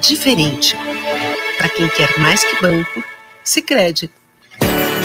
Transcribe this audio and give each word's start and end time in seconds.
diferente. 0.00 0.76
Para 1.58 1.68
quem 1.68 1.88
quer 1.88 2.18
mais 2.18 2.42
que 2.42 2.60
banco, 2.62 3.04
Sicredi. 3.44 4.10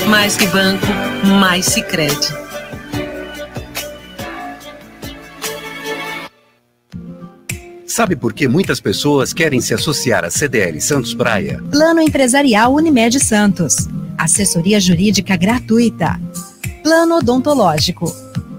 Mais 0.07 0.37
que 0.37 0.47
banco, 0.47 0.85
mais 1.39 1.65
Sicredi. 1.65 2.27
Sabe 7.85 8.16
por 8.16 8.34
que 8.34 8.47
muitas 8.47 8.81
pessoas 8.81 9.31
querem 9.31 9.61
se 9.61 9.73
associar 9.73 10.25
à 10.25 10.29
CDL 10.29 10.81
Santos 10.81 11.14
Praia? 11.14 11.64
Plano 11.71 12.02
Empresarial 12.02 12.73
Unimed 12.73 13.20
Santos. 13.23 13.88
Assessoria 14.18 14.80
Jurídica 14.80 15.38
Gratuita. 15.38 16.20
Plano 16.84 17.18
Odontológico. 17.18 18.24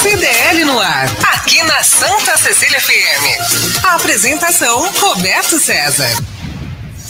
CDL 0.00 0.64
no 0.64 0.78
ar, 0.78 1.06
aqui 1.34 1.60
na 1.64 1.82
Santa 1.82 2.38
Cecília 2.38 2.80
FM. 2.80 3.84
A 3.84 3.96
apresentação 3.96 4.88
Roberto 4.92 5.58
César. 5.58 6.06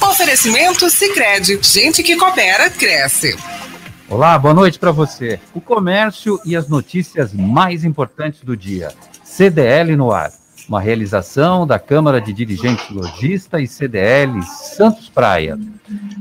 Oferecimento 0.01 0.89
Sicredi, 0.89 1.61
gente 1.63 2.03
que 2.03 2.17
coopera 2.17 2.71
cresce. 2.71 3.37
Olá, 4.09 4.39
boa 4.39 4.55
noite 4.55 4.79
para 4.79 4.91
você. 4.91 5.39
O 5.53 5.61
comércio 5.61 6.41
e 6.47 6.57
as 6.57 6.67
notícias 6.67 7.35
mais 7.35 7.85
importantes 7.85 8.41
do 8.41 8.57
dia. 8.57 8.91
CDL 9.23 9.95
no 9.95 10.11
ar, 10.11 10.33
uma 10.67 10.81
realização 10.81 11.67
da 11.67 11.79
Câmara 11.79 12.23
de 12.23 12.33
Dirigentes 12.33 12.89
Logista 12.89 13.61
e 13.61 13.69
CDL 13.69 14.43
Santos 14.43 15.11
Praia. 15.11 15.59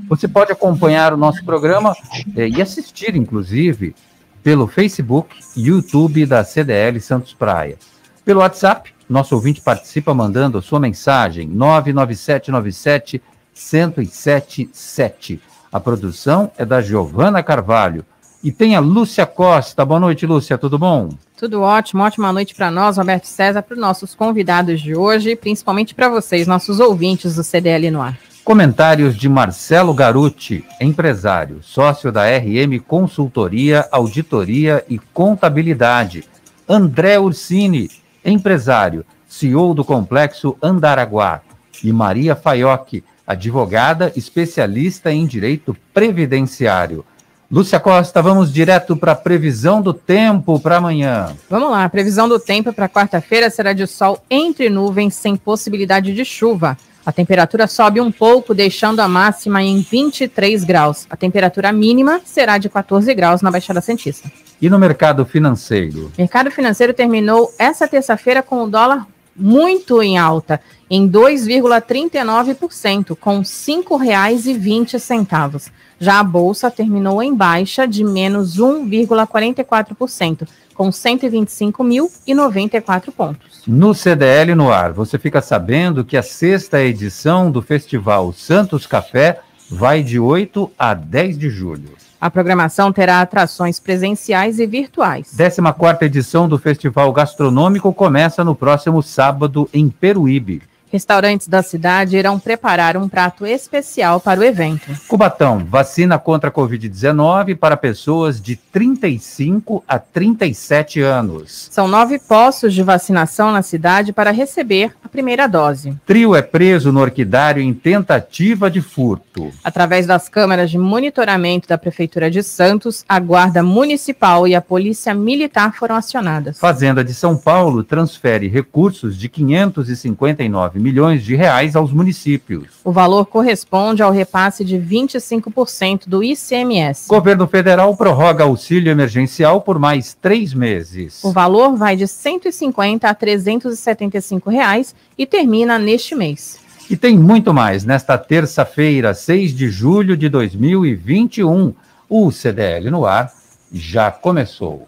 Você 0.09 0.27
pode 0.27 0.51
acompanhar 0.51 1.13
o 1.13 1.17
nosso 1.17 1.45
programa 1.45 1.95
eh, 2.35 2.49
e 2.49 2.61
assistir, 2.61 3.15
inclusive, 3.15 3.95
pelo 4.43 4.67
Facebook 4.67 5.35
YouTube 5.55 6.25
da 6.25 6.43
CDL 6.43 6.99
Santos 6.99 7.33
Praia. 7.33 7.77
Pelo 8.23 8.39
WhatsApp, 8.41 8.93
nosso 9.09 9.35
ouvinte 9.35 9.61
participa 9.61 10.13
mandando 10.13 10.61
sua 10.61 10.79
mensagem 10.79 11.47
99797 11.47 13.21
1077. 13.53 15.41
A 15.71 15.79
produção 15.79 16.51
é 16.57 16.65
da 16.65 16.81
Giovana 16.81 17.41
Carvalho. 17.41 18.05
E 18.43 18.51
tem 18.51 18.75
a 18.75 18.79
Lúcia 18.79 19.25
Costa. 19.25 19.83
Boa 19.83 19.99
noite, 19.99 20.25
Lúcia, 20.25 20.57
tudo 20.57 20.77
bom? 20.77 21.09
Tudo 21.35 21.61
ótimo, 21.61 22.03
ótima 22.03 22.31
noite 22.31 22.53
para 22.53 22.69
nós, 22.71 22.97
Roberto 22.97 23.25
César, 23.25 23.61
para 23.61 23.73
os 23.73 23.79
nossos 23.79 24.15
convidados 24.15 24.79
de 24.79 24.95
hoje, 24.95 25.35
principalmente 25.35 25.93
para 25.93 26.07
vocês, 26.09 26.47
nossos 26.47 26.79
ouvintes 26.79 27.35
do 27.35 27.43
CDL 27.43 27.91
no 27.91 28.01
ar. 28.01 28.17
Comentários 28.47 29.17
de 29.17 29.27
Marcelo 29.27 29.93
Garuti, 29.93 30.65
empresário, 30.79 31.59
sócio 31.61 32.13
da 32.13 32.23
RM 32.29 32.79
Consultoria, 32.79 33.85
Auditoria 33.91 34.85
e 34.87 34.97
Contabilidade. 34.97 36.23
André 36.65 37.19
Ursini, 37.19 37.89
empresário, 38.23 39.05
CEO 39.27 39.73
do 39.73 39.83
Complexo 39.83 40.55
Andaraguá. 40.61 41.41
E 41.83 41.91
Maria 41.91 42.37
Faioc, 42.37 43.03
advogada 43.27 44.13
especialista 44.15 45.11
em 45.11 45.25
direito 45.25 45.75
previdenciário. 45.93 47.03
Lúcia 47.51 47.81
Costa, 47.81 48.21
vamos 48.21 48.53
direto 48.53 48.95
para 48.95 49.11
a 49.11 49.15
previsão 49.15 49.81
do 49.81 49.93
tempo 49.93 50.57
para 50.57 50.77
amanhã. 50.77 51.35
Vamos 51.49 51.69
lá, 51.69 51.83
a 51.83 51.89
previsão 51.89 52.29
do 52.29 52.39
tempo 52.39 52.71
para 52.71 52.87
quarta-feira 52.87 53.49
será 53.49 53.73
de 53.73 53.85
sol 53.85 54.23
entre 54.29 54.69
nuvens, 54.69 55.15
sem 55.15 55.35
possibilidade 55.35 56.13
de 56.13 56.23
chuva. 56.23 56.77
A 57.07 57.11
temperatura 57.13 57.67
sobe 57.67 58.01
um 58.01 58.11
pouco, 58.11 58.53
deixando 58.53 58.99
a 58.99 59.07
máxima 59.07 59.63
em 59.63 59.79
23 59.79 60.65
graus. 60.65 61.07
A 61.09 61.15
temperatura 61.15 61.71
mínima 61.71 62.19
será 62.25 62.57
de 62.57 62.67
14 62.67 63.13
graus 63.13 63.41
na 63.41 63.49
Baixada 63.49 63.79
Santista. 63.79 64.29
E 64.61 64.69
no 64.69 64.77
mercado 64.77 65.25
financeiro? 65.25 66.11
O 66.17 66.21
mercado 66.21 66.51
financeiro 66.51 66.93
terminou 66.93 67.49
essa 67.57 67.87
terça-feira 67.87 68.43
com 68.43 68.61
o 68.61 68.69
dólar 68.69 69.07
muito 69.33 70.03
em 70.03 70.17
alta, 70.17 70.59
em 70.89 71.09
2,39%, 71.09 73.15
com 73.15 73.37
R$ 73.37 73.43
5,20. 73.43 75.71
Já 75.97 76.19
a 76.19 76.23
bolsa 76.25 76.69
terminou 76.69 77.23
em 77.23 77.33
baixa 77.33 77.87
de 77.87 78.03
menos 78.03 78.57
1,44%, 78.57 80.45
com 80.77 80.89
125.094 80.89 83.11
pontos. 83.11 83.63
No 83.65 83.95
CDL 83.95 84.53
no 84.53 84.71
ar, 84.71 84.93
você 84.93 85.17
fica 85.17 85.41
sabendo 85.41 86.05
que 86.05 86.15
a 86.15 86.21
sexta 86.21 86.83
edição 86.83 87.49
do 87.49 87.63
Festival 87.63 88.31
Santos 88.31 88.85
Café 88.85 89.39
vai 89.71 90.03
de 90.03 90.19
8 90.19 90.71
a 90.77 90.93
10 90.93 91.39
de 91.39 91.49
julho. 91.49 91.97
A 92.21 92.29
programação 92.29 92.93
terá 92.93 93.21
atrações 93.21 93.79
presenciais 93.79 94.59
e 94.59 94.67
virtuais. 94.67 95.35
14ª 95.35 96.03
edição 96.03 96.47
do 96.47 96.59
Festival 96.59 97.11
Gastronômico 97.11 97.91
começa 97.91 98.43
no 98.43 98.53
próximo 98.55 99.01
sábado 99.01 99.67
em 99.73 99.89
Peruíbe. 99.89 100.61
Restaurantes 100.89 101.47
da 101.47 101.61
cidade 101.61 102.15
irão 102.17 102.39
preparar 102.39 102.95
um 102.95 103.09
prato 103.09 103.45
especial 103.45 104.19
para 104.21 104.39
o 104.39 104.43
evento. 104.43 104.87
Cubatão, 105.07 105.65
vacina 105.69 106.17
contra 106.17 106.49
a 106.49 106.53
Covid-19 106.53 107.57
para 107.57 107.75
pessoas 107.75 108.41
de 108.41 108.55
35 108.55 109.83
a 109.87 109.99
37 109.99 111.01
anos. 111.01 111.67
São 111.71 111.87
nove 111.87 112.19
postos 112.19 112.73
de 112.73 112.83
vacinação 112.83 113.51
na 113.51 113.61
cidade 113.61 114.13
para 114.13 114.31
receber 114.31 114.93
a 115.03 115.09
primeira 115.09 115.45
dose. 115.45 115.93
Trio 116.05 116.35
é 116.35 116.41
preso 116.41 116.91
no 116.91 117.01
orquidário 117.01 117.61
em 117.61 117.73
tentativa 117.73 118.71
de 118.71 118.81
furto. 118.81 119.51
Através 119.63 120.05
das 120.05 120.29
câmeras 120.29 120.71
de 120.71 120.77
monitoramento 120.77 121.67
da 121.67 121.77
Prefeitura 121.77 122.31
de 122.31 122.41
Santos, 122.41 123.03
a 123.09 123.19
Guarda 123.19 123.61
Municipal 123.61 124.47
e 124.47 124.55
a 124.55 124.61
Polícia 124.61 125.13
Militar 125.13 125.73
foram 125.75 125.95
acionadas. 125.95 126.59
Fazenda 126.59 127.03
de 127.03 127.13
São 127.13 127.35
Paulo 127.35 127.83
transfere 127.83 128.47
recursos 128.47 129.17
de 129.17 129.27
559 129.27 130.76
milhões 130.79 131.23
de 131.23 131.35
reais 131.35 131.75
aos 131.75 131.91
municípios. 131.91 132.67
O 132.83 132.91
valor 132.91 133.25
corresponde 133.25 134.01
ao 134.01 134.11
repasse 134.11 134.63
de 134.63 134.77
25% 134.77 136.03
do 136.07 136.23
ICMS. 136.23 137.07
Governo 137.07 137.47
federal 137.47 137.95
prorroga 137.95 138.43
auxílio 138.43 138.91
emergencial 138.91 139.61
por 139.61 139.79
mais 139.79 140.13
três 140.13 140.53
meses. 140.53 141.23
O 141.23 141.31
valor 141.31 141.75
vai 141.75 141.95
de 141.95 142.07
150 142.07 143.07
a 143.07 143.13
375 143.13 144.49
reais 144.49 144.95
e 145.17 145.25
termina 145.25 145.79
neste 145.79 146.15
mês. 146.15 146.59
E 146.89 146.95
tem 146.95 147.17
muito 147.17 147.53
mais 147.53 147.83
nesta 147.83 148.17
terça-feira, 148.17 149.13
6 149.13 149.53
de 149.53 149.69
julho 149.69 150.15
de 150.15 150.29
2021. 150.29 151.73
O 152.09 152.31
CDL 152.31 152.89
no 152.89 153.05
ar 153.05 153.33
já 153.71 154.09
começou. 154.09 154.87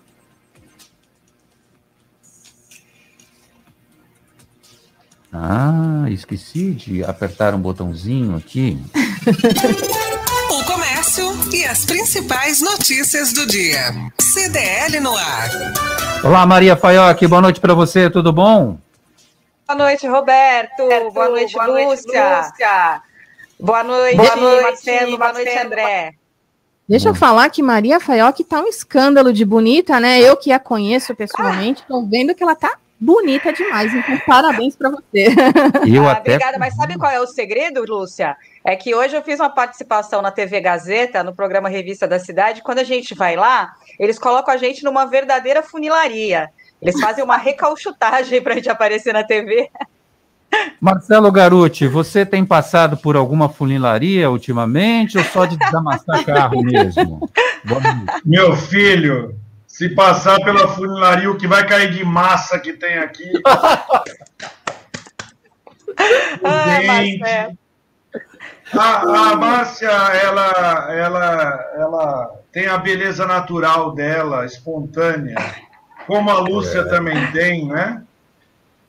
Ah, 5.31 6.05
esqueci 6.09 6.71
de 6.71 7.03
apertar 7.03 7.53
um 7.53 7.59
botãozinho 7.59 8.35
aqui. 8.35 8.79
o 10.49 10.63
comércio 10.65 11.31
e 11.53 11.63
as 11.65 11.85
principais 11.85 12.59
notícias 12.61 13.31
do 13.31 13.45
dia. 13.45 13.93
CDL 14.19 14.99
no 14.99 15.15
ar. 15.15 15.49
Olá, 16.23 16.45
Maria 16.47 16.75
Faioc, 16.75 17.21
boa 17.27 17.43
noite 17.43 17.59
para 17.59 17.75
você, 17.75 18.09
tudo 18.09 18.33
bom? 18.33 18.79
Boa 19.67 19.77
noite, 19.77 20.07
Roberto. 20.07 20.81
Roberto 20.81 21.13
boa 21.13 21.29
noite, 21.29 21.53
boa 21.53 21.67
Lúcia. 21.67 21.85
Noite, 21.85 22.47
Lúcia. 22.47 23.01
Boa 23.59 23.83
noite, 23.83 24.17
boa 24.17 24.35
noite 24.35 24.63
Marcelo. 24.63 25.17
Boa 25.17 25.33
noite, 25.33 25.57
André. 25.59 26.13
Deixa 26.87 27.09
eu 27.09 27.13
falar 27.13 27.51
que 27.51 27.61
Maria 27.61 27.99
Faioc 27.99 28.43
tá 28.43 28.61
um 28.61 28.67
escândalo 28.67 29.31
de 29.31 29.45
bonita, 29.45 29.99
né? 29.99 30.19
Eu 30.19 30.35
que 30.35 30.51
a 30.51 30.59
conheço 30.59 31.13
pessoalmente, 31.13 31.83
tô 31.87 32.03
vendo 32.03 32.33
que 32.33 32.41
ela 32.41 32.55
tá 32.55 32.79
bonita 32.99 33.53
demais. 33.53 33.93
Então, 33.93 34.17
parabéns 34.25 34.75
para 34.75 34.89
você. 34.89 35.27
Eu 35.87 36.07
ah, 36.07 36.13
até... 36.13 36.35
Obrigada, 36.35 36.59
mas 36.59 36.75
sabe 36.75 36.97
qual 36.97 37.11
é 37.11 37.19
o 37.19 37.27
segredo, 37.27 37.83
Lúcia? 37.87 38.35
É 38.63 38.75
que 38.75 38.93
hoje 38.93 39.15
eu 39.15 39.23
fiz 39.23 39.39
uma 39.39 39.49
participação 39.49 40.21
na 40.21 40.31
TV 40.31 40.59
Gazeta, 40.59 41.23
no 41.23 41.33
programa 41.33 41.69
Revista 41.69 42.07
da 42.07 42.19
Cidade. 42.19 42.61
Quando 42.61 42.79
a 42.79 42.83
gente 42.83 43.15
vai 43.15 43.35
lá, 43.35 43.73
eles 43.97 44.19
colocam 44.19 44.53
a 44.53 44.57
gente 44.57 44.83
numa 44.83 45.05
verdadeira 45.05 45.63
funilaria. 45.63 46.49
Eles 46.81 46.99
fazem 46.99 47.23
uma 47.23 47.37
recalchutagem 47.37 48.41
para 48.41 48.53
a 48.53 48.55
gente 48.55 48.69
aparecer 48.69 49.13
na 49.13 49.23
TV. 49.23 49.69
Marcelo 50.79 51.31
Garuti, 51.31 51.87
você 51.87 52.25
tem 52.25 52.43
passado 52.43 52.97
por 52.97 53.15
alguma 53.15 53.49
funilaria 53.49 54.29
ultimamente 54.31 55.17
ou 55.17 55.23
só 55.25 55.45
de 55.45 55.57
desamassar 55.57 56.25
carro 56.25 56.63
mesmo? 56.63 57.29
Meu 58.25 58.55
filho, 58.55 59.35
se 59.79 59.87
passar 59.87 60.43
pela 60.43 60.67
funilaria, 60.67 61.31
o 61.31 61.37
que 61.37 61.47
vai 61.47 61.65
cair 61.65 61.89
de 61.93 62.03
massa 62.03 62.59
que 62.59 62.73
tem 62.73 62.97
aqui. 62.97 63.31
ah, 66.43 66.65
dente. 66.81 67.57
A, 68.77 69.29
a 69.31 69.35
Márcia, 69.37 69.87
ela, 69.87 70.93
ela, 70.93 71.71
ela 71.77 72.29
tem 72.51 72.67
a 72.67 72.77
beleza 72.77 73.25
natural 73.25 73.93
dela, 73.93 74.45
espontânea, 74.45 75.37
como 76.05 76.29
a 76.29 76.39
Lúcia 76.41 76.79
é. 76.79 76.89
também 76.89 77.31
tem, 77.31 77.65
né? 77.65 78.03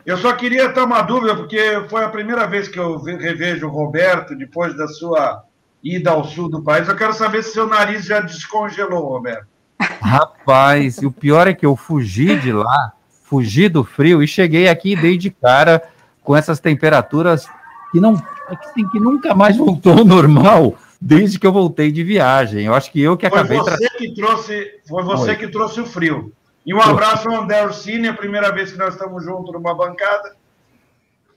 Eu 0.05 0.17
só 0.17 0.33
queria 0.33 0.73
ter 0.73 0.83
uma 0.83 1.03
dúvida, 1.03 1.37
porque 1.37 1.85
foi 1.89 2.03
a 2.03 2.09
primeira 2.09 2.49
vez 2.49 2.67
que 2.67 2.81
eu 2.81 3.01
revejo 3.01 3.69
o 3.69 3.71
Roberto, 3.71 4.35
depois 4.35 4.77
da 4.77 4.89
sua 4.89 5.45
ida 5.85 6.11
ao 6.11 6.25
sul 6.25 6.51
do 6.51 6.65
país. 6.65 6.89
Eu 6.89 6.97
quero 6.97 7.13
saber 7.13 7.45
se 7.45 7.53
seu 7.53 7.69
nariz 7.69 8.07
já 8.07 8.19
descongelou, 8.19 9.07
Roberto. 9.07 9.60
Rapaz, 10.01 10.99
e 10.99 11.07
o 11.07 11.13
pior 11.13 11.47
é 11.47 11.55
que 11.55 11.65
eu 11.65 11.75
fugi 11.77 12.37
de 12.37 12.53
lá, 12.53 12.93
fugi 13.25 13.69
do 13.69 13.85
frio 13.85 14.23
e 14.23 14.29
cheguei 14.29 14.69
aqui 14.69 14.93
e 14.93 14.97
dei 14.97 15.17
de 15.17 15.31
cara 15.31 15.83
com 16.23 16.37
essas 16.37 16.61
temperaturas 16.61 17.49
que 17.93 18.01
não 18.01 18.15
assim, 18.49 18.89
que 18.89 19.01
nunca 19.01 19.35
mais 19.35 19.57
voltou 19.57 19.99
ao 19.99 20.05
normal 20.05 20.77
desde 21.01 21.39
que 21.39 21.47
eu 21.47 21.53
voltei 21.53 21.91
de 21.91 22.05
viagem. 22.05 22.67
Eu 22.67 22.75
acho 22.75 22.91
que 22.93 23.01
eu 23.01 23.17
que 23.17 23.27
acabei. 23.27 23.59
Foi 23.59 23.71
você 23.71 23.91
que 23.91 24.15
trouxe, 24.15 24.81
foi 24.89 25.03
você 25.03 25.37
que 25.37 25.49
trouxe 25.49 25.81
o 25.81 25.87
frio. 25.87 26.33
E 26.67 26.75
um 26.75 26.81
abraço 26.81 27.29
ao 27.29 27.43
André 27.43 27.65
Ursini, 27.65 28.09
a 28.09 28.15
primeira 28.15 28.53
vez 28.53 28.71
que 28.71 28.79
nós 28.79 28.95
estamos 28.95 29.25
juntos 29.25 29.53
numa 29.53 29.75
bancada. 29.75 30.37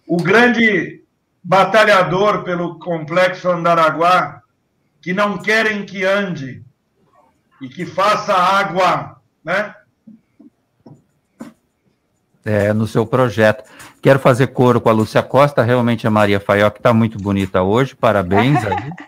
O 0.06 0.18
grande 0.18 1.02
batalhador 1.42 2.44
pelo 2.44 2.78
complexo 2.78 3.50
Andaraguá, 3.50 4.42
que 5.02 5.14
não 5.14 5.38
querem 5.38 5.86
que 5.86 6.04
ande 6.04 6.62
e 7.64 7.70
que 7.70 7.86
faça 7.86 8.34
água, 8.34 9.16
né? 9.44 9.74
É, 12.44 12.74
no 12.74 12.86
seu 12.86 13.06
projeto. 13.06 13.64
Quero 14.02 14.20
fazer 14.20 14.48
coro 14.48 14.82
com 14.82 14.90
a 14.90 14.92
Lúcia 14.92 15.24
Costa, 15.24 15.64
realmente 15.64 16.06
a 16.06 16.12
Maria 16.12 16.42
Faioc 16.42 16.76
está 16.78 16.94
muito 16.94 17.18
bonita 17.18 17.64
hoje, 17.64 17.96
parabéns. 17.96 18.60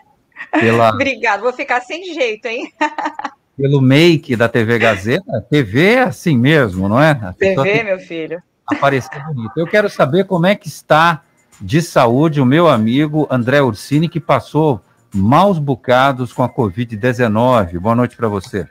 pela... 0.58 0.90
Obrigada, 0.90 1.42
vou 1.42 1.52
ficar 1.52 1.82
sem 1.82 2.14
jeito, 2.14 2.46
hein? 2.46 2.72
pelo 3.58 3.82
make 3.82 4.34
da 4.34 4.48
TV 4.48 4.78
Gazeta. 4.78 5.46
TV 5.50 5.92
é 5.92 6.02
assim 6.04 6.38
mesmo, 6.38 6.88
não 6.88 7.00
é? 7.00 7.10
A 7.10 7.34
TV, 7.34 7.82
meu 7.82 7.98
filho. 7.98 8.42
Aparecer 8.66 9.22
bonito. 9.26 9.52
Eu 9.54 9.66
quero 9.66 9.90
saber 9.90 10.24
como 10.24 10.46
é 10.46 10.54
que 10.54 10.66
está 10.66 11.22
de 11.60 11.82
saúde 11.82 12.40
o 12.40 12.46
meu 12.46 12.68
amigo 12.68 13.26
André 13.30 13.60
Ursini, 13.60 14.08
que 14.08 14.20
passou 14.20 14.80
maus 15.16 15.58
bocados 15.58 16.32
com 16.32 16.42
a 16.42 16.48
Covid-19. 16.48 17.78
Boa 17.78 17.94
noite 17.94 18.16
para 18.16 18.28
você. 18.28 18.68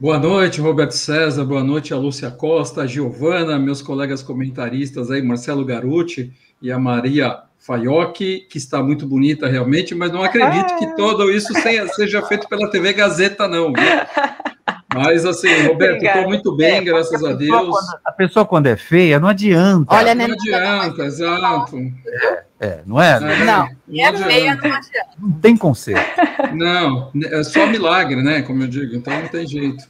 Boa 0.00 0.18
noite, 0.18 0.60
Roberto 0.60 0.92
César. 0.92 1.44
Boa 1.44 1.62
noite 1.62 1.92
a 1.92 1.96
Lúcia 1.96 2.30
Costa, 2.30 2.82
a 2.82 2.86
Giovana, 2.86 3.58
meus 3.58 3.82
colegas 3.82 4.22
comentaristas 4.22 5.10
aí, 5.10 5.20
Marcelo 5.22 5.64
Garuti 5.64 6.32
e 6.62 6.72
a 6.72 6.78
Maria 6.78 7.40
Faioc, 7.58 8.18
que 8.18 8.56
está 8.56 8.82
muito 8.82 9.06
bonita 9.06 9.46
realmente, 9.46 9.94
mas 9.94 10.10
não 10.10 10.22
acredito 10.22 10.78
que 10.78 10.96
todo 10.96 11.30
isso 11.30 11.52
seja 11.94 12.22
feito 12.22 12.48
pela 12.48 12.70
TV 12.70 12.94
Gazeta, 12.94 13.46
não. 13.46 13.72
Viu? 13.72 13.84
Mas 14.94 15.24
assim, 15.24 15.66
Roberto, 15.66 16.02
estou 16.02 16.24
muito 16.24 16.56
bem, 16.56 16.76
é, 16.76 16.80
graças 16.80 17.22
a, 17.22 17.30
a 17.30 17.32
Deus. 17.34 17.68
Quando, 17.68 18.00
a 18.04 18.12
pessoa, 18.12 18.46
quando 18.46 18.66
é 18.66 18.76
feia, 18.76 19.20
não 19.20 19.28
adianta. 19.28 19.94
Olha, 19.94 20.14
não 20.14 20.24
adianta, 20.24 21.04
exato. 21.04 21.76
É, 21.76 22.44
é, 22.60 22.82
não 22.84 23.00
é? 23.00 23.18
Não, 23.18 23.28
não, 23.28 23.68
não 23.88 24.04
é 24.04 24.16
feia, 24.16 24.54
não 24.54 24.72
adianta. 24.72 25.08
Não 25.18 25.32
tem 25.32 25.56
conserto. 25.56 26.54
Não, 26.54 27.10
é 27.24 27.42
só 27.42 27.66
milagre, 27.66 28.22
né? 28.22 28.42
Como 28.42 28.62
eu 28.62 28.68
digo, 28.68 28.94
então 28.94 29.18
não 29.18 29.28
tem 29.28 29.46
jeito. 29.46 29.82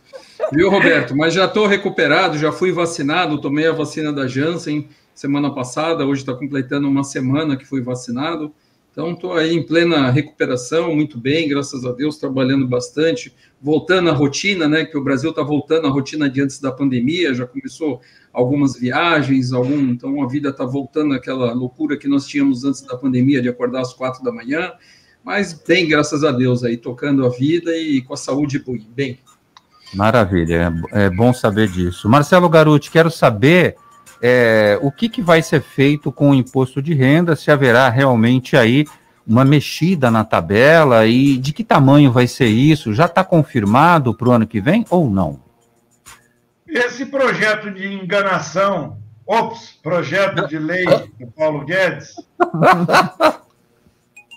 Viu, 0.53 0.71
Roberto? 0.71 1.17
Mas 1.17 1.35
já 1.35 1.47
estou 1.47 1.67
recuperado, 1.67 2.39
já 2.39 2.53
fui 2.53 2.71
vacinado, 2.71 3.41
tomei 3.41 3.67
a 3.67 3.73
vacina 3.73 4.13
da 4.13 4.27
Janssen 4.29 4.89
semana 5.21 5.53
passada, 5.53 6.07
hoje 6.07 6.23
está 6.23 6.33
completando 6.33 6.89
uma 6.89 7.05
semana 7.05 7.57
que 7.57 7.67
fui 7.67 7.83
vacinado. 7.83 8.55
Então, 8.91 9.13
estou 9.13 9.35
aí 9.35 9.55
em 9.55 9.63
plena 9.63 10.11
recuperação, 10.11 10.95
muito 10.95 11.19
bem, 11.19 11.49
graças 11.49 11.85
a 11.85 11.93
Deus, 11.93 12.17
trabalhando 12.19 12.67
bastante, 12.67 13.35
voltando 13.61 14.11
à 14.11 14.13
rotina, 14.13 14.69
né? 14.69 14.85
Que 14.85 14.97
o 14.97 15.05
Brasil 15.05 15.31
está 15.31 15.43
voltando 15.43 15.87
à 15.87 15.91
rotina 15.91 16.29
de 16.29 16.41
antes 16.41 16.61
da 16.61 16.73
pandemia, 16.73 17.35
já 17.35 17.47
começou 17.47 18.01
algumas 18.33 18.79
viagens, 18.79 19.53
algum, 19.53 19.79
então 19.91 20.23
a 20.23 20.29
vida 20.29 20.51
está 20.51 20.65
voltando 20.65 21.15
àquela 21.15 21.53
loucura 21.53 21.97
que 21.97 22.09
nós 22.09 22.27
tínhamos 22.27 22.65
antes 22.65 22.83
da 22.83 22.97
pandemia, 22.97 23.43
de 23.43 23.49
acordar 23.49 23.81
às 23.81 23.93
quatro 23.93 24.23
da 24.23 24.33
manhã, 24.33 24.73
mas 25.25 25.53
bem, 25.53 25.89
graças 25.89 26.25
a 26.25 26.31
Deus, 26.31 26.65
aí 26.65 26.77
tocando 26.77 27.27
a 27.27 27.29
vida 27.29 27.77
e 27.77 28.01
com 28.03 28.15
a 28.15 28.17
saúde 28.17 28.63
bem. 28.95 29.19
Maravilha, 29.93 30.73
é, 30.93 31.07
é 31.07 31.11
bom 31.11 31.33
saber 31.33 31.69
disso. 31.69 32.09
Marcelo 32.09 32.49
Garuti, 32.49 32.91
quero 32.91 33.11
saber 33.11 33.77
é, 34.23 34.79
o 34.81 34.91
que, 34.93 35.09
que 35.09 35.21
vai 35.21 35.43
ser 35.43 35.61
feito 35.61 36.13
com 36.13 36.31
o 36.31 36.35
imposto 36.35 36.81
de 36.81 36.95
renda, 36.95 37.35
se 37.35 37.51
haverá 37.51 37.89
realmente 37.89 38.57
aí 38.57 38.85
uma 39.27 39.45
mexida 39.45 40.11
na 40.11 40.25
tabela 40.25 41.07
e 41.07 41.37
de 41.37 41.53
que 41.53 41.65
tamanho 41.65 42.13
vai 42.13 42.27
ser 42.27 42.47
isso? 42.47 42.95
Já 42.95 43.07
está 43.07 43.25
confirmado 43.25 44.15
para 44.15 44.29
o 44.29 44.33
ano 44.33 44.47
que 44.47 44.61
vem 44.61 44.85
ou 44.89 45.11
não? 45.11 45.50
Esse 46.71 47.07
projeto 47.07 47.71
de 47.71 47.93
enganação, 47.93 48.99
ops, 49.27 49.79
projeto 49.83 50.47
de 50.47 50.59
lei 50.59 50.85
do 51.19 51.27
Paulo 51.33 51.65
Guedes, 51.65 52.15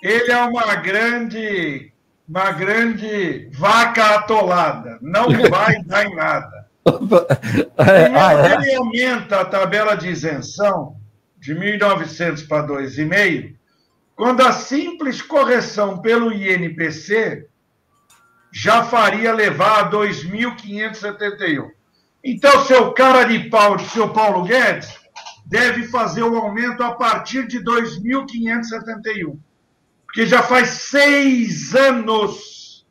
ele 0.02 0.32
é 0.32 0.44
uma 0.44 0.74
grande, 0.74 1.92
uma 2.28 2.50
grande 2.50 3.48
vaca 3.52 4.16
atolada, 4.16 4.98
não 5.00 5.28
vai 5.48 5.80
dar 5.84 6.06
em 6.06 6.14
nada. 6.14 6.68
Ele, 6.86 8.18
ah, 8.18 8.34
é? 8.34 8.54
ele 8.54 8.74
aumenta 8.74 9.40
a 9.40 9.44
tabela 9.44 9.94
de 9.94 10.08
isenção 10.08 10.96
de 11.38 11.54
1.900 11.54 12.48
para 12.48 12.66
2,5, 12.66 13.54
quando 14.16 14.42
a 14.42 14.52
simples 14.52 15.22
correção 15.22 15.98
pelo 15.98 16.32
INPC 16.32 17.46
já 18.52 18.84
faria 18.84 19.32
levar 19.32 19.80
a 19.80 19.90
2.571. 19.90 21.70
Então, 22.26 22.64
seu 22.64 22.90
cara 22.92 23.24
de 23.24 23.50
pau, 23.50 23.78
seu 23.78 24.08
Paulo 24.08 24.44
Guedes, 24.44 24.88
deve 25.44 25.86
fazer 25.88 26.22
o 26.22 26.38
aumento 26.38 26.82
a 26.82 26.94
partir 26.94 27.46
de 27.46 27.62
2.571. 27.62 29.38
Porque 30.06 30.24
já 30.26 30.42
faz 30.42 30.70
seis 30.70 31.74
anos 31.74 32.86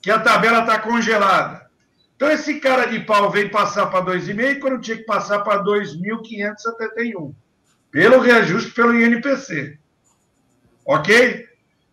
que 0.00 0.10
a 0.10 0.18
tabela 0.18 0.60
está 0.60 0.78
congelada. 0.78 1.70
Então, 2.16 2.30
esse 2.30 2.58
cara 2.58 2.86
de 2.86 3.00
pau 3.00 3.30
vem 3.30 3.50
passar 3.50 3.88
para 3.88 4.06
2,5 4.06 4.60
quando 4.60 4.80
tinha 4.80 4.96
que 4.96 5.04
passar 5.04 5.40
para 5.40 5.62
2.571, 5.62 7.34
pelo 7.90 8.18
reajuste 8.18 8.70
pelo 8.70 8.98
INPC. 8.98 9.78
Ok? 10.86 11.46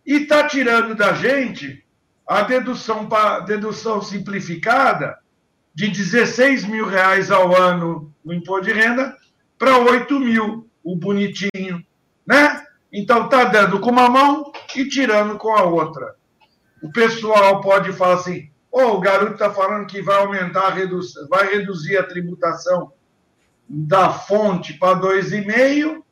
E 0.06 0.14
está 0.14 0.44
tirando 0.48 0.94
da 0.94 1.12
gente 1.12 1.84
a 2.26 2.42
dedução, 2.42 3.06
dedução 3.46 4.00
simplificada 4.00 5.19
de 5.74 5.88
16 5.88 6.64
mil 6.64 6.86
reais 6.86 7.30
ao 7.30 7.54
ano 7.56 8.12
no 8.24 8.32
imposto 8.32 8.66
de 8.66 8.72
renda 8.72 9.16
para 9.58 9.78
8 9.78 10.18
mil, 10.18 10.68
o 10.82 10.96
bonitinho, 10.96 11.84
né? 12.26 12.64
Então 12.92 13.24
está 13.24 13.44
dando 13.44 13.78
com 13.78 13.90
uma 13.90 14.08
mão 14.08 14.52
e 14.74 14.88
tirando 14.88 15.36
com 15.36 15.56
a 15.56 15.62
outra. 15.62 16.16
O 16.82 16.90
pessoal 16.90 17.60
pode 17.60 17.92
falar 17.92 18.14
assim, 18.14 18.50
Oh, 18.72 18.92
o 18.92 19.00
garoto 19.00 19.32
está 19.32 19.52
falando 19.52 19.86
que 19.86 20.00
vai 20.00 20.16
aumentar 20.18 20.66
a 20.66 20.70
redução, 20.70 21.26
vai 21.28 21.50
reduzir 21.50 21.96
a 21.96 22.04
tributação 22.04 22.92
da 23.68 24.12
fonte 24.12 24.74
para 24.74 25.00
2,5 25.00 26.02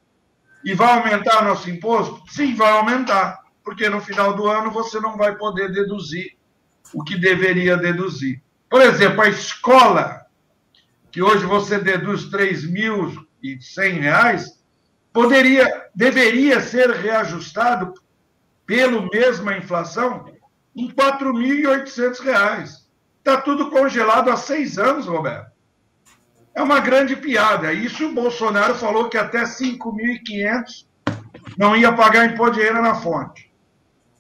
e 0.65 0.75
vai 0.75 0.99
aumentar 0.99 1.45
nosso 1.45 1.71
imposto? 1.71 2.21
Sim, 2.29 2.55
vai 2.57 2.73
aumentar, 2.73 3.39
porque 3.63 3.89
no 3.89 4.01
final 4.01 4.35
do 4.35 4.49
ano 4.49 4.73
você 4.73 4.99
não 5.01 5.17
vai 5.17 5.37
poder 5.37 5.71
deduzir 5.71 6.37
o 6.93 7.05
que 7.05 7.17
deveria 7.17 7.77
deduzir. 7.77 8.43
Por 8.69 8.83
exemplo, 8.83 9.23
a 9.23 9.29
escola, 9.29 10.27
que 11.11 11.23
hoje 11.23 11.45
você 11.47 11.79
deduz 11.79 12.25
R$ 12.31 12.53
3.100, 12.53 14.45
poderia, 15.13 15.87
deveria 15.95 16.61
ser 16.61 16.91
reajustado 16.91 17.95
pelo 18.67 19.09
mesma 19.09 19.57
inflação 19.57 20.27
em 20.77 20.89
R$ 20.89 20.95
4.800. 20.95 22.87
Está 23.19 23.41
tudo 23.41 23.71
congelado 23.71 24.31
há 24.31 24.37
seis 24.37 24.79
anos, 24.79 25.07
Roberto. 25.07 25.51
É 26.55 26.63
uma 26.63 26.81
grande 26.81 27.17
piada. 27.17 27.73
Isso 27.73 28.07
o 28.07 28.15
Bolsonaro 28.15 28.75
falou 28.75 29.09
que 29.09 29.17
até 29.17 29.45
5.500 29.45 30.87
não 31.57 31.77
ia 31.77 31.93
pagar 31.93 32.27
imposto 32.27 32.57
de 32.57 32.63
renda 32.63 32.83
na 32.83 32.95
fonte. 32.95 33.51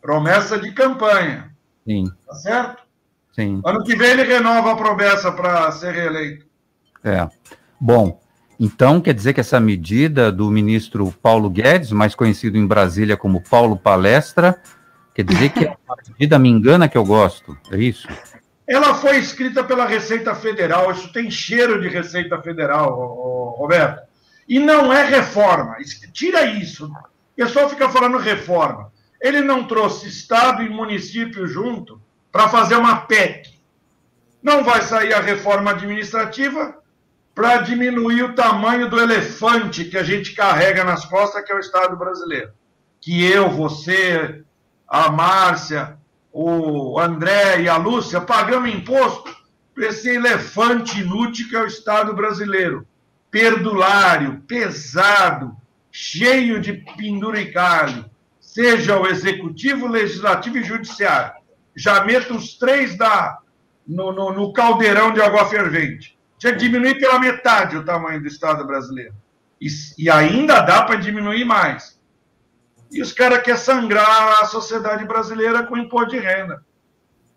Promessa 0.00 0.58
de 0.58 0.72
campanha. 0.72 1.54
Sim. 1.84 2.04
Tá 2.26 2.34
certo? 2.34 2.87
Sim. 3.38 3.60
Ano 3.64 3.84
que 3.84 3.94
vem 3.94 4.10
ele 4.10 4.24
renova 4.24 4.72
a 4.72 4.76
promessa 4.76 5.30
para 5.30 5.70
ser 5.72 5.92
reeleito. 5.92 6.46
É. 7.04 7.28
Bom, 7.80 8.20
então 8.58 9.00
quer 9.00 9.14
dizer 9.14 9.32
que 9.32 9.40
essa 9.40 9.60
medida 9.60 10.32
do 10.32 10.50
ministro 10.50 11.12
Paulo 11.22 11.48
Guedes, 11.48 11.92
mais 11.92 12.14
conhecido 12.14 12.58
em 12.58 12.66
Brasília 12.66 13.16
como 13.16 13.42
Paulo 13.42 13.76
Palestra, 13.76 14.60
Quer 15.18 15.24
dizer 15.24 15.48
que 15.48 15.64
é 15.64 15.76
uma 15.84 15.96
medida 16.16 16.38
me 16.38 16.48
engana 16.48 16.88
que 16.88 16.96
eu 16.96 17.04
gosto, 17.04 17.58
é 17.72 17.76
isso? 17.76 18.06
Ela 18.64 18.94
foi 18.94 19.18
escrita 19.18 19.64
pela 19.64 19.84
Receita 19.84 20.32
Federal, 20.32 20.92
isso 20.92 21.12
tem 21.12 21.28
cheiro 21.28 21.80
de 21.80 21.88
Receita 21.88 22.40
Federal, 22.40 22.88
Roberto. 23.58 24.06
E 24.48 24.60
não 24.60 24.92
é 24.92 25.04
reforma. 25.04 25.74
Tira 26.12 26.44
isso. 26.44 26.86
O 26.86 27.34
pessoal 27.34 27.68
fica 27.68 27.88
falando 27.88 28.16
reforma. 28.16 28.92
Ele 29.20 29.40
não 29.40 29.66
trouxe 29.66 30.06
Estado 30.06 30.62
e 30.62 30.68
município 30.68 31.48
junto 31.48 32.00
para 32.30 32.48
fazer 32.48 32.76
uma 32.76 33.02
PEC. 33.02 33.50
Não 34.42 34.62
vai 34.62 34.82
sair 34.82 35.12
a 35.12 35.20
reforma 35.20 35.72
administrativa 35.72 36.76
para 37.34 37.58
diminuir 37.58 38.22
o 38.24 38.34
tamanho 38.34 38.90
do 38.90 38.98
elefante 38.98 39.84
que 39.84 39.96
a 39.96 40.02
gente 40.02 40.34
carrega 40.34 40.82
nas 40.82 41.04
costas, 41.04 41.44
que 41.44 41.52
é 41.52 41.54
o 41.54 41.60
Estado 41.60 41.96
brasileiro. 41.96 42.50
Que 43.00 43.24
eu, 43.24 43.48
você, 43.48 44.42
a 44.88 45.10
Márcia, 45.10 45.96
o 46.32 46.98
André 46.98 47.62
e 47.62 47.68
a 47.68 47.76
Lúcia 47.76 48.20
pagamos 48.20 48.74
imposto 48.74 49.36
para 49.74 49.86
esse 49.86 50.08
elefante 50.08 51.00
inútil 51.00 51.48
que 51.48 51.56
é 51.56 51.62
o 51.62 51.66
Estado 51.66 52.12
brasileiro. 52.12 52.86
Perdulário, 53.30 54.40
pesado, 54.46 55.56
cheio 55.92 56.60
de 56.60 56.72
penduricalho, 56.96 58.04
seja 58.40 58.98
o 58.98 59.06
executivo, 59.06 59.86
legislativo 59.86 60.58
e 60.58 60.64
judiciário. 60.64 61.37
Já 61.78 62.04
meto 62.04 62.34
os 62.34 62.58
três 62.58 62.96
da, 62.98 63.38
no, 63.86 64.12
no, 64.12 64.32
no 64.32 64.52
caldeirão 64.52 65.12
de 65.12 65.22
água 65.22 65.46
fervente. 65.46 66.18
Tinha 66.36 66.52
que 66.52 66.58
diminuir 66.58 66.98
pela 66.98 67.18
metade 67.18 67.76
o 67.76 67.84
tamanho 67.84 68.20
do 68.20 68.26
Estado 68.26 68.66
brasileiro. 68.66 69.14
E, 69.60 69.68
e 69.96 70.10
ainda 70.10 70.60
dá 70.60 70.82
para 70.82 70.96
diminuir 70.96 71.44
mais. 71.44 71.98
E 72.90 73.00
os 73.00 73.12
caras 73.12 73.42
querem 73.42 73.60
sangrar 73.60 74.42
a 74.42 74.46
sociedade 74.46 75.04
brasileira 75.04 75.64
com 75.64 75.76
imposto 75.76 76.10
de 76.10 76.18
renda. 76.18 76.64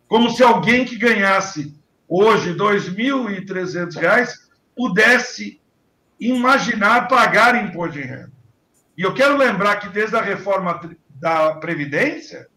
Como 0.07 0.29
se 0.31 0.43
alguém 0.43 0.86
que 0.86 0.98
ganhasse 0.98 1.79
hoje 2.07 2.51
R$ 2.51 2.57
2.300 2.57 4.27
pudesse 4.75 5.62
imaginar 6.19 7.07
pagar 7.07 7.63
imposto 7.63 7.93
de 7.93 8.01
renda. 8.01 8.31
E 8.98 9.03
eu 9.03 9.13
quero 9.13 9.38
lembrar 9.38 9.77
que 9.77 9.89
desde 9.89 10.15
a 10.15 10.21
reforma 10.21 10.79
da 11.10 11.55
Previdência, 11.55 12.48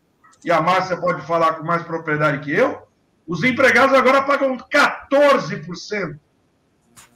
e 0.44 0.52
a 0.52 0.60
Márcia 0.60 0.96
pode 0.96 1.26
falar 1.26 1.54
com 1.54 1.64
mais 1.64 1.82
propriedade 1.82 2.40
que 2.40 2.52
eu, 2.52 2.86
os 3.26 3.42
empregados 3.42 3.96
agora 3.96 4.22
pagam 4.22 4.56
14% 4.56 6.18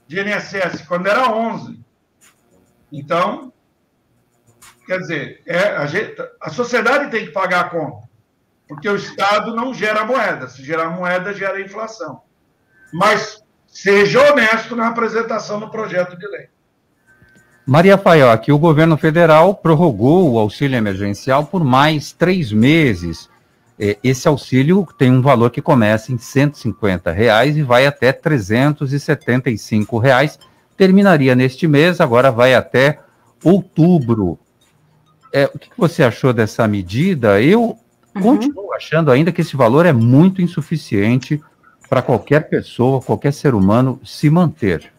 de 0.06 0.20
INSS, 0.20 0.86
quando 0.88 1.06
era 1.06 1.28
11%. 1.28 1.78
Então, 2.90 3.52
quer 4.86 4.98
dizer, 5.00 5.42
é, 5.46 5.76
a, 5.76 5.84
gente, 5.84 6.16
a 6.40 6.48
sociedade 6.48 7.10
tem 7.10 7.26
que 7.26 7.32
pagar 7.32 7.66
a 7.66 7.68
conta, 7.68 8.08
porque 8.66 8.88
o 8.88 8.96
Estado 8.96 9.54
não 9.54 9.74
gera 9.74 10.06
moeda. 10.06 10.48
Se 10.48 10.64
gerar 10.64 10.88
moeda, 10.88 11.34
gera 11.34 11.60
inflação. 11.60 12.22
Mas 12.90 13.44
seja 13.66 14.32
honesto 14.32 14.74
na 14.74 14.88
apresentação 14.88 15.60
do 15.60 15.70
projeto 15.70 16.16
de 16.16 16.26
lei. 16.26 16.48
Maria 17.68 17.98
Faioc, 17.98 18.50
o 18.50 18.58
governo 18.58 18.96
federal 18.96 19.54
prorrogou 19.54 20.32
o 20.32 20.38
auxílio 20.38 20.78
emergencial 20.78 21.44
por 21.44 21.62
mais 21.62 22.12
três 22.12 22.50
meses. 22.50 23.28
É, 23.78 23.98
esse 24.02 24.26
auxílio 24.26 24.88
tem 24.96 25.12
um 25.12 25.20
valor 25.20 25.50
que 25.50 25.60
começa 25.60 26.10
em 26.10 26.16
150 26.16 27.12
reais 27.12 27.58
e 27.58 27.62
vai 27.62 27.86
até 27.86 28.10
375 28.10 29.98
reais. 29.98 30.38
Terminaria 30.78 31.34
neste 31.34 31.68
mês, 31.68 32.00
agora 32.00 32.32
vai 32.32 32.54
até 32.54 33.00
outubro. 33.44 34.38
É, 35.30 35.44
o 35.54 35.58
que 35.58 35.68
você 35.76 36.02
achou 36.02 36.32
dessa 36.32 36.66
medida? 36.66 37.38
Eu 37.42 37.76
uhum. 38.16 38.22
continuo 38.22 38.72
achando 38.72 39.10
ainda 39.10 39.30
que 39.30 39.42
esse 39.42 39.58
valor 39.58 39.84
é 39.84 39.92
muito 39.92 40.40
insuficiente 40.40 41.38
para 41.86 42.00
qualquer 42.00 42.48
pessoa, 42.48 43.02
qualquer 43.02 43.34
ser 43.34 43.54
humano 43.54 44.00
se 44.02 44.30
manter. 44.30 44.90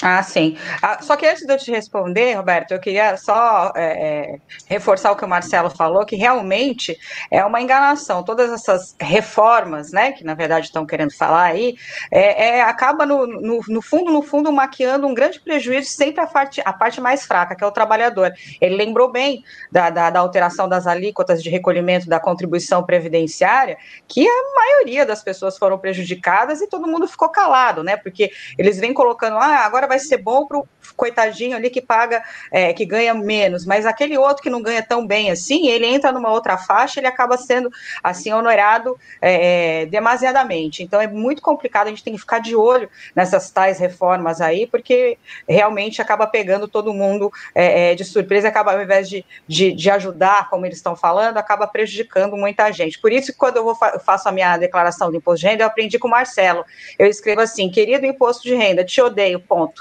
Ah, 0.00 0.22
sim. 0.22 0.56
Ah, 0.80 1.00
só 1.00 1.16
que 1.16 1.26
antes 1.26 1.44
de 1.46 1.52
eu 1.52 1.58
te 1.58 1.70
responder, 1.70 2.34
Roberto, 2.34 2.72
eu 2.72 2.80
queria 2.80 3.16
só 3.16 3.72
é, 3.76 4.32
é, 4.32 4.38
reforçar 4.66 5.12
o 5.12 5.16
que 5.16 5.24
o 5.24 5.28
Marcelo 5.28 5.70
falou, 5.70 6.04
que 6.04 6.16
realmente 6.16 6.98
é 7.30 7.44
uma 7.44 7.60
enganação. 7.60 8.22
Todas 8.24 8.50
essas 8.50 8.96
reformas, 9.00 9.92
né, 9.92 10.12
que 10.12 10.24
na 10.24 10.34
verdade 10.34 10.66
estão 10.66 10.84
querendo 10.84 11.14
falar 11.16 11.44
aí, 11.44 11.76
é, 12.10 12.48
é 12.48 12.62
acaba 12.62 13.06
no, 13.06 13.26
no, 13.26 13.60
no, 13.68 13.82
fundo, 13.82 14.12
no 14.12 14.22
fundo, 14.22 14.52
maquiando 14.52 15.06
um 15.06 15.14
grande 15.14 15.38
prejuízo 15.40 15.90
sempre 15.90 16.20
a 16.20 16.26
parte, 16.26 16.60
a 16.64 16.72
parte 16.72 17.00
mais 17.00 17.24
fraca, 17.24 17.54
que 17.54 17.62
é 17.62 17.66
o 17.66 17.72
trabalhador. 17.72 18.32
Ele 18.60 18.74
lembrou 18.74 19.10
bem 19.10 19.44
da, 19.70 19.88
da, 19.88 20.10
da 20.10 20.20
alteração 20.20 20.68
das 20.68 20.86
alíquotas 20.86 21.42
de 21.42 21.50
recolhimento 21.50 22.08
da 22.08 22.18
contribuição 22.18 22.82
previdenciária, 22.82 23.76
que 24.08 24.26
a 24.26 24.42
maioria 24.56 25.06
das 25.06 25.22
pessoas 25.22 25.56
foram 25.56 25.78
prejudicadas 25.78 26.60
e 26.60 26.68
todo 26.68 26.88
mundo 26.88 27.06
ficou 27.06 27.28
calado, 27.28 27.84
né? 27.84 27.96
Porque 27.96 28.32
eles 28.58 28.78
vêm 28.78 28.92
colocando, 28.92 29.36
ah, 29.36 29.64
agora 29.64 29.81
vai 29.86 29.98
ser 29.98 30.18
bom 30.18 30.46
para 30.46 30.58
o 30.58 30.68
coitadinho 30.96 31.56
ali 31.56 31.70
que 31.70 31.80
paga, 31.80 32.22
é, 32.50 32.72
que 32.72 32.84
ganha 32.84 33.14
menos, 33.14 33.64
mas 33.64 33.86
aquele 33.86 34.16
outro 34.18 34.42
que 34.42 34.50
não 34.50 34.62
ganha 34.62 34.82
tão 34.82 35.06
bem 35.06 35.30
assim, 35.30 35.68
ele 35.68 35.86
entra 35.86 36.12
numa 36.12 36.30
outra 36.30 36.56
faixa, 36.56 37.00
ele 37.00 37.06
acaba 37.06 37.36
sendo 37.36 37.70
assim 38.02 38.32
honorado 38.32 38.98
é, 39.20 39.82
é, 39.82 39.86
demasiadamente. 39.86 40.82
Então 40.82 41.00
é 41.00 41.06
muito 41.06 41.42
complicado, 41.42 41.86
a 41.86 41.90
gente 41.90 42.04
tem 42.04 42.14
que 42.14 42.20
ficar 42.20 42.40
de 42.40 42.54
olho 42.54 42.88
nessas 43.14 43.50
tais 43.50 43.78
reformas 43.78 44.40
aí, 44.40 44.66
porque 44.66 45.18
realmente 45.48 46.00
acaba 46.02 46.26
pegando 46.26 46.68
todo 46.68 46.92
mundo 46.92 47.32
é, 47.54 47.92
é 47.92 47.94
de 47.94 48.04
surpresa, 48.04 48.48
acaba 48.48 48.72
ao 48.72 48.82
invés 48.82 49.08
de, 49.08 49.24
de, 49.46 49.72
de 49.72 49.90
ajudar, 49.90 50.48
como 50.50 50.66
eles 50.66 50.78
estão 50.78 50.94
falando, 50.96 51.38
acaba 51.38 51.66
prejudicando 51.66 52.36
muita 52.36 52.70
gente. 52.72 52.98
Por 52.98 53.12
isso, 53.12 53.34
quando 53.36 53.56
eu 53.56 53.64
vou 53.64 53.74
fa 53.74 53.98
faço 53.98 54.28
a 54.28 54.32
minha 54.32 54.56
declaração 54.56 55.10
de 55.10 55.16
imposto 55.16 55.40
de 55.40 55.46
renda, 55.46 55.62
eu 55.62 55.66
aprendi 55.66 55.98
com 55.98 56.08
o 56.08 56.10
Marcelo. 56.10 56.64
Eu 56.98 57.06
escrevo 57.06 57.40
assim: 57.40 57.70
querido 57.70 58.04
imposto 58.04 58.42
de 58.42 58.54
renda, 58.54 58.84
te 58.84 59.00
odeio, 59.00 59.40
ponto. 59.40 59.71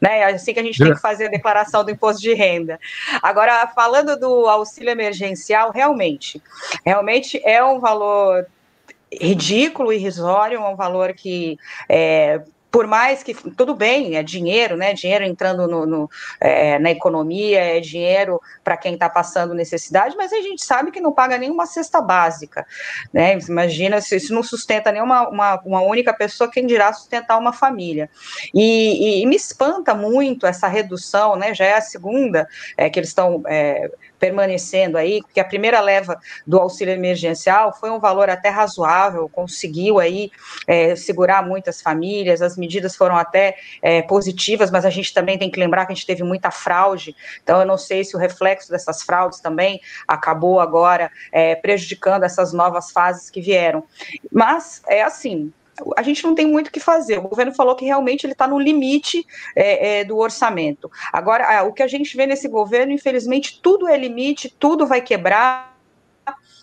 Né? 0.00 0.20
É 0.20 0.24
assim 0.34 0.52
que 0.52 0.60
a 0.60 0.62
gente 0.62 0.78
tem 0.78 0.94
que 0.94 1.00
fazer 1.00 1.26
a 1.26 1.30
declaração 1.30 1.84
do 1.84 1.90
imposto 1.90 2.20
de 2.20 2.34
renda. 2.34 2.78
Agora, 3.22 3.66
falando 3.68 4.18
do 4.18 4.46
auxílio 4.46 4.90
emergencial, 4.90 5.70
realmente, 5.70 6.42
realmente 6.84 7.40
é 7.44 7.62
um 7.64 7.78
valor 7.78 8.46
ridículo, 9.12 9.92
irrisório, 9.92 10.58
é 10.58 10.68
um 10.68 10.76
valor 10.76 11.12
que 11.14 11.58
é, 11.88 12.42
por 12.76 12.86
mais 12.86 13.22
que 13.22 13.32
tudo 13.32 13.74
bem, 13.74 14.16
é 14.16 14.22
dinheiro, 14.22 14.76
né? 14.76 14.92
Dinheiro 14.92 15.24
entrando 15.24 15.66
no, 15.66 15.86
no 15.86 16.10
é, 16.38 16.78
na 16.78 16.90
economia, 16.90 17.58
é 17.58 17.80
dinheiro 17.80 18.38
para 18.62 18.76
quem 18.76 18.92
está 18.92 19.08
passando 19.08 19.54
necessidade, 19.54 20.14
mas 20.14 20.30
a 20.30 20.42
gente 20.42 20.62
sabe 20.62 20.90
que 20.90 21.00
não 21.00 21.10
paga 21.10 21.38
nenhuma 21.38 21.64
cesta 21.64 22.02
básica, 22.02 22.66
né? 23.14 23.38
Imagina 23.48 23.98
se 24.02 24.16
isso 24.16 24.34
não 24.34 24.42
sustenta 24.42 24.92
nenhuma 24.92 25.26
uma, 25.26 25.58
uma 25.64 25.80
única 25.80 26.12
pessoa, 26.12 26.50
quem 26.50 26.66
dirá 26.66 26.92
sustentar 26.92 27.38
uma 27.38 27.50
família. 27.50 28.10
E, 28.52 29.20
e, 29.20 29.22
e 29.22 29.26
me 29.26 29.36
espanta 29.36 29.94
muito 29.94 30.46
essa 30.46 30.68
redução, 30.68 31.34
né? 31.34 31.54
Já 31.54 31.64
é 31.64 31.76
a 31.76 31.80
segunda 31.80 32.46
é, 32.76 32.90
que 32.90 32.98
eles 32.98 33.08
estão 33.08 33.42
é, 33.46 33.90
permanecendo 34.18 34.96
aí, 34.96 35.20
porque 35.22 35.40
a 35.40 35.44
primeira 35.44 35.80
leva 35.80 36.18
do 36.46 36.58
auxílio 36.58 36.92
emergencial 36.92 37.72
foi 37.72 37.90
um 37.90 37.98
valor 37.98 38.30
até 38.30 38.48
razoável, 38.48 39.28
conseguiu 39.28 39.98
aí 39.98 40.30
é, 40.66 40.96
segurar 40.96 41.46
muitas 41.46 41.80
famílias, 41.80 42.42
as 42.42 42.56
medidas 42.56 42.96
foram 42.96 43.16
até 43.16 43.56
é, 43.82 44.02
positivas, 44.02 44.70
mas 44.70 44.84
a 44.84 44.90
gente 44.90 45.12
também 45.12 45.38
tem 45.38 45.50
que 45.50 45.60
lembrar 45.60 45.86
que 45.86 45.92
a 45.92 45.94
gente 45.94 46.06
teve 46.06 46.22
muita 46.22 46.50
fraude, 46.50 47.14
então 47.42 47.60
eu 47.60 47.66
não 47.66 47.78
sei 47.78 48.04
se 48.04 48.16
o 48.16 48.18
reflexo 48.18 48.70
dessas 48.70 49.02
fraudes 49.02 49.40
também 49.40 49.80
acabou 50.06 50.60
agora 50.60 51.10
é, 51.32 51.54
prejudicando 51.54 52.24
essas 52.24 52.52
novas 52.52 52.90
fases 52.90 53.30
que 53.30 53.40
vieram. 53.40 53.84
Mas 54.32 54.82
é 54.88 55.02
assim, 55.02 55.52
a 55.96 56.02
gente 56.02 56.24
não 56.24 56.34
tem 56.34 56.46
muito 56.46 56.68
o 56.68 56.70
que 56.70 56.80
fazer. 56.80 57.18
O 57.18 57.28
governo 57.28 57.54
falou 57.54 57.76
que 57.76 57.84
realmente 57.84 58.24
ele 58.24 58.32
está 58.32 58.46
no 58.46 58.58
limite 58.58 59.26
é, 59.54 60.00
é, 60.00 60.04
do 60.04 60.16
orçamento. 60.16 60.90
Agora, 61.12 61.62
o 61.64 61.72
que 61.72 61.82
a 61.82 61.86
gente 61.86 62.16
vê 62.16 62.26
nesse 62.26 62.48
governo, 62.48 62.92
infelizmente, 62.92 63.60
tudo 63.62 63.88
é 63.88 63.96
limite, 63.96 64.54
tudo 64.58 64.86
vai 64.86 65.00
quebrar 65.00 65.76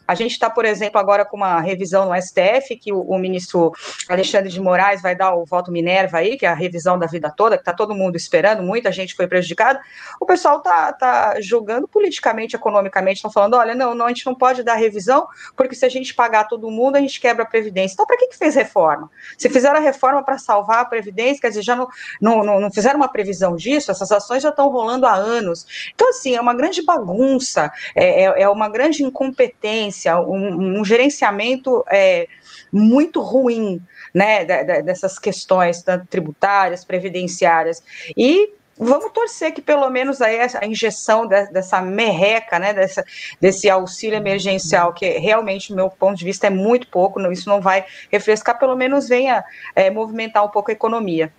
a 0.07 0.15
gente 0.15 0.31
está, 0.31 0.50
por 0.50 0.65
exemplo, 0.65 1.00
agora 1.00 1.24
com 1.24 1.38
uma 1.38 1.62
revisão 1.62 2.10
no 2.10 2.22
STF, 2.22 2.75
que 2.75 2.91
o, 2.91 3.01
o, 3.01 3.17
ministro 3.17 3.72
Alexandre 4.10 4.50
de 4.50 4.60
Moraes 4.60 5.01
vai 5.01 5.15
dar 5.15 5.33
o 5.33 5.45
voto 5.45 5.72
Minerva 5.72 6.17
aí, 6.17 6.38
que 6.38 6.45
é 6.45 6.50
a 6.50 6.53
revisão 6.53 7.00
da 7.00 7.07
vida 7.07 7.31
toda, 7.36 7.57
que 7.57 7.62
está 7.62 7.74
todo 7.74 7.95
mundo 7.95 8.17
esperando, 8.17 8.62
muita 8.62 8.91
gente 8.91 9.15
foi 9.15 9.27
prejudicada. 9.27 9.79
O 10.19 10.25
pessoal 10.25 10.57
está 10.57 10.91
tá 10.93 11.41
julgando 11.41 11.88
politicamente, 11.88 12.55
economicamente, 12.55 13.17
estão 13.17 13.31
falando: 13.31 13.55
olha, 13.55 13.74
não, 13.74 13.95
não, 13.95 14.05
a 14.05 14.10
gente 14.10 14.25
não 14.25 14.36
pode 14.36 14.62
dar 14.62 14.75
revisão, 14.75 15.25
porque 15.55 15.75
se 15.75 15.86
a 15.86 15.89
gente 15.89 16.13
pagar 16.13 16.48
todo 16.48 16.69
mundo, 16.69 16.98
a 16.98 17.00
gente 17.00 17.19
quebra 17.19 17.43
a 17.43 17.48
Previdência. 17.48 17.93
Então, 17.93 18.05
para 18.05 18.17
que, 18.17 18.27
que 18.27 18.38
fez 18.38 18.55
reforma? 18.55 19.10
Se 19.38 19.50
fizeram 19.50 19.77
a 19.77 19.81
reforma 19.81 20.24
para 20.24 20.38
salvar 20.38 20.79
a 20.79 20.86
Previdência, 20.86 21.41
quer 21.41 21.50
dizer, 21.50 21.62
já 21.62 21.75
não, 21.75 21.88
não, 22.19 22.43
não, 22.43 22.60
não 22.60 22.72
fizeram 22.72 22.98
uma 22.98 23.07
previsão 23.07 23.55
disso, 23.55 23.91
essas 23.91 24.12
ações 24.12 24.43
já 24.43 24.50
estão 24.50 24.69
rolando 24.69 25.05
há 25.05 25.13
anos. 25.13 25.91
Então, 25.93 26.10
assim, 26.10 26.36
é 26.36 26.41
uma 26.41 26.53
grande 26.53 26.81
bagunça, 26.83 27.72
é, 27.95 28.24
é, 28.24 28.41
é 28.43 28.50
uma 28.50 28.67
grande 28.67 29.03
incompetência 29.03 29.92
um, 30.27 30.79
um 30.79 30.85
gerenciamento 30.85 31.83
é, 31.89 32.27
muito 32.71 33.21
ruim 33.21 33.81
né, 34.13 34.45
dessas 34.83 35.17
questões 35.17 35.81
tanto 35.81 36.05
tributárias, 36.07 36.85
previdenciárias. 36.85 37.83
E 38.15 38.53
vamos 38.77 39.12
torcer 39.12 39.53
que 39.53 39.62
pelo 39.62 39.89
menos 39.89 40.21
aí 40.21 40.39
a 40.39 40.65
injeção 40.65 41.27
dessa 41.27 41.81
merreca, 41.81 42.59
né, 42.59 42.73
dessa, 42.73 43.03
desse 43.39 43.69
auxílio 43.69 44.17
emergencial, 44.17 44.93
que 44.93 45.17
realmente, 45.17 45.69
do 45.69 45.75
meu 45.75 45.89
ponto 45.89 46.17
de 46.17 46.25
vista, 46.25 46.47
é 46.47 46.50
muito 46.50 46.88
pouco, 46.88 47.21
isso 47.31 47.50
não 47.50 47.62
vai 47.62 47.85
refrescar, 48.12 48.57
pelo 48.57 48.75
menos 48.75 49.07
venha 49.07 49.43
é, 49.75 49.89
movimentar 49.89 50.43
um 50.43 50.50
pouco 50.50 50.71
a 50.71 50.73
economia. 50.73 51.31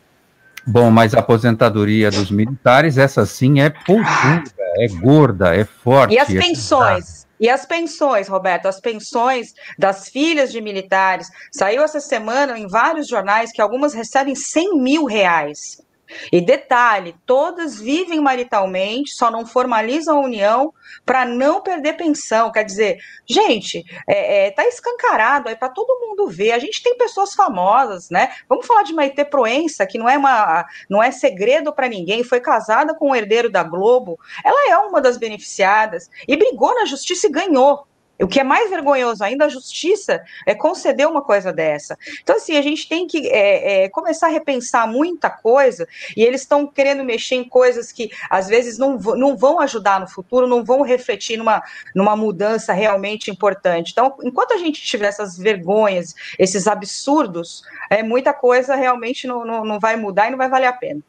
Bom, 0.67 0.91
mas 0.91 1.15
a 1.15 1.21
aposentadoria 1.21 2.11
dos 2.11 2.31
militares, 2.31 2.97
essa 2.97 3.27
sim 3.27 3.61
é 3.61 3.69
pousuda, 3.69 4.51
é 4.79 4.89
gorda, 4.89 5.55
é 5.55 5.65
forte. 5.65 6.15
E 6.15 6.19
as 6.19 6.31
é 6.31 6.39
pensões? 6.39 7.24
E 7.45 7.51
as 7.51 7.67
pensões, 7.67 8.27
Roberto, 8.27 8.65
as 8.65 8.81
pensões 8.81 9.53
das 9.79 10.09
filhas 10.09 10.51
de 10.51 10.63
militares. 10.63 11.29
Saiu 11.53 11.83
essa 11.83 12.01
semana 12.01 12.59
em 12.59 12.67
vários 12.67 13.07
jornais 13.07 13.53
que 13.53 13.61
algumas 13.61 13.93
recebem 13.93 14.35
100 14.35 14.79
mil 14.79 15.05
reais. 15.05 15.84
E 16.33 16.41
detalhe, 16.41 17.15
todas 17.27 17.81
vivem 17.81 18.21
maritalmente, 18.21 19.15
só 19.15 19.31
não 19.31 19.47
formalizam 19.47 20.19
a 20.19 20.21
união 20.21 20.73
para 21.05 21.25
não 21.25 21.61
perder 21.61 21.95
pensão. 21.95 22.51
Quer 22.51 22.65
dizer, 22.65 22.99
gente, 23.29 23.85
é, 24.09 24.47
é, 24.47 24.51
tá 24.51 24.67
escancarado 24.67 25.49
aí 25.49 25.57
para 25.57 25.69
todo 25.69 26.01
mundo 26.01 26.29
ver. 26.29 26.53
A 26.53 26.59
gente 26.59 26.83
tem 26.83 26.97
pessoas 26.97 27.35
famosas, 27.35 28.11
né? 28.11 28.33
Vamos 28.49 28.67
falar 28.67 28.83
de 28.83 28.93
Maite 28.93 29.25
Proença, 29.25 29.87
que 29.87 29.99
não 29.99 30.09
é 30.09 30.17
uma, 30.17 30.67
não 30.89 31.03
é 31.03 31.11
segredo 31.11 31.73
para 31.73 31.89
ninguém. 31.89 32.25
Foi 32.25 32.41
casada 32.41 32.95
com 32.95 33.11
o 33.11 33.17
herdeiro 33.17 33.51
da 33.51 33.63
Globo. 33.63 34.19
Ela 34.45 34.71
é 34.71 34.79
uma 34.79 35.01
das 35.01 35.17
beneficiadas 35.17 36.11
e 36.27 36.37
brigou 36.37 36.75
na 36.75 36.85
justiça 36.85 37.27
e 37.27 37.31
ganhou. 37.31 37.87
O 38.21 38.29
que 38.29 38.39
é 38.39 38.45
mais 38.45 38.71
vergonhoso 38.71 39.25
ainda, 39.25 39.47
a 39.47 39.49
justiça 39.49 40.23
é 40.47 40.55
conceder 40.55 41.07
uma 41.09 41.23
coisa 41.23 41.53
dessa. 41.53 41.99
Então, 42.23 42.37
assim, 42.37 42.57
a 42.57 42.63
gente 42.63 42.89
tem 42.89 43.07
que 43.07 43.29
é, 43.29 43.85
é, 43.85 43.89
começar 43.89 44.29
a 44.29 44.31
repensar 44.31 44.87
muita 44.87 45.29
coisa, 45.29 45.87
e 46.17 46.23
eles 46.23 46.43
estão 46.43 46.67
querendo 46.67 47.03
mexer 47.03 47.35
em 47.35 47.45
coisas 47.45 47.91
que 47.91 48.11
às 48.31 48.47
vezes 48.47 48.79
não, 48.79 48.97
não 48.99 49.37
vão 49.37 49.59
ajudar 49.61 49.99
no 49.99 50.07
futuro, 50.07 50.47
não 50.47 50.65
vão 50.65 50.83
refletir 50.83 51.37
numa, 51.37 51.63
numa 51.95 52.15
mudança 52.15 52.73
realmente 52.73 53.31
importante. 53.31 53.91
Então, 53.91 54.17
enquanto 54.23 54.53
a 54.53 54.59
gente 54.59 54.81
tiver 54.81 55.07
essas 55.07 55.37
vergonhas, 55.37 56.15
esses 56.39 56.69
absurdos, 56.69 57.63
é, 57.91 58.03
muita 58.03 58.33
coisa 58.33 58.77
realmente 58.77 59.27
não, 59.27 59.45
não, 59.45 59.65
não 59.65 59.81
vai 59.81 59.97
mudar 59.97 60.29
e 60.29 60.31
não 60.31 60.39
vai 60.39 60.49
valer 60.49 60.67
a 60.67 60.73
pena. 60.73 61.01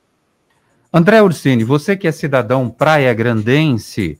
André 0.92 1.22
Ursini, 1.22 1.64
você 1.64 1.96
que 1.96 2.08
é 2.08 2.12
cidadão 2.12 2.70
praia 2.70 3.14
grandense, 3.14 4.18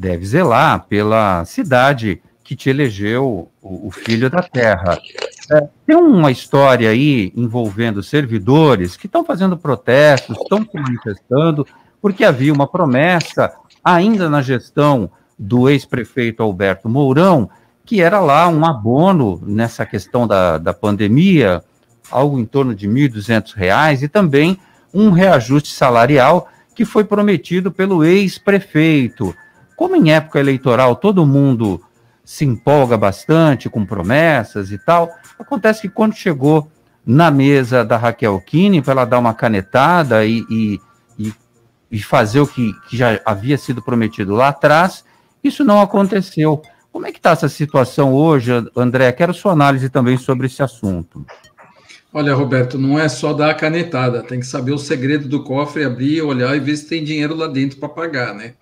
deve 0.00 0.24
zelar 0.24 0.86
pela 0.88 1.44
cidade 1.44 2.22
que 2.42 2.56
te 2.56 2.70
elegeu 2.70 3.50
o, 3.60 3.88
o 3.88 3.90
filho 3.90 4.30
da 4.30 4.42
terra. 4.42 4.98
É, 5.52 5.68
tem 5.86 5.94
uma 5.94 6.30
história 6.30 6.88
aí 6.88 7.30
envolvendo 7.36 8.02
servidores 8.02 8.96
que 8.96 9.06
estão 9.06 9.22
fazendo 9.22 9.58
protestos, 9.58 10.38
estão 10.38 10.64
se 10.64 10.74
manifestando, 10.74 11.66
porque 12.00 12.24
havia 12.24 12.52
uma 12.52 12.66
promessa, 12.66 13.52
ainda 13.84 14.28
na 14.30 14.40
gestão 14.40 15.10
do 15.38 15.68
ex-prefeito 15.68 16.42
Alberto 16.42 16.88
Mourão, 16.88 17.50
que 17.84 18.00
era 18.00 18.20
lá 18.20 18.48
um 18.48 18.64
abono 18.64 19.40
nessa 19.44 19.84
questão 19.84 20.26
da, 20.26 20.56
da 20.56 20.72
pandemia, 20.72 21.62
algo 22.10 22.38
em 22.38 22.46
torno 22.46 22.74
de 22.74 22.86
R$ 22.88 23.08
1.200, 23.10 24.02
e 24.02 24.08
também 24.08 24.58
um 24.94 25.10
reajuste 25.10 25.72
salarial 25.72 26.48
que 26.74 26.84
foi 26.84 27.04
prometido 27.04 27.70
pelo 27.70 28.02
ex-prefeito. 28.02 29.34
Como 29.80 29.96
em 29.96 30.12
época 30.12 30.38
eleitoral 30.38 30.94
todo 30.94 31.24
mundo 31.24 31.80
se 32.22 32.44
empolga 32.44 32.98
bastante 32.98 33.66
com 33.70 33.86
promessas 33.86 34.70
e 34.70 34.76
tal, 34.76 35.10
acontece 35.38 35.80
que 35.80 35.88
quando 35.88 36.12
chegou 36.14 36.70
na 37.04 37.30
mesa 37.30 37.82
da 37.82 37.96
Raquel 37.96 38.38
Kine 38.42 38.82
para 38.82 38.92
ela 38.92 39.04
dar 39.06 39.18
uma 39.18 39.32
canetada 39.32 40.22
e, 40.26 40.44
e, 40.50 40.80
e, 41.18 41.34
e 41.90 41.98
fazer 41.98 42.40
o 42.40 42.46
que, 42.46 42.74
que, 42.90 42.94
já 42.98 43.18
havia 43.24 43.56
sido 43.56 43.80
prometido 43.80 44.34
lá 44.34 44.48
atrás, 44.48 45.02
isso 45.42 45.64
não 45.64 45.80
aconteceu. 45.80 46.60
Como 46.92 47.06
é 47.06 47.10
que 47.10 47.18
está 47.18 47.30
essa 47.30 47.48
situação 47.48 48.12
hoje, 48.12 48.52
André? 48.76 49.10
Quero 49.12 49.32
sua 49.32 49.52
análise 49.52 49.88
também 49.88 50.18
sobre 50.18 50.46
esse 50.46 50.62
assunto. 50.62 51.24
Olha, 52.12 52.34
Roberto, 52.34 52.76
não 52.76 52.98
é 52.98 53.08
só 53.08 53.32
dar 53.32 53.48
a 53.48 53.54
canetada, 53.54 54.22
tem 54.22 54.40
que 54.40 54.46
saber 54.46 54.72
o 54.72 54.78
segredo 54.78 55.26
do 55.26 55.42
cofre, 55.42 55.84
abrir, 55.84 56.20
olhar 56.20 56.54
e 56.54 56.60
ver 56.60 56.76
se 56.76 56.86
tem 56.86 57.02
dinheiro 57.02 57.34
lá 57.34 57.46
dentro 57.46 57.78
para 57.78 57.88
pagar, 57.88 58.34
né? 58.34 58.52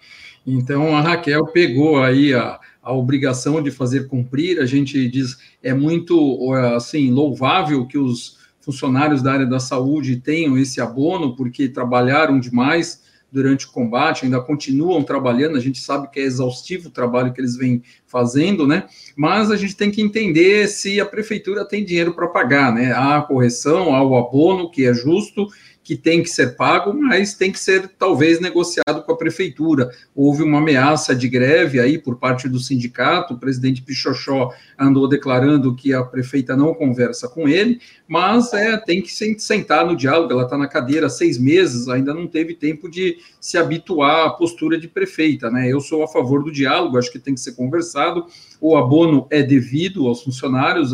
Então 0.50 0.96
a 0.96 1.00
Raquel 1.02 1.46
pegou 1.46 2.02
aí 2.02 2.32
a, 2.32 2.58
a 2.82 2.92
obrigação 2.92 3.62
de 3.62 3.70
fazer 3.70 4.08
cumprir. 4.08 4.58
A 4.60 4.66
gente 4.66 5.06
diz 5.08 5.36
é 5.62 5.74
muito 5.74 6.52
assim 6.74 7.10
louvável 7.10 7.86
que 7.86 7.98
os 7.98 8.38
funcionários 8.60 9.22
da 9.22 9.32
área 9.32 9.46
da 9.46 9.60
saúde 9.60 10.16
tenham 10.16 10.56
esse 10.56 10.80
abono 10.80 11.36
porque 11.36 11.68
trabalharam 11.68 12.40
demais 12.40 13.06
durante 13.30 13.66
o 13.66 13.70
combate, 13.70 14.24
ainda 14.24 14.40
continuam 14.40 15.02
trabalhando, 15.02 15.58
a 15.58 15.60
gente 15.60 15.80
sabe 15.80 16.10
que 16.10 16.18
é 16.18 16.22
exaustivo 16.22 16.88
o 16.88 16.90
trabalho 16.90 17.32
que 17.32 17.40
eles 17.40 17.56
vêm 17.56 17.82
fazendo, 18.06 18.66
né? 18.66 18.86
Mas 19.14 19.50
a 19.50 19.56
gente 19.56 19.76
tem 19.76 19.90
que 19.90 20.00
entender 20.00 20.66
se 20.66 20.98
a 20.98 21.04
prefeitura 21.04 21.66
tem 21.66 21.84
dinheiro 21.84 22.14
para 22.14 22.28
pagar, 22.28 22.72
né? 22.72 22.92
Há 22.92 23.18
a 23.18 23.22
correção, 23.22 23.94
há 23.94 24.02
o 24.02 24.16
abono, 24.16 24.70
que 24.70 24.86
é 24.86 24.94
justo, 24.94 25.46
que 25.88 25.96
tem 25.96 26.22
que 26.22 26.28
ser 26.28 26.54
pago, 26.54 26.92
mas 26.92 27.32
tem 27.32 27.50
que 27.50 27.58
ser 27.58 27.88
talvez 27.98 28.38
negociado 28.40 29.02
com 29.06 29.10
a 29.10 29.16
prefeitura. 29.16 29.88
Houve 30.14 30.42
uma 30.42 30.58
ameaça 30.58 31.16
de 31.16 31.26
greve 31.30 31.80
aí 31.80 31.96
por 31.96 32.18
parte 32.18 32.46
do 32.46 32.60
sindicato, 32.60 33.32
o 33.32 33.38
presidente 33.38 33.80
Pichochó 33.80 34.52
andou 34.78 35.08
declarando 35.08 35.74
que 35.74 35.94
a 35.94 36.04
prefeita 36.04 36.54
não 36.54 36.74
conversa 36.74 37.26
com 37.26 37.48
ele, 37.48 37.80
mas 38.06 38.52
é, 38.52 38.76
tem 38.76 39.00
que 39.00 39.10
sentar 39.38 39.86
no 39.86 39.96
diálogo, 39.96 40.30
ela 40.30 40.42
está 40.42 40.58
na 40.58 40.68
cadeira 40.68 41.06
há 41.06 41.08
seis 41.08 41.38
meses, 41.38 41.88
ainda 41.88 42.12
não 42.12 42.26
teve 42.26 42.54
tempo 42.54 42.90
de 42.90 43.16
se 43.40 43.56
habituar 43.56 44.26
à 44.26 44.30
postura 44.30 44.78
de 44.78 44.88
prefeita, 44.88 45.50
né? 45.50 45.72
Eu 45.72 45.80
sou 45.80 46.02
a 46.02 46.08
favor 46.08 46.44
do 46.44 46.52
diálogo, 46.52 46.98
acho 46.98 47.10
que 47.10 47.18
tem 47.18 47.32
que 47.32 47.40
ser 47.40 47.52
conversado, 47.52 48.26
o 48.60 48.76
abono 48.76 49.26
é 49.30 49.42
devido 49.42 50.06
aos 50.06 50.22
funcionários, 50.22 50.92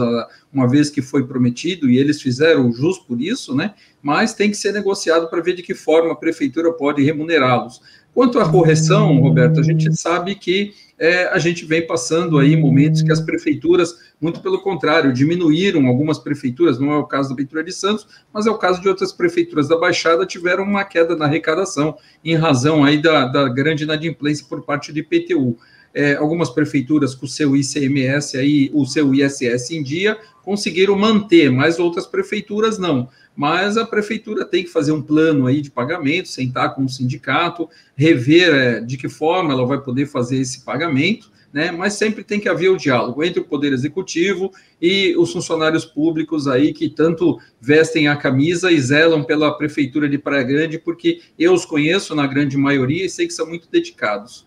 uma 0.53 0.69
vez 0.69 0.89
que 0.89 1.03
foi 1.03 1.27
prometido, 1.27 1.91
e 1.91 1.99
eles 1.99 2.23
fizeram 2.23 2.73
jus 2.73 2.99
por 2.99 3.21
isso, 3.21 3.57
né? 3.57 3.75
Mas 4.05 4.35
tem 4.35 4.51
que 4.51 4.57
ser 4.57 4.73
negociado 4.73 5.29
para 5.31 5.41
ver 5.41 5.55
de 5.55 5.63
que 5.63 5.75
forma 5.75 6.13
a 6.13 6.17
prefeitura 6.17 6.71
pode 6.71 7.03
remunerá-los. 7.03 7.81
Quanto 8.13 8.39
à 8.39 8.49
correção, 8.49 9.19
Roberto, 9.19 9.61
a 9.61 9.63
gente 9.63 9.93
sabe 9.97 10.35
que 10.35 10.73
é, 10.99 11.25
a 11.29 11.39
gente 11.39 11.65
vem 11.65 11.85
passando 11.85 12.39
aí 12.39 12.55
momentos 12.55 13.01
que 13.01 13.11
as 13.11 13.21
prefeituras, 13.21 13.97
muito 14.21 14.41
pelo 14.41 14.61
contrário, 14.61 15.11
diminuíram 15.11 15.87
algumas 15.87 16.19
prefeituras, 16.19 16.79
não 16.79 16.93
é 16.93 16.99
o 16.99 17.07
caso 17.07 17.31
da 17.31 17.35
Prefeitura 17.35 17.65
de 17.65 17.73
Santos, 17.73 18.07
mas 18.33 18.47
é 18.47 18.51
o 18.51 18.59
caso 18.59 18.81
de 18.81 18.89
outras 18.89 19.11
prefeituras 19.11 19.69
da 19.69 19.77
Baixada, 19.77 20.27
tiveram 20.27 20.65
uma 20.65 20.85
queda 20.85 21.17
na 21.17 21.25
arrecadação, 21.25 21.97
em 22.23 22.37
razão 22.37 22.85
aí 22.85 23.01
da, 23.01 23.27
da 23.27 23.49
grande 23.49 23.85
inadimplência 23.85 24.47
por 24.47 24.63
parte 24.63 24.93
de 24.93 25.01
IPTU 25.01 25.57
é, 25.95 26.17
algumas 26.17 26.51
prefeituras 26.51 27.15
com 27.15 27.25
o 27.25 27.29
seu 27.29 27.57
ICMS 27.57 28.37
aí, 28.37 28.71
o 28.75 28.85
seu 28.85 29.15
ISS 29.15 29.71
em 29.71 29.83
dia, 29.83 30.19
conseguiram 30.43 30.99
manter, 30.99 31.51
mas 31.51 31.79
outras 31.79 32.05
prefeituras 32.05 32.79
não. 32.79 33.09
Mas 33.37 33.77
a 33.77 33.85
prefeitura 33.85 34.45
tem 34.45 34.63
que 34.63 34.71
fazer 34.71 34.93
um 34.93 35.03
plano 35.03 35.47
aí 35.47 35.61
de 35.61 35.71
pagamento, 35.71 36.29
sentar 36.29 36.75
com 36.75 36.85
o 36.85 36.89
sindicato, 36.89 37.69
rever 37.97 38.55
é, 38.55 38.81
de 38.81 38.97
que 38.97 39.09
forma 39.09 39.53
ela 39.53 39.67
vai 39.67 39.81
poder 39.81 40.07
fazer 40.07 40.39
esse 40.39 40.65
pagamento, 40.65 41.33
né? 41.53 41.71
Mas 41.71 41.95
sempre 41.95 42.25
tem 42.25 42.41
que 42.41 42.49
haver 42.49 42.69
o 42.69 42.77
diálogo 42.77 43.23
entre 43.23 43.41
o 43.41 43.45
poder 43.45 43.73
executivo 43.73 44.53
e 44.81 45.17
os 45.17 45.33
funcionários 45.33 45.85
públicos 45.85 46.49
aí 46.49 46.73
que 46.73 46.89
tanto 46.89 47.39
vestem 47.61 48.09
a 48.09 48.17
camisa 48.17 48.73
e 48.73 48.81
zelam 48.81 49.23
pela 49.23 49.57
prefeitura 49.57 50.09
de 50.09 50.19
Praia 50.19 50.43
Grande, 50.43 50.79
porque 50.79 51.21
eu 51.39 51.53
os 51.53 51.65
conheço 51.65 52.15
na 52.15 52.27
grande 52.27 52.57
maioria 52.57 53.05
e 53.05 53.11
sei 53.11 53.27
que 53.27 53.33
são 53.33 53.47
muito 53.47 53.69
dedicados. 53.71 54.47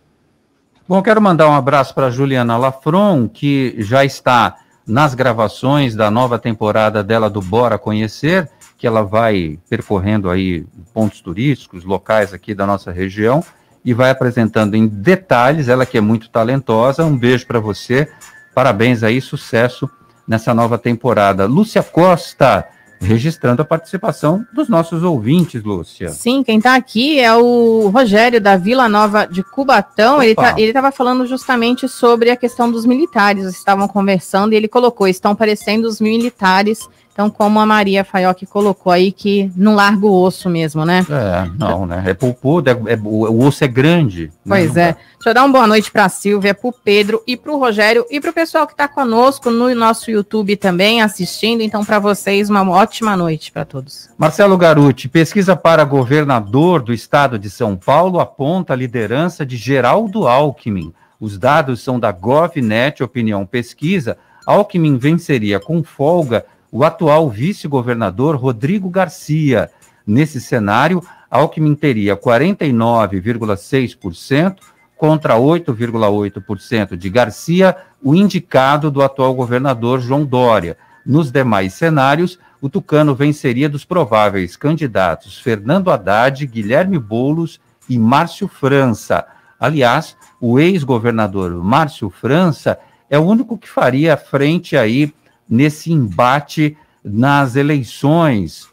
Bom, 0.87 1.01
quero 1.01 1.21
mandar 1.21 1.49
um 1.49 1.53
abraço 1.53 1.93
para 1.93 2.09
Juliana 2.09 2.57
Lafron, 2.57 3.27
que 3.27 3.75
já 3.79 4.05
está 4.05 4.57
nas 4.87 5.13
gravações 5.13 5.95
da 5.95 6.09
nova 6.09 6.39
temporada 6.39 7.03
dela 7.03 7.29
do 7.29 7.41
Bora 7.41 7.77
Conhecer, 7.77 8.49
que 8.77 8.85
ela 8.85 9.01
vai 9.01 9.57
percorrendo 9.69 10.29
aí 10.29 10.65
pontos 10.93 11.19
turísticos, 11.19 11.83
locais 11.83 12.33
aqui 12.33 12.53
da 12.53 12.65
nossa 12.65 12.91
região 12.91 13.43
e 13.83 13.93
vai 13.93 14.09
apresentando 14.09 14.75
em 14.75 14.85
detalhes, 14.85 15.67
ela 15.69 15.85
que 15.85 15.97
é 15.97 16.01
muito 16.01 16.29
talentosa. 16.29 17.05
Um 17.05 17.17
beijo 17.17 17.47
para 17.47 17.59
você. 17.59 18.07
Parabéns 18.53 19.01
aí, 19.01 19.21
sucesso 19.21 19.89
nessa 20.27 20.53
nova 20.53 20.77
temporada. 20.77 21.45
Lúcia 21.45 21.81
Costa, 21.81 22.67
registrando 22.99 23.61
a 23.61 23.65
participação 23.65 24.45
dos 24.53 24.67
nossos 24.67 25.03
ouvintes, 25.03 25.63
Lúcia. 25.63 26.09
Sim, 26.09 26.43
quem 26.43 26.57
está 26.57 26.75
aqui 26.75 27.19
é 27.19 27.33
o 27.33 27.87
Rogério 27.87 28.41
da 28.41 28.57
Vila 28.57 28.89
Nova 28.89 29.25
de 29.25 29.41
Cubatão. 29.41 30.15
Opa. 30.15 30.25
Ele 30.25 30.35
tá, 30.35 30.55
estava 30.57 30.91
falando 30.91 31.25
justamente 31.25 31.87
sobre 31.87 32.29
a 32.29 32.35
questão 32.35 32.69
dos 32.69 32.85
militares. 32.85 33.45
estavam 33.45 33.87
conversando 33.87 34.53
e 34.53 34.55
ele 34.55 34.67
colocou: 34.67 35.07
estão 35.07 35.35
parecendo 35.35 35.87
os 35.87 36.01
militares 36.01 36.89
então, 37.17 37.31
como 37.31 37.59
a 37.59 37.65
Maria 37.65 38.05
Faioc 38.05 38.45
colocou 38.45 38.91
aí, 38.91 39.11
que 39.11 39.51
não 39.55 39.73
larga 39.73 40.05
o 40.05 40.21
osso 40.21 40.47
mesmo, 40.47 40.85
né? 40.85 41.03
É, 41.09 41.49
não, 41.57 41.87
né? 41.87 42.03
É 42.05 42.13
pulpudo, 42.13 42.69
é, 42.69 42.73
é, 42.73 42.99
o 43.03 43.39
osso 43.43 43.63
é 43.63 43.67
grande. 43.67 44.25
Né? 44.25 44.31
Pois 44.47 44.75
né? 44.75 44.89
é. 44.89 44.93
Deixa 44.93 45.29
eu 45.31 45.33
dar 45.33 45.43
uma 45.43 45.51
boa 45.51 45.65
noite 45.65 45.91
para 45.91 46.05
a 46.05 46.09
Silvia, 46.09 46.53
para 46.53 46.69
o 46.69 46.71
Pedro 46.71 47.23
e 47.25 47.35
para 47.35 47.51
o 47.51 47.57
Rogério 47.57 48.05
e 48.11 48.21
para 48.21 48.29
o 48.29 48.33
pessoal 48.33 48.67
que 48.67 48.73
está 48.73 48.87
conosco 48.87 49.49
no 49.49 49.73
nosso 49.73 50.11
YouTube 50.11 50.55
também 50.57 51.01
assistindo. 51.01 51.61
Então, 51.61 51.83
para 51.83 51.97
vocês, 51.97 52.51
uma 52.51 52.69
ótima 52.69 53.17
noite 53.17 53.51
para 53.51 53.65
todos. 53.65 54.11
Marcelo 54.15 54.55
Garuti, 54.55 55.09
pesquisa 55.09 55.55
para 55.55 55.83
governador 55.83 56.83
do 56.83 56.93
estado 56.93 57.39
de 57.39 57.49
São 57.49 57.75
Paulo 57.75 58.19
aponta 58.19 58.73
a 58.73 58.75
liderança 58.75 59.43
de 59.43 59.57
Geraldo 59.57 60.27
Alckmin. 60.27 60.93
Os 61.19 61.39
dados 61.39 61.81
são 61.81 61.99
da 61.99 62.11
GovNet 62.11 63.01
Opinião 63.01 63.43
Pesquisa. 63.43 64.19
Alckmin 64.45 64.99
venceria 64.99 65.59
com 65.59 65.83
folga 65.83 66.45
o 66.71 66.83
atual 66.83 67.29
vice-governador 67.29 68.35
Rodrigo 68.35 68.89
Garcia. 68.89 69.69
Nesse 70.05 70.41
cenário, 70.41 71.01
Alckmin 71.29 71.75
teria 71.75 72.15
49,6% 72.15 74.55
contra 74.97 75.35
8,8% 75.35 76.97
de 76.97 77.09
Garcia, 77.09 77.75
o 78.01 78.15
indicado 78.15 78.89
do 78.89 79.01
atual 79.01 79.35
governador 79.35 79.99
João 79.99 80.23
Dória. 80.25 80.77
Nos 81.05 81.31
demais 81.31 81.73
cenários, 81.73 82.39
o 82.61 82.69
Tucano 82.69 83.13
venceria 83.13 83.69
dos 83.69 83.85
prováveis 83.85 84.57
candidatos 84.57 85.39
Fernando 85.39 85.91
Haddad, 85.91 86.45
Guilherme 86.47 86.97
Boulos 86.97 87.59
e 87.87 87.99
Márcio 87.99 88.47
França. 88.47 89.25
Aliás, 89.59 90.17
o 90.41 90.59
ex-governador 90.59 91.51
Márcio 91.63 92.09
França 92.09 92.79
é 93.09 93.17
o 93.17 93.23
único 93.23 93.57
que 93.57 93.69
faria 93.69 94.17
frente 94.17 94.75
aí 94.75 95.13
nesse 95.49 95.91
embate 95.91 96.77
nas 97.03 97.55
eleições. 97.55 98.67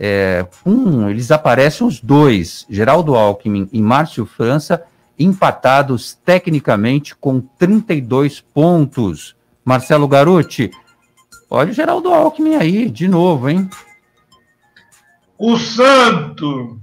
É, 0.00 0.46
eles 1.10 1.30
aparecem 1.30 1.86
os 1.86 2.00
dois, 2.00 2.66
Geraldo 2.70 3.16
Alckmin 3.16 3.68
e 3.72 3.82
Márcio 3.82 4.24
França, 4.24 4.84
empatados 5.18 6.14
tecnicamente 6.24 7.14
com 7.16 7.40
32 7.40 8.40
pontos. 8.40 9.36
Marcelo 9.64 10.06
Garuti, 10.06 10.70
olha 11.50 11.70
o 11.70 11.74
Geraldo 11.74 12.08
Alckmin 12.08 12.54
aí, 12.54 12.88
de 12.88 13.08
novo, 13.08 13.48
hein? 13.48 13.68
O 15.36 15.56
santo! 15.56 16.80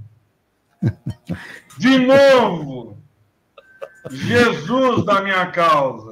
De 1.78 1.98
novo! 1.98 2.96
Jesus 4.10 5.04
da 5.04 5.20
minha 5.20 5.46
causa! 5.46 6.05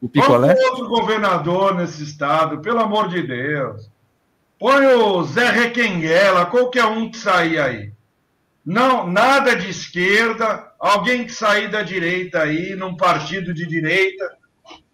O 0.00 0.08
picolé? 0.08 0.54
Põe 0.54 0.64
outro 0.64 0.88
governador 0.88 1.74
nesse 1.74 2.02
estado, 2.02 2.60
pelo 2.60 2.80
amor 2.80 3.08
de 3.08 3.22
Deus. 3.22 3.90
Põe 4.58 4.86
o 4.86 5.22
Zé 5.24 5.50
Requenguela, 5.50 6.46
qualquer 6.46 6.84
um 6.86 7.10
que 7.10 7.18
sair 7.18 7.58
aí. 7.58 7.92
Não, 8.64 9.06
nada 9.06 9.56
de 9.56 9.68
esquerda, 9.68 10.72
alguém 10.78 11.24
que 11.24 11.32
sair 11.32 11.70
da 11.70 11.82
direita 11.82 12.42
aí, 12.42 12.74
num 12.76 12.96
partido 12.96 13.52
de 13.54 13.66
direita, 13.66 14.24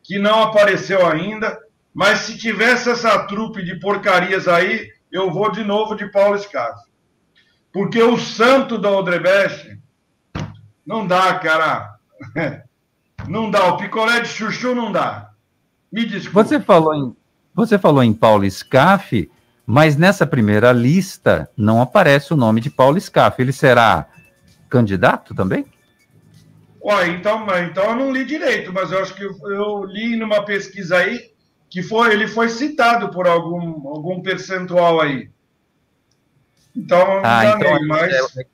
que 0.02 0.18
não 0.18 0.42
apareceu 0.42 1.06
ainda, 1.06 1.58
mas 1.92 2.20
se 2.20 2.38
tivesse 2.38 2.90
essa 2.90 3.26
trupe 3.26 3.64
de 3.64 3.78
porcarias 3.80 4.46
aí, 4.46 4.88
eu 5.10 5.30
vou 5.30 5.50
de 5.50 5.64
novo 5.64 5.94
de 5.94 6.10
Paulo 6.10 6.38
Scaff. 6.38 6.80
Porque 7.72 8.02
o 8.02 8.16
santo 8.18 8.78
da 8.78 8.90
Odrebeste 8.90 9.78
não 10.86 11.06
dá, 11.06 11.34
cara. 11.38 11.96
Não 13.28 13.50
dá. 13.50 13.66
O 13.68 13.76
picolé 13.76 14.20
de 14.20 14.28
chuchu 14.28 14.74
não 14.74 14.92
dá. 14.92 15.30
Me 15.92 16.04
desculpe. 16.04 16.48
Você 16.48 16.60
falou 16.60 16.94
em, 16.94 17.16
você 17.54 17.78
falou 17.78 18.02
em 18.02 18.12
Paulo 18.12 18.48
Scaff, 18.50 19.30
mas 19.66 19.96
nessa 19.96 20.26
primeira 20.26 20.72
lista 20.72 21.48
não 21.56 21.80
aparece 21.80 22.32
o 22.32 22.36
nome 22.36 22.60
de 22.60 22.70
Paulo 22.70 23.00
Scaff. 23.00 23.40
Ele 23.40 23.52
será 23.52 24.06
candidato 24.68 25.34
também? 25.34 25.64
Ué, 26.84 27.08
então, 27.08 27.44
então 27.64 27.84
eu 27.84 27.96
não 27.96 28.12
li 28.12 28.24
direito, 28.24 28.72
mas 28.72 28.92
eu 28.92 29.00
acho 29.00 29.14
que 29.14 29.24
eu, 29.24 29.36
eu 29.50 29.84
li 29.84 30.16
numa 30.16 30.44
pesquisa 30.44 30.98
aí 30.98 31.32
que 31.68 31.82
foi, 31.82 32.12
ele 32.12 32.28
foi 32.28 32.48
citado 32.48 33.10
por 33.10 33.26
algum, 33.26 33.88
algum 33.88 34.22
percentual 34.22 35.00
aí. 35.00 35.28
Então, 36.76 37.20
ah, 37.24 37.46
então 37.46 37.86
mas... 37.88 38.12
É, 38.12 38.46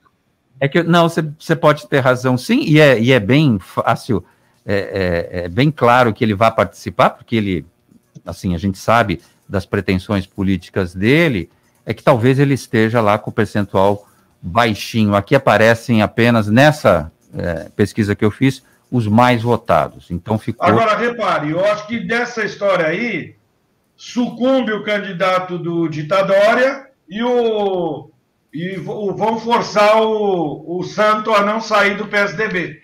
é, 0.61 0.69
que, 0.69 0.83
não, 0.83 1.09
você, 1.09 1.23
você 1.39 1.57
pode 1.57 1.89
ter 1.89 2.01
razão, 2.01 2.39
sim, 2.39 2.61
e 2.63 2.81
é, 2.81 2.99
e 2.99 3.13
é 3.13 3.21
bem 3.21 3.59
fácil, 3.59 4.25
é, 4.65 5.31
é, 5.33 5.45
é 5.45 5.49
bem 5.49 5.71
claro 5.71 6.13
que 6.13 6.25
ele 6.25 6.35
vai 6.35 6.51
participar, 6.51 7.11
porque 7.11 7.37
ele, 7.37 7.67
assim, 8.25 8.55
a 8.55 8.59
gente 8.59 8.79
sabe 8.79 9.21
das 9.49 9.67
pretensões 9.67 10.27
políticas 10.27 10.95
dele, 10.95 11.51
é 11.85 11.93
que 11.93 12.03
talvez 12.03 12.39
ele 12.39 12.55
esteja 12.55 13.01
lá 13.01 13.19
com 13.19 13.31
o 13.31 13.33
percentual 13.33 14.09
baixinho. 14.41 15.15
Aqui 15.15 15.35
aparecem 15.35 16.03
apenas 16.03 16.49
nessa 16.49 17.11
é, 17.37 17.69
pesquisa 17.77 18.15
que 18.15 18.25
eu 18.25 18.31
fiz 18.31 18.63
os 18.91 19.07
mais 19.07 19.43
votados. 19.43 20.11
Então 20.11 20.39
ficou. 20.39 20.67
Agora 20.67 20.97
repare, 20.97 21.51
eu 21.51 21.65
acho 21.65 21.87
que 21.87 22.01
dessa 22.01 22.45
história 22.45 22.87
aí 22.87 23.37
sucumbe 23.97 24.73
o 24.73 24.85
candidato 24.85 25.59
do 25.59 25.89
ditadória 25.89 26.89
e 27.09 27.23
o 27.23 28.11
e 28.53 28.77
vão 28.77 29.39
forçar 29.39 30.03
o, 30.03 30.79
o 30.79 30.83
Santo 30.83 31.33
a 31.33 31.43
não 31.43 31.59
sair 31.59 31.97
do 31.97 32.07
PSDB. 32.07 32.82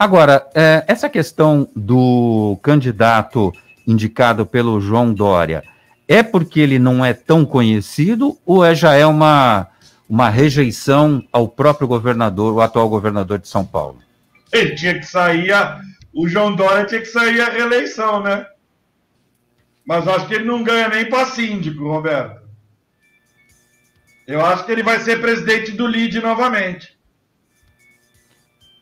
Agora, 0.00 0.48
é, 0.54 0.82
essa 0.88 1.10
questão 1.10 1.68
do 1.76 2.58
candidato 2.62 3.52
indicado 3.86 4.46
pelo 4.46 4.80
João 4.80 5.12
Dória 5.12 5.62
é 6.08 6.22
porque 6.22 6.58
ele 6.58 6.78
não 6.78 7.04
é 7.04 7.12
tão 7.12 7.44
conhecido 7.44 8.38
ou 8.46 8.64
é, 8.64 8.74
já 8.74 8.94
é 8.94 9.04
uma, 9.04 9.68
uma 10.08 10.30
rejeição 10.30 11.22
ao 11.30 11.46
próprio 11.46 11.86
governador, 11.86 12.54
o 12.54 12.62
atual 12.62 12.88
governador 12.88 13.38
de 13.38 13.46
São 13.46 13.62
Paulo? 13.62 13.98
Ele 14.50 14.74
tinha 14.74 14.98
que 14.98 15.04
sair, 15.04 15.52
a, 15.52 15.78
o 16.14 16.26
João 16.26 16.56
Dória 16.56 16.86
tinha 16.86 17.02
que 17.02 17.06
sair 17.06 17.38
a 17.42 17.50
reeleição, 17.50 18.22
né? 18.22 18.46
Mas 19.84 20.08
acho 20.08 20.26
que 20.26 20.32
ele 20.32 20.44
não 20.44 20.62
ganha 20.62 20.88
nem 20.88 21.10
para 21.10 21.26
síndico, 21.26 21.86
Roberto. 21.86 22.40
Eu 24.26 24.46
acho 24.46 24.64
que 24.64 24.72
ele 24.72 24.82
vai 24.82 24.98
ser 25.00 25.20
presidente 25.20 25.72
do 25.72 25.86
LID 25.86 26.22
novamente. 26.22 26.98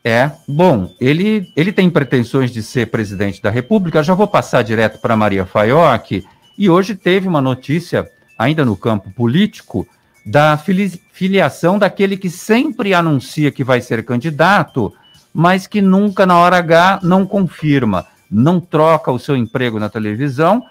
É, 0.09 0.31
bom, 0.47 0.91
ele, 0.99 1.51
ele 1.55 1.71
tem 1.71 1.87
pretensões 1.87 2.49
de 2.49 2.63
ser 2.63 2.87
presidente 2.87 3.39
da 3.43 3.51
República. 3.51 4.01
Já 4.01 4.15
vou 4.15 4.25
passar 4.25 4.63
direto 4.63 4.99
para 4.99 5.15
Maria 5.15 5.45
Faioc. 5.45 6.25
E 6.57 6.67
hoje 6.67 6.95
teve 6.95 7.27
uma 7.27 7.39
notícia, 7.39 8.09
ainda 8.35 8.65
no 8.65 8.75
campo 8.75 9.11
político, 9.11 9.87
da 10.25 10.57
filiação 10.57 11.77
daquele 11.77 12.17
que 12.17 12.27
sempre 12.27 12.91
anuncia 12.91 13.51
que 13.51 13.63
vai 13.63 13.81
ser 13.81 14.03
candidato, 14.03 14.91
mas 15.31 15.67
que 15.67 15.79
nunca, 15.79 16.25
na 16.25 16.39
hora 16.39 16.57
H, 16.57 17.01
não 17.03 17.23
confirma, 17.23 18.07
não 18.31 18.59
troca 18.59 19.11
o 19.11 19.19
seu 19.19 19.37
emprego 19.37 19.79
na 19.79 19.89
televisão 19.89 20.63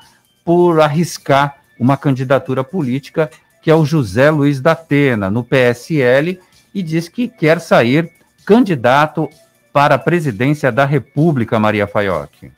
por 0.44 0.81
arriscar 0.81 1.59
uma 1.79 1.96
candidatura 1.96 2.64
política 2.64 3.31
que 3.62 3.70
é 3.70 3.74
o 3.74 3.85
José 3.85 4.31
Luiz 4.33 4.61
da 4.61 4.72
Atena, 4.72 5.31
no 5.31 5.44
PSL, 5.44 6.40
e 6.74 6.83
diz 6.83 7.09
que 7.09 7.29
quer 7.29 7.61
sair 7.61 8.17
candidato 8.49 9.29
para 9.75 9.97
a 9.97 9.99
presidência 9.99 10.73
da 10.73 10.87
República, 10.87 11.59
Maria 11.59 11.87
Faioc. 11.87 12.51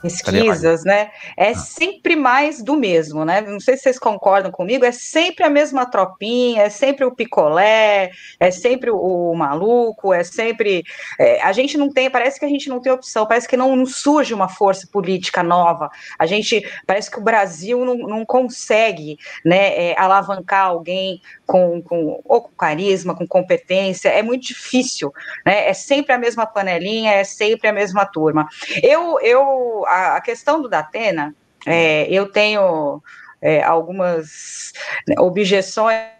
Pesquisas, 0.00 0.84
né? 0.84 1.10
É 1.36 1.50
ah. 1.50 1.54
sempre 1.54 2.14
mais 2.14 2.62
do 2.62 2.76
mesmo, 2.76 3.24
né? 3.24 3.40
Não 3.40 3.60
sei 3.60 3.76
se 3.76 3.82
vocês 3.82 3.98
concordam 3.98 4.50
comigo, 4.50 4.84
é 4.84 4.92
sempre 4.92 5.44
a 5.44 5.50
mesma 5.50 5.86
tropinha, 5.86 6.62
é 6.62 6.70
sempre 6.70 7.04
o 7.04 7.14
picolé, 7.14 8.10
é 8.38 8.50
sempre 8.50 8.90
o, 8.90 8.96
o 8.96 9.36
maluco, 9.36 10.12
é 10.12 10.22
sempre. 10.22 10.84
É, 11.18 11.42
a 11.42 11.52
gente 11.52 11.76
não 11.76 11.90
tem, 11.90 12.10
parece 12.10 12.38
que 12.38 12.44
a 12.44 12.48
gente 12.48 12.68
não 12.68 12.80
tem 12.80 12.92
opção, 12.92 13.26
parece 13.26 13.48
que 13.48 13.56
não, 13.56 13.74
não, 13.74 13.86
surge 13.86 14.32
uma 14.32 14.48
força 14.48 14.86
política 14.90 15.42
nova. 15.42 15.90
A 16.18 16.26
gente 16.26 16.62
parece 16.86 17.10
que 17.10 17.18
o 17.18 17.24
Brasil 17.24 17.84
não, 17.84 17.96
não 17.96 18.24
consegue 18.24 19.18
né, 19.44 19.90
é, 19.90 19.98
alavancar 19.98 20.66
alguém 20.66 21.20
com, 21.46 21.82
com, 21.82 22.20
ou 22.24 22.42
com 22.42 22.52
carisma, 22.56 23.16
com 23.16 23.26
competência, 23.26 24.08
é 24.08 24.22
muito 24.22 24.46
difícil, 24.46 25.12
né? 25.44 25.68
É 25.68 25.72
sempre 25.72 26.12
a 26.12 26.18
mesma 26.18 26.46
panelinha, 26.46 27.12
é 27.12 27.24
sempre 27.24 27.68
a 27.68 27.72
mesma 27.72 28.04
turma. 28.04 28.46
Eu, 28.82 29.18
eu 29.20 29.87
a, 29.88 30.16
a 30.16 30.20
questão 30.20 30.60
do 30.60 30.68
Datena, 30.68 31.34
é, 31.66 32.06
eu 32.10 32.30
tenho 32.30 33.02
é, 33.40 33.62
algumas 33.62 34.72
objeções 35.18 36.17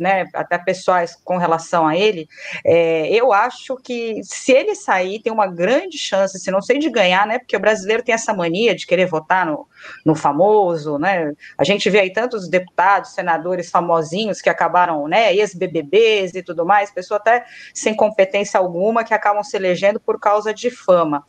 né, 0.00 0.26
até 0.34 0.58
pessoais 0.58 1.16
com 1.24 1.36
relação 1.36 1.86
a 1.86 1.96
ele, 1.96 2.28
é, 2.64 3.08
eu 3.12 3.32
acho 3.32 3.76
que 3.76 4.20
se 4.22 4.52
ele 4.52 4.74
sair, 4.74 5.20
tem 5.20 5.32
uma 5.32 5.46
grande 5.46 5.98
chance, 5.98 6.38
se 6.38 6.50
não 6.50 6.60
sei 6.60 6.78
de 6.78 6.90
ganhar, 6.90 7.26
né, 7.26 7.38
porque 7.38 7.56
o 7.56 7.60
brasileiro 7.60 8.02
tem 8.02 8.14
essa 8.14 8.32
mania 8.34 8.74
de 8.74 8.86
querer 8.86 9.06
votar 9.06 9.46
no, 9.46 9.66
no 10.04 10.14
famoso, 10.14 10.98
né, 10.98 11.32
a 11.56 11.64
gente 11.64 11.88
vê 11.90 12.00
aí 12.00 12.12
tantos 12.12 12.48
deputados, 12.48 13.12
senadores 13.14 13.70
famosinhos 13.70 14.40
que 14.40 14.50
acabaram, 14.50 15.06
né, 15.08 15.34
ex-BBBs 15.34 16.34
e 16.34 16.42
tudo 16.42 16.64
mais, 16.64 16.90
pessoa 16.90 17.18
até 17.18 17.44
sem 17.74 17.94
competência 17.94 18.58
alguma, 18.58 19.04
que 19.04 19.14
acabam 19.14 19.42
se 19.42 19.56
elegendo 19.56 20.00
por 20.00 20.18
causa 20.18 20.52
de 20.52 20.70
fama. 20.70 21.24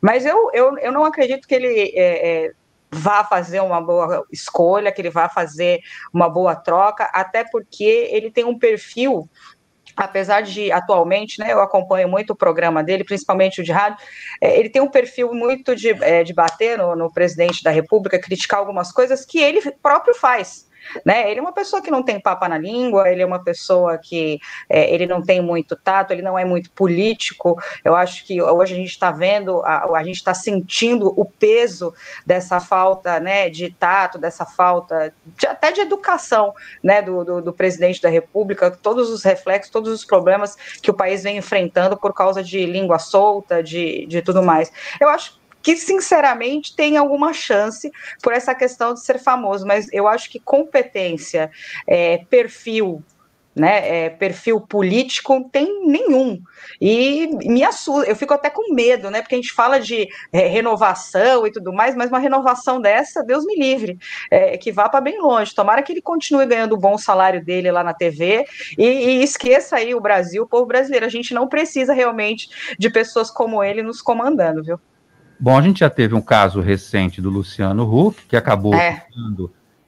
Mas 0.00 0.24
eu, 0.24 0.50
eu, 0.52 0.78
eu 0.78 0.92
não 0.92 1.04
acredito 1.04 1.46
que 1.46 1.54
ele 1.54 1.92
é, 1.94 2.46
é, 2.46 2.52
vá 2.92 3.24
fazer 3.24 3.60
uma 3.60 3.80
boa 3.80 4.24
escolha, 4.32 4.90
que 4.90 5.00
ele 5.00 5.10
vá 5.10 5.28
fazer 5.28 5.80
uma 6.12 6.28
boa 6.28 6.56
troca, 6.56 7.04
até 7.12 7.44
porque 7.44 8.08
ele 8.10 8.30
tem 8.30 8.44
um 8.44 8.58
perfil 8.58 9.28
apesar 9.96 10.40
de 10.40 10.72
atualmente, 10.72 11.38
né, 11.38 11.52
eu 11.52 11.60
acompanho 11.60 12.08
muito 12.08 12.30
o 12.30 12.36
programa 12.36 12.82
dele, 12.82 13.04
principalmente 13.04 13.60
o 13.60 13.64
de 13.64 13.72
rádio, 13.72 13.98
é, 14.40 14.58
ele 14.58 14.70
tem 14.70 14.80
um 14.80 14.90
perfil 14.90 15.34
muito 15.34 15.76
de, 15.76 15.90
é, 16.02 16.24
de 16.24 16.32
bater 16.32 16.78
no, 16.78 16.96
no, 16.96 17.12
presidente 17.12 17.62
da 17.62 17.70
República, 17.70 18.18
criticar 18.18 18.60
algumas 18.60 18.90
coisas 18.92 19.26
que 19.26 19.38
ele 19.38 19.60
próprio 19.82 20.14
faz. 20.14 20.69
Né? 21.04 21.30
Ele 21.30 21.40
é 21.40 21.42
uma 21.42 21.52
pessoa 21.52 21.82
que 21.82 21.90
não 21.90 22.02
tem 22.02 22.20
papa 22.20 22.48
na 22.48 22.58
língua, 22.58 23.08
ele 23.08 23.22
é 23.22 23.26
uma 23.26 23.42
pessoa 23.42 23.98
que 23.98 24.40
é, 24.68 24.92
ele 24.92 25.06
não 25.06 25.22
tem 25.22 25.40
muito 25.40 25.76
tato, 25.76 26.12
ele 26.12 26.22
não 26.22 26.38
é 26.38 26.44
muito 26.44 26.70
político. 26.70 27.60
Eu 27.84 27.94
acho 27.94 28.24
que 28.24 28.40
hoje 28.40 28.74
a 28.74 28.76
gente 28.76 28.90
está 28.90 29.10
vendo, 29.10 29.62
a, 29.62 29.98
a 29.98 30.04
gente 30.04 30.16
está 30.16 30.34
sentindo 30.34 31.12
o 31.16 31.24
peso 31.24 31.92
dessa 32.26 32.60
falta, 32.60 33.20
né, 33.20 33.48
de 33.48 33.70
tato, 33.70 34.18
dessa 34.18 34.44
falta 34.44 35.12
de, 35.24 35.46
até 35.46 35.72
de 35.72 35.80
educação, 35.80 36.52
né, 36.82 37.02
do, 37.02 37.24
do, 37.24 37.42
do 37.42 37.52
presidente 37.52 38.00
da 38.00 38.08
República, 38.08 38.70
todos 38.70 39.10
os 39.10 39.22
reflexos, 39.22 39.70
todos 39.70 39.92
os 39.92 40.04
problemas 40.04 40.56
que 40.82 40.90
o 40.90 40.94
país 40.94 41.22
vem 41.22 41.38
enfrentando 41.38 41.96
por 41.96 42.12
causa 42.12 42.42
de 42.42 42.66
língua 42.66 42.98
solta, 42.98 43.62
de, 43.62 44.06
de 44.06 44.22
tudo 44.22 44.42
mais. 44.42 44.70
Eu 45.00 45.08
acho 45.08 45.39
que 45.62 45.76
sinceramente 45.76 46.74
tem 46.74 46.96
alguma 46.96 47.32
chance 47.32 47.90
por 48.22 48.32
essa 48.32 48.54
questão 48.54 48.94
de 48.94 49.04
ser 49.04 49.18
famoso, 49.18 49.66
mas 49.66 49.92
eu 49.92 50.08
acho 50.08 50.30
que 50.30 50.38
competência, 50.38 51.50
é, 51.86 52.18
perfil, 52.30 53.02
né, 53.54 54.06
é, 54.06 54.10
perfil 54.10 54.60
político 54.60 55.48
tem 55.50 55.86
nenhum. 55.86 56.40
E 56.80 57.28
me 57.46 57.64
assusta, 57.64 58.08
eu 58.08 58.14
fico 58.14 58.32
até 58.32 58.48
com 58.48 58.72
medo, 58.72 59.10
né? 59.10 59.20
Porque 59.20 59.34
a 59.34 59.38
gente 59.38 59.52
fala 59.52 59.80
de 59.80 60.08
é, 60.32 60.46
renovação 60.46 61.46
e 61.46 61.52
tudo 61.52 61.72
mais, 61.72 61.96
mas 61.96 62.10
uma 62.10 62.18
renovação 62.18 62.80
dessa, 62.80 63.24
Deus 63.24 63.44
me 63.44 63.56
livre, 63.56 63.98
é, 64.30 64.56
que 64.56 64.70
vá 64.70 64.88
para 64.88 65.00
bem 65.00 65.20
longe. 65.20 65.54
Tomara 65.54 65.82
que 65.82 65.92
ele 65.92 66.00
continue 66.00 66.46
ganhando 66.46 66.74
o 66.74 66.78
bom 66.78 66.96
salário 66.96 67.44
dele 67.44 67.70
lá 67.72 67.82
na 67.82 67.92
TV 67.92 68.44
e, 68.78 68.84
e, 68.84 69.22
esqueça 69.22 69.76
aí 69.76 69.94
o 69.94 70.00
Brasil, 70.00 70.44
o 70.44 70.48
povo 70.48 70.66
brasileiro. 70.66 71.06
A 71.06 71.10
gente 71.10 71.34
não 71.34 71.48
precisa 71.48 71.92
realmente 71.92 72.48
de 72.78 72.88
pessoas 72.88 73.30
como 73.30 73.62
ele 73.62 73.82
nos 73.82 74.00
comandando, 74.00 74.62
viu? 74.62 74.80
Bom, 75.40 75.56
a 75.56 75.62
gente 75.62 75.80
já 75.80 75.88
teve 75.88 76.14
um 76.14 76.20
caso 76.20 76.60
recente 76.60 77.22
do 77.22 77.30
Luciano 77.30 77.84
Huck, 77.84 78.26
que 78.28 78.36
acabou 78.36 78.74
é. 78.74 79.04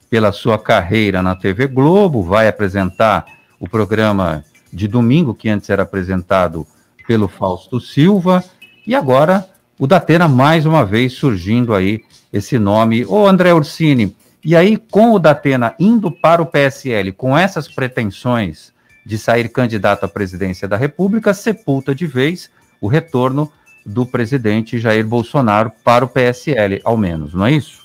pela 0.09 0.31
sua 0.31 0.57
carreira 0.57 1.21
na 1.21 1.35
TV 1.35 1.67
Globo, 1.67 2.23
vai 2.23 2.47
apresentar 2.47 3.25
o 3.59 3.69
programa 3.69 4.43
de 4.73 4.87
domingo, 4.87 5.35
que 5.35 5.47
antes 5.47 5.69
era 5.69 5.83
apresentado 5.83 6.65
pelo 7.07 7.27
Fausto 7.27 7.79
Silva, 7.79 8.43
e 8.87 8.95
agora 8.95 9.47
o 9.77 9.85
Datena 9.85 10.27
mais 10.27 10.65
uma 10.65 10.83
vez 10.83 11.13
surgindo 11.13 11.75
aí 11.75 12.01
esse 12.31 12.57
nome, 12.57 13.05
o 13.05 13.27
André 13.27 13.53
Ursini. 13.53 14.15
E 14.43 14.55
aí, 14.55 14.75
com 14.75 15.11
o 15.11 15.19
Datena 15.19 15.75
indo 15.79 16.11
para 16.11 16.41
o 16.41 16.47
PSL 16.47 17.11
com 17.11 17.37
essas 17.37 17.67
pretensões 17.67 18.73
de 19.05 19.19
sair 19.19 19.47
candidato 19.49 20.03
à 20.03 20.07
presidência 20.07 20.67
da 20.67 20.77
República, 20.77 21.31
sepulta 21.31 21.93
de 21.93 22.07
vez 22.07 22.49
o 22.81 22.87
retorno 22.87 23.51
do 23.85 24.05
presidente 24.05 24.79
Jair 24.79 25.05
Bolsonaro 25.05 25.71
para 25.83 26.05
o 26.05 26.07
PSL, 26.07 26.81
ao 26.83 26.97
menos, 26.97 27.33
não 27.33 27.45
é 27.45 27.53
isso? 27.53 27.83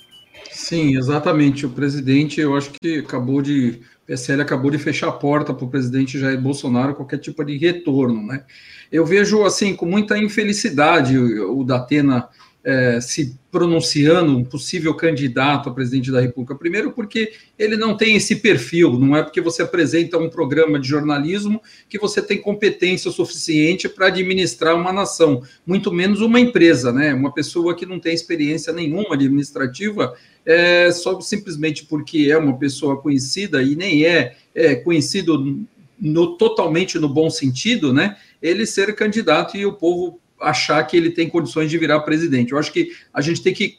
Sim, 0.50 0.96
exatamente. 0.96 1.64
O 1.64 1.70
presidente, 1.70 2.40
eu 2.40 2.56
acho 2.56 2.70
que 2.80 2.98
acabou 2.98 3.40
de. 3.40 3.80
O 4.02 4.06
PSL 4.08 4.42
acabou 4.42 4.70
de 4.70 4.78
fechar 4.78 5.08
a 5.08 5.12
porta 5.12 5.52
para 5.54 5.64
o 5.64 5.70
presidente 5.70 6.18
Jair 6.18 6.40
Bolsonaro 6.40 6.94
qualquer 6.94 7.18
tipo 7.18 7.44
de 7.44 7.56
retorno, 7.56 8.26
né? 8.26 8.42
Eu 8.90 9.04
vejo, 9.04 9.44
assim, 9.44 9.74
com 9.74 9.86
muita 9.86 10.18
infelicidade 10.18 11.18
o, 11.18 11.60
o 11.60 11.64
Datena 11.64 12.28
é, 12.64 13.00
se 13.00 13.36
pronunciando 13.50 14.36
um 14.36 14.44
possível 14.44 14.92
candidato 14.94 15.68
a 15.68 15.72
presidente 15.72 16.10
da 16.10 16.20
República. 16.20 16.54
Primeiro, 16.54 16.92
porque 16.92 17.32
ele 17.58 17.76
não 17.76 17.96
tem 17.96 18.16
esse 18.16 18.36
perfil, 18.36 18.98
não 18.98 19.16
é 19.16 19.22
porque 19.22 19.40
você 19.40 19.62
apresenta 19.62 20.18
um 20.18 20.28
programa 20.28 20.78
de 20.78 20.86
jornalismo 20.86 21.62
que 21.88 21.98
você 21.98 22.20
tem 22.20 22.38
competência 22.38 23.10
suficiente 23.10 23.88
para 23.88 24.08
administrar 24.08 24.76
uma 24.76 24.92
nação, 24.92 25.42
muito 25.66 25.92
menos 25.92 26.20
uma 26.20 26.40
empresa, 26.40 26.92
né? 26.92 27.14
Uma 27.14 27.32
pessoa 27.32 27.74
que 27.74 27.86
não 27.86 27.98
tem 27.98 28.12
experiência 28.12 28.72
nenhuma 28.72 29.14
administrativa, 29.14 30.14
é, 30.44 30.90
só 30.92 31.18
simplesmente 31.20 31.86
porque 31.86 32.28
é 32.30 32.36
uma 32.36 32.58
pessoa 32.58 33.00
conhecida 33.00 33.62
e 33.62 33.76
nem 33.76 34.04
é, 34.04 34.36
é 34.54 34.74
conhecido 34.74 35.64
no, 35.98 36.36
totalmente 36.36 36.98
no 36.98 37.08
bom 37.08 37.30
sentido, 37.30 37.92
né? 37.92 38.16
Ele 38.42 38.66
ser 38.66 38.94
candidato 38.94 39.56
e 39.56 39.64
o 39.64 39.72
povo 39.72 40.20
achar 40.40 40.82
que 40.84 40.96
ele 40.96 41.10
tem 41.10 41.28
condições 41.28 41.70
de 41.70 41.78
virar 41.78 42.00
presidente. 42.00 42.52
Eu 42.52 42.58
acho 42.58 42.72
que 42.72 42.90
a 43.12 43.20
gente 43.20 43.42
tem 43.42 43.52
que, 43.52 43.78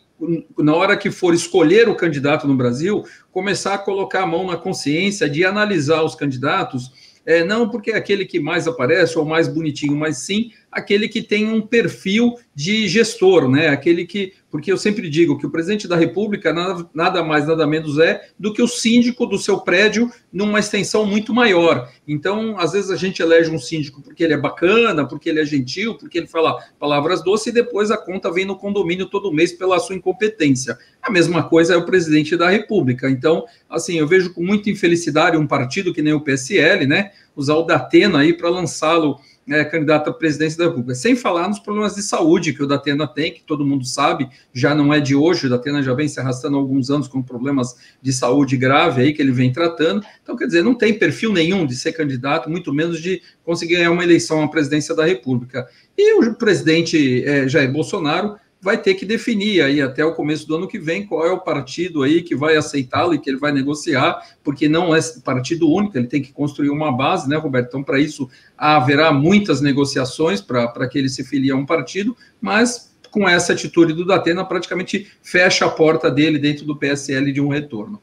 na 0.57 0.75
hora 0.75 0.97
que 0.97 1.11
for 1.11 1.33
escolher 1.33 1.87
o 1.87 1.95
candidato 1.95 2.47
no 2.47 2.55
Brasil, 2.55 3.03
começar 3.31 3.75
a 3.75 3.77
colocar 3.77 4.23
a 4.23 4.27
mão 4.27 4.47
na 4.47 4.57
consciência 4.57 5.29
de 5.29 5.45
analisar 5.45 6.03
os 6.03 6.15
candidatos, 6.15 6.91
é, 7.25 7.43
não 7.43 7.69
porque 7.69 7.91
é 7.91 7.95
aquele 7.95 8.25
que 8.25 8.39
mais 8.39 8.67
aparece 8.67 9.17
ou 9.17 9.25
mais 9.25 9.47
bonitinho, 9.47 9.95
mas 9.95 10.17
sim 10.17 10.51
aquele 10.71 11.07
que 11.07 11.21
tem 11.21 11.47
um 11.47 11.61
perfil 11.61 12.35
de 12.53 12.87
gestor, 12.87 13.49
né? 13.49 13.69
Aquele 13.69 14.05
que, 14.05 14.33
porque 14.51 14.71
eu 14.71 14.77
sempre 14.77 15.09
digo 15.09 15.37
que 15.37 15.45
o 15.45 15.49
presidente 15.49 15.87
da 15.87 15.95
República 15.95 16.53
nada, 16.53 16.89
nada, 16.93 17.23
mais, 17.23 17.47
nada 17.47 17.65
menos 17.65 17.97
é 17.97 18.27
do 18.37 18.53
que 18.53 18.61
o 18.61 18.67
síndico 18.67 19.25
do 19.25 19.37
seu 19.37 19.61
prédio 19.61 20.11
numa 20.31 20.59
extensão 20.59 21.05
muito 21.05 21.33
maior. 21.33 21.89
Então, 22.07 22.57
às 22.59 22.73
vezes 22.73 22.91
a 22.91 22.95
gente 22.95 23.21
elege 23.21 23.49
um 23.49 23.57
síndico 23.57 24.01
porque 24.01 24.23
ele 24.23 24.33
é 24.33 24.37
bacana, 24.37 25.07
porque 25.07 25.29
ele 25.29 25.39
é 25.39 25.45
gentil, 25.45 25.95
porque 25.95 26.17
ele 26.17 26.27
fala 26.27 26.57
palavras 26.77 27.23
doces 27.23 27.47
e 27.47 27.51
depois 27.51 27.91
a 27.91 27.97
conta 27.97 28.31
vem 28.31 28.45
no 28.45 28.57
condomínio 28.57 29.05
todo 29.05 29.33
mês 29.33 29.53
pela 29.53 29.79
sua 29.79 29.95
incompetência. 29.95 30.77
A 31.01 31.09
mesma 31.09 31.43
coisa 31.43 31.73
é 31.73 31.77
o 31.77 31.85
presidente 31.85 32.35
da 32.35 32.49
República. 32.49 33.09
Então, 33.09 33.45
assim, 33.69 33.97
eu 33.97 34.07
vejo 34.07 34.33
com 34.33 34.43
muita 34.43 34.69
infelicidade 34.69 35.37
um 35.37 35.47
partido 35.47 35.93
que 35.93 36.01
nem 36.01 36.13
o 36.13 36.21
PSL, 36.21 36.85
né? 36.85 37.11
Usar 37.35 37.55
o 37.55 37.63
Datena 37.63 38.19
aí 38.19 38.33
para 38.33 38.49
lançá-lo 38.49 39.17
é, 39.49 39.65
candidato 39.65 40.09
à 40.09 40.13
presidência 40.13 40.57
da 40.57 40.65
República. 40.65 40.95
Sem 40.95 41.15
falar 41.15 41.47
nos 41.47 41.59
problemas 41.59 41.95
de 41.95 42.03
saúde 42.03 42.53
que 42.53 42.63
o 42.63 42.67
Datena 42.67 43.07
tem, 43.07 43.33
que 43.33 43.41
todo 43.43 43.65
mundo 43.65 43.85
sabe, 43.85 44.29
já 44.53 44.75
não 44.75 44.93
é 44.93 44.99
de 44.99 45.15
hoje, 45.15 45.47
o 45.47 45.49
Datena 45.49 45.81
já 45.81 45.93
vem 45.93 46.07
se 46.07 46.19
arrastando 46.19 46.57
há 46.57 46.59
alguns 46.59 46.89
anos 46.89 47.07
com 47.07 47.21
problemas 47.21 47.75
de 48.01 48.13
saúde 48.13 48.55
grave 48.57 49.01
aí 49.01 49.13
que 49.13 49.21
ele 49.21 49.31
vem 49.31 49.51
tratando. 49.51 50.05
Então, 50.21 50.35
quer 50.35 50.45
dizer, 50.45 50.63
não 50.63 50.75
tem 50.75 50.93
perfil 50.93 51.33
nenhum 51.33 51.65
de 51.65 51.75
ser 51.75 51.93
candidato, 51.93 52.49
muito 52.49 52.73
menos 52.73 53.01
de 53.01 53.21
conseguir 53.43 53.75
ganhar 53.75 53.91
uma 53.91 54.03
eleição 54.03 54.43
à 54.43 54.47
presidência 54.47 54.95
da 54.95 55.05
República. 55.05 55.67
E 55.97 56.13
o 56.19 56.33
presidente 56.35 57.23
é, 57.25 57.47
Jair 57.47 57.71
Bolsonaro 57.71 58.35
vai 58.61 58.77
ter 58.77 58.95
que 58.95 59.05
definir 59.05 59.61
aí 59.61 59.81
até 59.81 60.03
o 60.03 60.13
começo 60.13 60.47
do 60.47 60.55
ano 60.55 60.67
que 60.67 60.77
vem 60.77 61.05
qual 61.05 61.25
é 61.25 61.31
o 61.31 61.39
partido 61.39 62.03
aí 62.03 62.21
que 62.21 62.35
vai 62.35 62.57
aceitá-lo 62.57 63.13
e 63.13 63.19
que 63.19 63.29
ele 63.29 63.39
vai 63.39 63.51
negociar, 63.51 64.21
porque 64.43 64.67
não 64.67 64.93
é 64.93 64.99
partido 65.23 65.71
único, 65.71 65.97
ele 65.97 66.07
tem 66.07 66.21
que 66.21 66.33
construir 66.33 66.69
uma 66.69 66.91
base, 66.91 67.29
né, 67.29 67.37
Roberto? 67.37 67.67
Então, 67.69 67.83
para 67.83 67.99
isso, 67.99 68.29
haverá 68.57 69.13
muitas 69.13 69.61
negociações 69.61 70.41
para 70.41 70.87
que 70.89 70.97
ele 70.97 71.09
se 71.09 71.23
filie 71.23 71.51
a 71.51 71.55
um 71.55 71.65
partido, 71.65 72.15
mas 72.41 72.89
com 73.09 73.27
essa 73.27 73.53
atitude 73.53 73.93
do 73.93 74.05
Datena, 74.05 74.45
praticamente 74.45 75.07
fecha 75.23 75.65
a 75.65 75.69
porta 75.69 76.11
dele 76.11 76.37
dentro 76.37 76.65
do 76.65 76.75
PSL 76.75 77.31
de 77.31 77.41
um 77.41 77.47
retorno. 77.47 77.99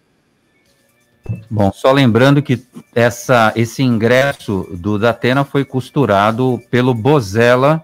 Bom, 1.51 1.73
só 1.73 1.93
lembrando 1.93 2.43
que 2.43 2.63
essa, 2.95 3.53
esse 3.57 3.83
ingresso 3.83 4.69
do 4.73 4.99
Datena 4.99 5.45
foi 5.45 5.65
costurado 5.65 6.61
pelo 6.71 6.95
Bozella, 6.95 7.83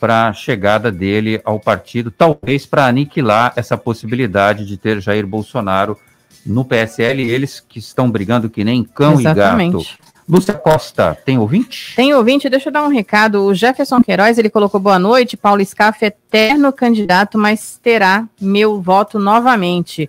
para 0.00 0.28
a 0.28 0.32
chegada 0.32 0.90
dele 0.90 1.40
ao 1.44 1.60
partido, 1.60 2.10
talvez 2.10 2.64
para 2.64 2.86
aniquilar 2.86 3.52
essa 3.54 3.76
possibilidade 3.76 4.64
de 4.64 4.78
ter 4.78 5.00
Jair 5.00 5.26
Bolsonaro 5.26 5.96
no 6.44 6.64
PSL, 6.64 7.22
eles 7.30 7.60
que 7.60 7.78
estão 7.78 8.10
brigando 8.10 8.48
que 8.48 8.64
nem 8.64 8.82
cão 8.82 9.20
Exatamente. 9.20 9.76
e 9.76 9.78
gato. 9.78 10.10
Lúcia 10.26 10.54
Costa, 10.54 11.18
tem 11.24 11.38
ouvinte? 11.38 11.94
Tem 11.96 12.14
ouvinte, 12.14 12.48
deixa 12.48 12.68
eu 12.68 12.72
dar 12.72 12.84
um 12.84 12.88
recado. 12.88 13.44
O 13.44 13.52
Jefferson 13.52 14.00
Queiroz, 14.00 14.38
ele 14.38 14.48
colocou 14.48 14.78
boa 14.78 14.98
noite. 14.98 15.36
Paulo 15.36 15.64
Scaff, 15.64 16.04
eterno 16.04 16.72
candidato, 16.72 17.36
mas 17.36 17.78
terá 17.82 18.28
meu 18.40 18.80
voto 18.80 19.18
novamente. 19.18 20.08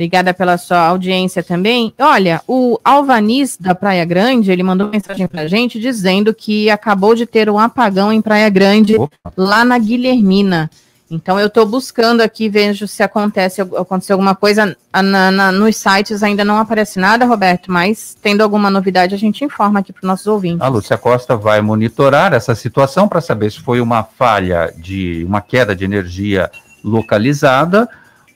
Obrigada 0.00 0.32
pela 0.32 0.56
sua 0.56 0.78
audiência 0.78 1.42
também. 1.42 1.92
Olha, 1.98 2.40
o 2.48 2.80
Alvanis 2.82 3.58
da 3.60 3.74
Praia 3.74 4.02
Grande, 4.02 4.50
ele 4.50 4.62
mandou 4.62 4.88
mensagem 4.88 5.28
pra 5.28 5.46
gente 5.46 5.78
dizendo 5.78 6.32
que 6.32 6.70
acabou 6.70 7.14
de 7.14 7.26
ter 7.26 7.50
um 7.50 7.58
apagão 7.58 8.10
em 8.10 8.22
Praia 8.22 8.48
Grande, 8.48 8.96
Opa. 8.96 9.30
lá 9.36 9.62
na 9.62 9.76
Guilhermina. 9.76 10.70
Então 11.10 11.38
eu 11.38 11.48
estou 11.48 11.66
buscando 11.66 12.22
aqui, 12.22 12.48
vejo 12.48 12.88
se 12.88 13.02
acontece 13.02 13.60
aconteceu 13.60 14.14
alguma 14.14 14.34
coisa. 14.34 14.74
Na, 14.90 15.30
na, 15.30 15.52
nos 15.52 15.76
sites 15.76 16.22
ainda 16.22 16.46
não 16.46 16.56
aparece 16.56 16.98
nada, 16.98 17.26
Roberto, 17.26 17.70
mas 17.70 18.16
tendo 18.22 18.40
alguma 18.40 18.70
novidade 18.70 19.14
a 19.14 19.18
gente 19.18 19.44
informa 19.44 19.80
aqui 19.80 19.92
para 19.92 20.00
os 20.00 20.06
nossos 20.06 20.26
ouvintes. 20.26 20.62
A 20.62 20.68
Lúcia 20.68 20.96
Costa 20.96 21.36
vai 21.36 21.60
monitorar 21.60 22.32
essa 22.32 22.54
situação 22.54 23.06
para 23.06 23.20
saber 23.20 23.52
se 23.52 23.60
foi 23.60 23.82
uma 23.82 24.02
falha 24.02 24.72
de 24.78 25.22
uma 25.26 25.42
queda 25.42 25.76
de 25.76 25.84
energia 25.84 26.50
localizada 26.82 27.86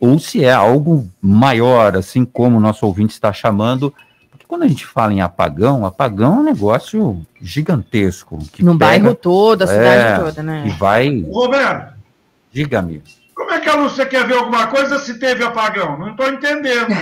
ou 0.05 0.19
se 0.19 0.45
é 0.45 0.53
algo 0.53 1.09
maior, 1.21 1.97
assim 1.97 2.25
como 2.25 2.59
o 2.59 2.61
nosso 2.61 2.85
ouvinte 2.85 3.15
está 3.15 3.33
chamando. 3.33 3.95
Porque 4.31 4.45
quando 4.47 4.65
a 4.65 4.69
gente 4.69 4.85
fala 4.85 5.13
em 5.13 5.23
apagão, 5.23 5.87
apagão 5.87 6.35
é 6.35 6.41
um 6.41 6.45
negócio 6.45 7.25
gigantesco. 7.41 8.39
no 8.59 8.79
pega, 8.79 8.91
bairro 8.91 9.15
todo, 9.15 9.63
a 9.63 9.67
cidade 9.67 10.03
é, 10.03 10.19
toda, 10.19 10.43
né? 10.43 10.65
E 10.67 10.71
vai. 10.71 11.23
Roberto! 11.23 11.95
Diga-me. 12.53 13.03
Como 13.35 13.51
é 13.51 13.61
que 13.61 13.69
a 13.69 13.75
Lúcia 13.75 14.07
quer 14.07 14.27
ver 14.27 14.37
alguma 14.37 14.69
coisa 14.69 14.99
se 14.99 15.19
teve 15.19 15.43
apagão? 15.43 15.99
Não 15.99 16.11
estou 16.11 16.29
entendendo. 16.29 16.87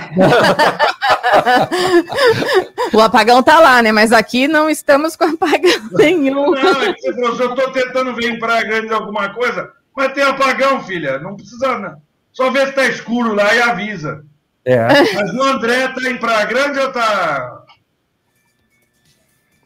o 2.91 3.01
apagão 3.01 3.41
está 3.41 3.59
lá, 3.59 3.83
né? 3.83 3.91
Mas 3.91 4.11
aqui 4.11 4.47
não 4.47 4.69
estamos 4.69 5.15
com 5.15 5.25
apagão 5.25 5.89
nenhum. 5.91 6.51
Não, 6.51 6.81
é 6.81 6.93
que 6.93 7.11
você 7.11 7.43
eu 7.43 7.53
estou 7.53 7.71
tentando 7.71 8.15
ver 8.15 8.31
em 8.31 8.39
Praia 8.39 8.63
Grande 8.63 8.93
alguma 8.93 9.29
coisa, 9.29 9.71
mas 9.95 10.13
tem 10.13 10.23
apagão, 10.23 10.83
filha. 10.83 11.19
Não 11.19 11.35
precisa. 11.35 11.77
Não. 11.77 12.01
Só 12.33 12.49
vê 12.49 12.63
se 12.63 12.69
está 12.69 12.85
escuro 12.87 13.33
lá 13.33 13.53
e 13.55 13.61
avisa. 13.61 14.25
É. 14.65 14.87
Mas 14.87 15.33
o 15.33 15.43
André 15.43 15.87
tá 15.89 16.09
em 16.09 16.17
Praia 16.17 16.45
Grande 16.45 16.79
ou 16.79 16.91
tá. 16.91 17.63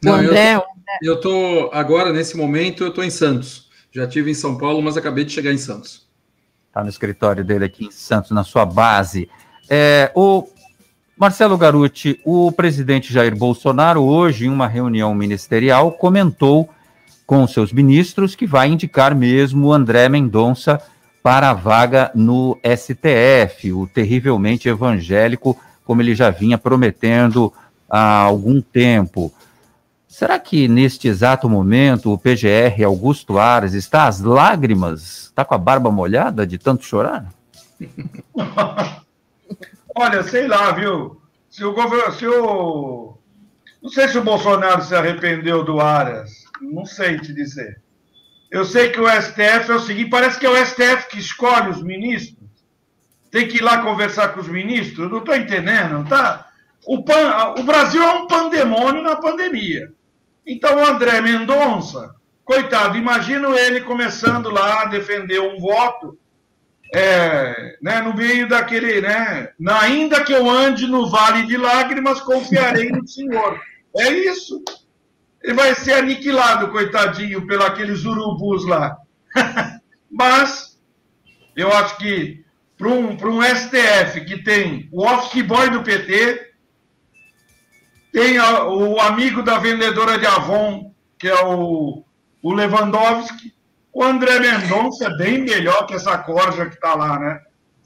Não, 0.04 0.14
André, 0.14 0.54
eu, 0.54 0.62
eu 1.02 1.20
tô 1.20 1.70
agora, 1.72 2.12
nesse 2.12 2.36
momento, 2.36 2.84
eu 2.84 2.92
tô 2.92 3.02
em 3.02 3.10
Santos. 3.10 3.68
Já 3.90 4.06
tive 4.06 4.30
em 4.30 4.34
São 4.34 4.58
Paulo, 4.58 4.82
mas 4.82 4.96
acabei 4.96 5.24
de 5.24 5.32
chegar 5.32 5.52
em 5.52 5.58
Santos. 5.58 6.06
Está 6.68 6.82
no 6.82 6.90
escritório 6.90 7.44
dele 7.44 7.64
aqui 7.64 7.86
em 7.86 7.90
Santos, 7.90 8.30
na 8.30 8.44
sua 8.44 8.66
base. 8.66 9.28
É, 9.68 10.12
o 10.14 10.46
Marcelo 11.16 11.56
Garuti, 11.56 12.20
o 12.24 12.52
presidente 12.52 13.12
Jair 13.12 13.34
Bolsonaro, 13.34 14.02
hoje, 14.02 14.46
em 14.46 14.50
uma 14.50 14.68
reunião 14.68 15.14
ministerial, 15.14 15.92
comentou 15.92 16.68
com 17.26 17.46
seus 17.46 17.72
ministros 17.72 18.34
que 18.34 18.46
vai 18.46 18.68
indicar 18.68 19.14
mesmo 19.14 19.72
André 19.72 20.08
Mendonça 20.08 20.80
para 21.28 21.50
a 21.50 21.52
vaga 21.52 22.10
no 22.14 22.58
STF, 22.64 23.70
o 23.74 23.86
terrivelmente 23.86 24.66
evangélico, 24.66 25.60
como 25.84 26.00
ele 26.00 26.14
já 26.14 26.30
vinha 26.30 26.56
prometendo 26.56 27.52
há 27.86 28.20
algum 28.22 28.62
tempo. 28.62 29.30
Será 30.08 30.38
que 30.38 30.66
neste 30.66 31.06
exato 31.06 31.46
momento 31.46 32.10
o 32.10 32.16
PGR 32.16 32.82
Augusto 32.82 33.38
Ares 33.38 33.74
está 33.74 34.06
às 34.06 34.20
lágrimas, 34.20 35.24
está 35.24 35.44
com 35.44 35.54
a 35.54 35.58
barba 35.58 35.90
molhada 35.90 36.46
de 36.46 36.56
tanto 36.56 36.86
chorar? 36.86 37.26
Olha, 39.94 40.22
sei 40.22 40.48
lá, 40.48 40.72
viu? 40.72 41.20
Se 41.50 41.62
o 41.62 41.74
governo. 41.74 42.14
Se 42.14 42.26
o... 42.26 43.18
Não 43.82 43.90
sei 43.90 44.08
se 44.08 44.16
o 44.16 44.24
Bolsonaro 44.24 44.82
se 44.82 44.94
arrependeu 44.94 45.62
do 45.62 45.78
Aras. 45.78 46.44
Não 46.58 46.86
sei 46.86 47.20
te 47.20 47.34
dizer. 47.34 47.82
Eu 48.50 48.64
sei 48.64 48.90
que 48.90 49.00
o 49.00 49.08
STF 49.08 49.70
é 49.70 49.74
o 49.74 49.80
seguinte: 49.80 50.10
parece 50.10 50.38
que 50.38 50.46
é 50.46 50.50
o 50.50 50.66
STF 50.66 51.08
que 51.10 51.18
escolhe 51.18 51.70
os 51.70 51.82
ministros. 51.82 52.48
Tem 53.30 53.46
que 53.46 53.58
ir 53.58 53.62
lá 53.62 53.82
conversar 53.82 54.28
com 54.28 54.40
os 54.40 54.48
ministros. 54.48 54.98
Eu 54.98 55.08
não 55.10 55.18
estou 55.18 55.36
entendendo, 55.36 56.08
tá? 56.08 56.48
O, 56.86 57.04
pan... 57.04 57.54
o 57.58 57.62
Brasil 57.62 58.02
é 58.02 58.14
um 58.14 58.26
pandemônio 58.26 59.02
na 59.02 59.16
pandemia. 59.16 59.92
Então, 60.46 60.76
o 60.76 60.86
André 60.86 61.20
Mendonça, 61.20 62.14
coitado, 62.42 62.96
imagino 62.96 63.54
ele 63.54 63.82
começando 63.82 64.48
lá 64.48 64.82
a 64.82 64.86
defender 64.86 65.40
um 65.40 65.58
voto 65.58 66.18
é, 66.94 67.76
né, 67.82 68.00
no 68.00 68.14
meio 68.14 68.48
daquele, 68.48 69.02
né? 69.02 69.50
Ainda 69.82 70.24
que 70.24 70.32
eu 70.32 70.48
ande 70.48 70.86
no 70.86 71.10
vale 71.10 71.46
de 71.46 71.58
lágrimas, 71.58 72.20
confiarei 72.20 72.88
no 72.88 73.06
Senhor. 73.06 73.60
É 73.94 74.10
isso. 74.10 74.62
Ele 75.42 75.54
vai 75.54 75.74
ser 75.74 75.94
aniquilado, 75.94 76.68
coitadinho, 76.68 77.46
pelos 77.46 78.04
urubus 78.04 78.66
lá. 78.66 78.96
Mas 80.10 80.78
eu 81.56 81.72
acho 81.72 81.96
que 81.98 82.44
para 82.76 82.88
um, 82.88 83.10
um 83.10 83.42
STF 83.42 84.24
que 84.24 84.42
tem 84.42 84.88
o 84.92 85.04
office 85.04 85.42
boy 85.42 85.68
do 85.70 85.82
PT, 85.82 86.52
tem 88.12 88.38
a, 88.38 88.64
o 88.64 89.00
amigo 89.00 89.42
da 89.42 89.58
vendedora 89.58 90.18
de 90.18 90.26
Avon, 90.26 90.94
que 91.18 91.28
é 91.28 91.44
o, 91.44 92.04
o 92.42 92.52
Lewandowski, 92.52 93.52
o 93.92 94.04
André 94.04 94.38
Mendonça 94.38 95.06
é 95.06 95.16
bem 95.16 95.42
melhor 95.42 95.86
que 95.86 95.94
essa 95.94 96.16
corja 96.18 96.66
que 96.66 96.76
está 96.76 96.94
lá, 96.94 97.18
né? 97.18 97.40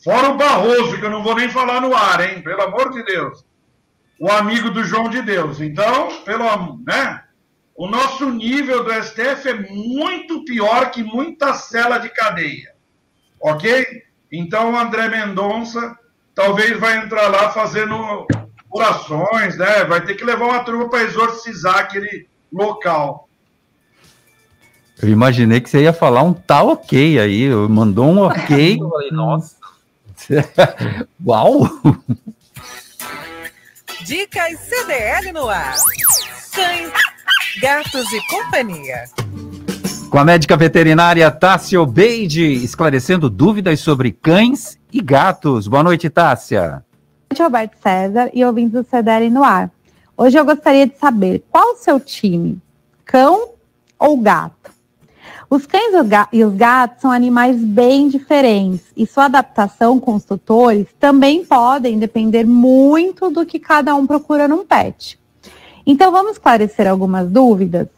Fora 0.05 0.31
o 0.31 0.37
Barroso, 0.37 0.99
que 0.99 1.05
eu 1.07 1.11
não 1.11 1.23
vou 1.23 1.35
nem 1.35 1.49
falar 1.49 1.81
no 1.81 1.97
ar, 1.97 2.21
hein? 2.21 2.43
Pelo 2.43 2.63
amor 2.63 2.91
de 2.91 3.03
Deus. 3.05 3.45
O 4.19 4.31
amigo 4.31 4.71
do 4.71 4.85
João 4.85 5.09
de 5.09 5.23
Deus. 5.23 5.61
Então, 5.61 6.09
pelo 6.25 6.45
né? 6.87 7.23
O 7.75 7.87
nosso 7.87 8.31
nível 8.31 8.85
do 8.85 8.93
STF 8.93 9.49
é 9.49 9.55
muito 9.55 10.45
pior 10.45 10.91
que 10.91 11.03
muita 11.03 11.55
cela 11.55 11.99
de 11.99 12.09
cadeia. 12.11 12.73
Ok? 13.41 14.03
Então, 14.31 14.73
o 14.73 14.79
André 14.79 15.09
Mendonça 15.09 15.99
talvez 16.35 16.79
vai 16.79 16.99
entrar 16.99 17.29
lá 17.29 17.51
fazendo 17.51 18.27
orações, 18.71 19.57
né? 19.57 19.85
Vai 19.85 20.05
ter 20.05 20.15
que 20.15 20.25
levar 20.25 20.47
uma 20.47 20.65
turma 20.65 20.89
para 20.89 21.03
exorcizar 21.03 21.79
aquele 21.79 22.27
local. 22.53 23.29
Eu 25.03 25.09
imaginei 25.09 25.61
que 25.61 25.69
você 25.69 25.83
ia 25.83 25.93
falar 25.93 26.23
um 26.23 26.33
tá 26.33 26.63
ok 26.63 27.19
aí, 27.19 27.49
mandou 27.51 28.07
um 28.07 28.23
ok. 28.23 28.79
eu 28.81 28.89
falei, 28.89 29.11
nossa. 29.11 29.57
Uau! 31.27 31.69
Dicas 34.05 34.59
CDL 34.61 35.33
no 35.33 35.49
ar. 35.49 35.75
Cães, 36.53 36.93
gatos 37.61 38.11
e 38.13 38.27
companhia. 38.29 39.05
Com 40.09 40.19
a 40.19 40.25
médica 40.25 40.57
veterinária 40.57 41.31
Tássia 41.31 41.81
Obeide, 41.81 42.53
esclarecendo 42.65 43.29
dúvidas 43.29 43.81
sobre 43.81 44.13
cães 44.13 44.79
e 44.93 45.03
gatos. 45.03 45.67
Boa 45.67 45.83
noite, 45.83 46.09
Tássia. 46.09 46.61
Boa 46.61 46.85
noite, 47.31 47.43
Roberto 47.43 47.77
César 47.83 48.31
e 48.33 48.45
ouvintes 48.45 48.73
do 48.73 48.85
CDL 48.85 49.31
no 49.31 49.43
ar. 49.43 49.71
Hoje 50.17 50.39
eu 50.39 50.45
gostaria 50.45 50.87
de 50.87 50.97
saber 50.99 51.45
qual 51.51 51.73
o 51.73 51.77
seu 51.77 51.99
time, 51.99 52.61
cão 53.05 53.51
ou 53.99 54.17
gato? 54.19 54.71
Os 55.51 55.67
cães 55.67 55.93
e 56.33 56.45
os 56.45 56.55
gatos 56.55 57.03
são 57.03 57.11
animais 57.11 57.57
bem 57.59 58.09
diferentes 58.09 58.87
e 58.97 59.07
sua 59.07 59.27
adaptação 59.27 60.01
com 60.01 60.15
os 60.15 60.25
tutores 60.25 60.87
também 60.99 61.45
podem 61.45 61.99
depender 61.99 62.45
muito 62.45 63.31
do 63.31 63.45
que 63.45 63.59
cada 63.59 63.95
um 63.95 64.07
procura 64.07 64.49
num 64.49 64.65
pet. 64.65 65.22
Então 65.87 66.13
vamos 66.13 66.33
esclarecer 66.33 66.89
algumas 66.89 67.29
dúvidas. 67.29 67.89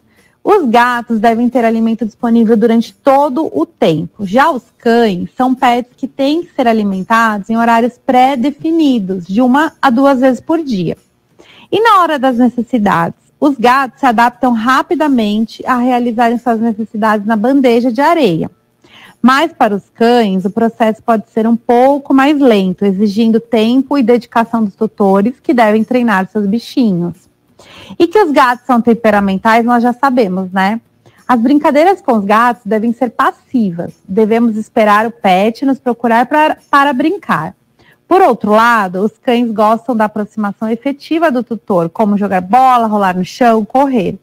Os 0.42 0.68
gatos 0.68 1.18
devem 1.18 1.48
ter 1.48 1.64
alimento 1.64 2.04
disponível 2.04 2.54
durante 2.54 2.92
todo 2.92 3.50
o 3.50 3.64
tempo. 3.64 4.26
Já 4.26 4.50
os 4.50 4.64
cães 4.76 5.30
são 5.34 5.54
pets 5.54 5.92
que 5.96 6.06
têm 6.06 6.42
que 6.42 6.54
ser 6.54 6.68
alimentados 6.68 7.48
em 7.48 7.56
horários 7.56 7.96
pré-definidos, 7.96 9.26
de 9.26 9.40
uma 9.40 9.72
a 9.80 9.88
duas 9.88 10.20
vezes 10.20 10.40
por 10.40 10.62
dia. 10.62 10.98
E 11.72 11.80
na 11.80 12.02
hora 12.02 12.18
das 12.18 12.36
necessidades, 12.36 13.18
os 13.40 13.56
gatos 13.56 14.00
se 14.00 14.06
adaptam 14.06 14.52
rapidamente 14.52 15.64
a 15.66 15.78
realizarem 15.78 16.38
suas 16.38 16.60
necessidades 16.60 17.26
na 17.26 17.36
bandeja 17.36 17.90
de 17.90 18.02
areia. 18.02 18.50
Mas 19.20 19.50
para 19.50 19.74
os 19.74 19.88
cães, 19.88 20.44
o 20.44 20.50
processo 20.50 21.02
pode 21.02 21.30
ser 21.30 21.46
um 21.46 21.56
pouco 21.56 22.12
mais 22.12 22.38
lento, 22.38 22.84
exigindo 22.84 23.40
tempo 23.40 23.96
e 23.96 24.02
dedicação 24.02 24.62
dos 24.62 24.74
tutores 24.74 25.40
que 25.40 25.54
devem 25.54 25.82
treinar 25.82 26.28
seus 26.28 26.46
bichinhos. 26.46 27.14
E 27.98 28.06
que 28.06 28.18
os 28.18 28.30
gatos 28.30 28.66
são 28.66 28.80
temperamentais, 28.80 29.64
nós 29.64 29.82
já 29.82 29.92
sabemos, 29.92 30.50
né? 30.50 30.80
As 31.26 31.40
brincadeiras 31.40 32.02
com 32.02 32.12
os 32.12 32.24
gatos 32.24 32.62
devem 32.66 32.92
ser 32.92 33.10
passivas. 33.10 33.94
Devemos 34.06 34.56
esperar 34.56 35.06
o 35.06 35.10
pet 35.10 35.64
nos 35.64 35.78
procurar 35.78 36.26
pra, 36.26 36.58
para 36.70 36.92
brincar. 36.92 37.54
Por 38.06 38.20
outro 38.20 38.50
lado, 38.50 39.00
os 39.00 39.12
cães 39.18 39.50
gostam 39.50 39.96
da 39.96 40.04
aproximação 40.04 40.68
efetiva 40.68 41.30
do 41.30 41.42
tutor, 41.42 41.88
como 41.88 42.18
jogar 42.18 42.42
bola, 42.42 42.86
rolar 42.86 43.16
no 43.16 43.24
chão, 43.24 43.64
correr. 43.64 44.18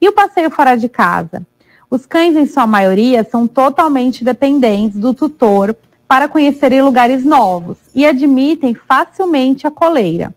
E 0.00 0.08
o 0.08 0.12
passeio 0.12 0.50
fora 0.50 0.76
de 0.76 0.88
casa? 0.88 1.46
Os 1.88 2.04
cães, 2.04 2.36
em 2.36 2.46
sua 2.46 2.66
maioria, 2.66 3.22
são 3.22 3.46
totalmente 3.46 4.24
dependentes 4.24 4.98
do 4.98 5.14
tutor 5.14 5.76
para 6.08 6.28
conhecerem 6.28 6.82
lugares 6.82 7.24
novos 7.24 7.78
e 7.94 8.04
admitem 8.04 8.74
facilmente 8.74 9.66
a 9.66 9.70
coleira. 9.70 10.34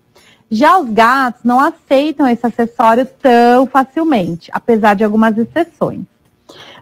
Já 0.49 0.77
os 0.77 0.89
gatos 0.89 1.41
não 1.43 1.59
aceitam 1.59 2.27
esse 2.27 2.45
acessório 2.45 3.05
tão 3.21 3.67
facilmente, 3.67 4.49
apesar 4.53 4.95
de 4.95 5.03
algumas 5.03 5.37
exceções. 5.37 6.01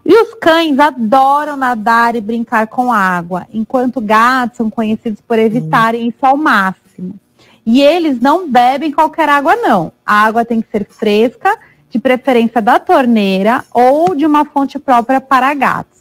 E 0.04 0.22
os 0.22 0.34
cães 0.34 0.78
adoram 0.78 1.56
nadar 1.56 2.14
e 2.14 2.20
brincar 2.20 2.68
com 2.68 2.92
água, 2.92 3.46
enquanto 3.52 4.00
gatos 4.00 4.58
são 4.58 4.70
conhecidos 4.70 5.20
por 5.20 5.38
evitarem 5.38 6.08
isso 6.08 6.24
ao 6.24 6.36
máximo. 6.36 7.16
E 7.64 7.82
eles 7.82 8.20
não 8.20 8.48
bebem 8.48 8.92
qualquer 8.92 9.28
água, 9.28 9.56
não. 9.56 9.92
A 10.04 10.24
água 10.24 10.44
tem 10.44 10.60
que 10.60 10.70
ser 10.70 10.86
fresca, 10.88 11.58
de 11.90 11.98
preferência 11.98 12.60
da 12.60 12.78
torneira 12.78 13.64
ou 13.72 14.14
de 14.14 14.26
uma 14.26 14.44
fonte 14.44 14.78
própria 14.78 15.20
para 15.20 15.52
gatos. 15.54 15.95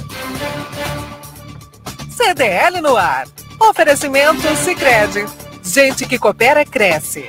CDL 2.11 2.82
no 2.82 2.99
ar. 2.99 3.24
Oferecimento 3.59 4.54
Sicredi. 4.57 5.24
Gente 5.62 6.07
que 6.07 6.18
coopera 6.18 6.64
cresce. 6.64 7.28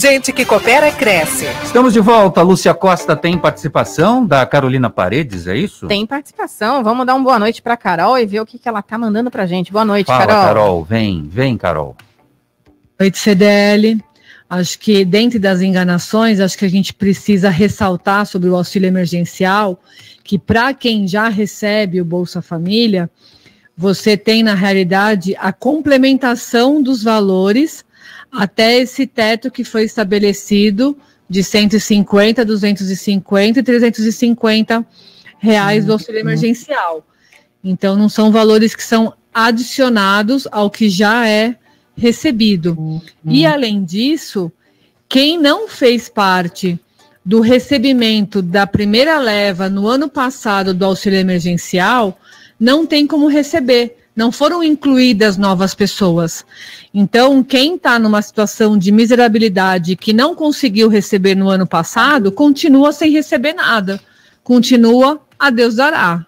Gente 0.00 0.32
que 0.32 0.44
coopera 0.44 0.92
cresce. 0.92 1.46
Estamos 1.64 1.92
de 1.92 1.98
volta. 1.98 2.40
Lúcia 2.40 2.72
Costa 2.72 3.16
tem 3.16 3.36
participação 3.36 4.24
da 4.24 4.46
Carolina 4.46 4.88
Paredes, 4.88 5.48
é 5.48 5.56
isso? 5.56 5.88
Tem 5.88 6.06
participação. 6.06 6.84
Vamos 6.84 7.04
dar 7.04 7.16
uma 7.16 7.24
boa 7.24 7.36
noite 7.36 7.60
para 7.60 7.76
Carol 7.76 8.16
e 8.16 8.24
ver 8.24 8.40
o 8.40 8.46
que, 8.46 8.60
que 8.60 8.68
ela 8.68 8.80
tá 8.80 8.96
mandando 8.96 9.28
pra 9.28 9.44
gente. 9.44 9.72
Boa 9.72 9.84
noite, 9.84 10.06
Fala, 10.06 10.24
Carol. 10.24 10.44
Carol. 10.44 10.84
Vem, 10.84 11.24
vem, 11.28 11.58
Carol. 11.58 11.96
Noite, 12.96 13.18
CDL. 13.18 14.00
Acho 14.48 14.78
que, 14.78 15.04
dentre 15.04 15.36
das 15.36 15.62
enganações, 15.62 16.38
acho 16.38 16.56
que 16.56 16.64
a 16.64 16.70
gente 16.70 16.94
precisa 16.94 17.50
ressaltar 17.50 18.24
sobre 18.24 18.48
o 18.48 18.54
auxílio 18.54 18.86
emergencial, 18.86 19.80
que 20.22 20.38
para 20.38 20.72
quem 20.74 21.08
já 21.08 21.28
recebe 21.28 22.00
o 22.00 22.04
Bolsa 22.04 22.40
Família, 22.40 23.10
você 23.76 24.16
tem, 24.16 24.44
na 24.44 24.54
realidade, 24.54 25.34
a 25.40 25.52
complementação 25.52 26.80
dos 26.80 27.02
valores 27.02 27.84
até 28.30 28.78
esse 28.78 29.06
teto 29.06 29.50
que 29.50 29.64
foi 29.64 29.84
estabelecido 29.84 30.96
de 31.28 31.42
150, 31.42 32.44
250 32.44 33.60
e 33.60 33.62
350 33.62 34.86
reais 35.38 35.84
do 35.84 35.92
auxílio 35.92 36.20
emergencial. 36.20 37.06
Então, 37.62 37.96
não 37.96 38.08
são 38.08 38.30
valores 38.30 38.74
que 38.74 38.82
são 38.82 39.12
adicionados 39.32 40.48
ao 40.50 40.70
que 40.70 40.88
já 40.88 41.28
é 41.28 41.56
recebido. 41.96 43.02
E, 43.24 43.44
além 43.44 43.84
disso, 43.84 44.50
quem 45.08 45.38
não 45.38 45.68
fez 45.68 46.08
parte 46.08 46.78
do 47.24 47.40
recebimento 47.40 48.40
da 48.40 48.66
primeira 48.66 49.18
leva 49.18 49.68
no 49.68 49.86
ano 49.86 50.08
passado 50.08 50.72
do 50.72 50.84
auxílio 50.84 51.18
emergencial 51.18 52.18
não 52.58 52.86
tem 52.86 53.06
como 53.06 53.28
receber 53.28 53.97
não 54.18 54.32
foram 54.32 54.64
incluídas 54.64 55.36
novas 55.36 55.76
pessoas. 55.76 56.44
Então, 56.92 57.40
quem 57.40 57.76
está 57.76 58.00
numa 58.00 58.20
situação 58.20 58.76
de 58.76 58.90
miserabilidade 58.90 59.94
que 59.94 60.12
não 60.12 60.34
conseguiu 60.34 60.88
receber 60.88 61.36
no 61.36 61.48
ano 61.48 61.68
passado, 61.68 62.32
continua 62.32 62.92
sem 62.92 63.12
receber 63.12 63.52
nada. 63.52 64.00
Continua 64.42 65.20
a 65.38 65.50
Deus 65.50 65.76
dará. 65.76 66.26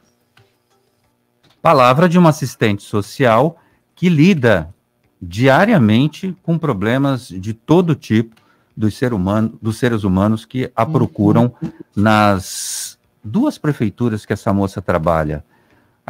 Palavra 1.61 2.09
de 2.09 2.17
uma 2.17 2.31
assistente 2.31 2.85
social 2.85 3.59
que 3.97 4.09
lida 4.09 4.73
diariamente 5.21 6.33
com 6.45 6.57
problemas 6.57 7.27
de 7.27 7.53
todo 7.53 7.97
tipo 7.97 8.37
dos, 8.77 8.97
ser 8.97 9.13
humano, 9.13 9.59
dos 9.61 9.79
seres 9.79 10.05
humanos 10.05 10.45
que 10.45 10.71
a 10.77 10.87
procuram 10.87 11.53
nas 11.95 12.97
duas 13.23 13.59
prefeituras 13.59 14.25
que 14.25 14.33
essa 14.33 14.53
moça 14.53 14.81
trabalha. 14.81 15.45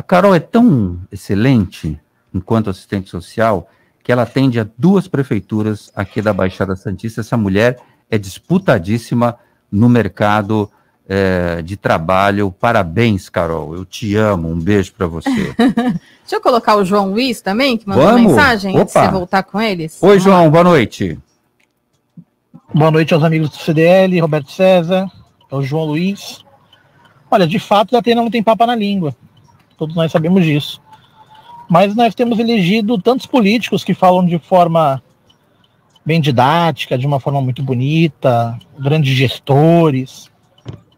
A 0.01 0.03
Carol 0.03 0.35
é 0.35 0.41
tão 0.41 0.99
excelente 1.13 2.01
enquanto 2.33 2.71
assistente 2.71 3.11
social 3.11 3.69
que 4.03 4.11
ela 4.11 4.23
atende 4.23 4.59
a 4.59 4.67
duas 4.79 5.07
prefeituras 5.07 5.93
aqui 5.95 6.23
da 6.23 6.33
Baixada 6.33 6.75
Santista. 6.75 7.21
Essa 7.21 7.37
mulher 7.37 7.79
é 8.11 8.17
disputadíssima 8.17 9.37
no 9.71 9.91
mercado 9.91 10.71
é, 11.07 11.61
de 11.61 11.77
trabalho. 11.77 12.51
Parabéns, 12.51 13.29
Carol. 13.29 13.75
Eu 13.75 13.85
te 13.85 14.17
amo. 14.17 14.49
Um 14.49 14.59
beijo 14.59 14.95
para 14.95 15.07
você. 15.07 15.29
Deixa 15.59 16.33
eu 16.33 16.41
colocar 16.41 16.77
o 16.77 16.85
João 16.85 17.11
Luiz 17.11 17.43
também, 17.43 17.77
que 17.77 17.87
mandou 17.87 18.07
Vamos? 18.07 18.23
mensagem 18.23 18.79
antes 18.79 18.95
de 18.95 18.99
Opa. 18.99 19.07
você 19.07 19.13
voltar 19.13 19.43
com 19.43 19.61
eles. 19.61 20.03
Oi, 20.03 20.19
João. 20.19 20.51
Boa 20.51 20.65
noite. 20.65 21.19
Boa 22.73 22.91
noite 22.91 23.13
aos 23.13 23.23
amigos 23.23 23.51
do 23.51 23.57
CDL, 23.57 24.19
Roberto 24.19 24.51
César, 24.51 25.13
é 25.51 25.55
o 25.55 25.61
João 25.61 25.85
Luiz. 25.85 26.43
Olha, 27.31 27.47
de 27.47 27.59
fato, 27.59 27.95
a 27.95 27.99
Atena 27.99 28.23
não 28.23 28.31
tem 28.31 28.43
papa 28.43 28.67
na 28.67 28.75
língua. 28.75 29.15
Todos 29.81 29.97
nós 29.97 30.13
sabemos 30.13 30.45
disso. 30.45 30.79
Mas 31.67 31.97
nós 31.97 32.15
temos 32.15 32.39
elegido 32.39 33.01
tantos 33.01 33.25
políticos 33.25 33.83
que 33.83 33.95
falam 33.95 34.27
de 34.27 34.39
forma 34.39 35.03
bem 36.05 36.21
didática, 36.21 36.99
de 36.99 37.07
uma 37.07 37.19
forma 37.19 37.41
muito 37.41 37.63
bonita, 37.63 38.59
grandes 38.79 39.17
gestores, 39.17 40.31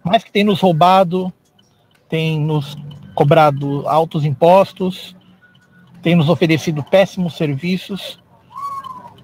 mas 0.02 0.24
que 0.24 0.32
tem 0.32 0.42
nos 0.42 0.58
roubado, 0.58 1.32
tem 2.08 2.40
nos 2.40 2.76
cobrado 3.14 3.86
altos 3.86 4.24
impostos, 4.24 5.14
tem 6.02 6.16
nos 6.16 6.28
oferecido 6.28 6.82
péssimos 6.82 7.36
serviços. 7.36 8.18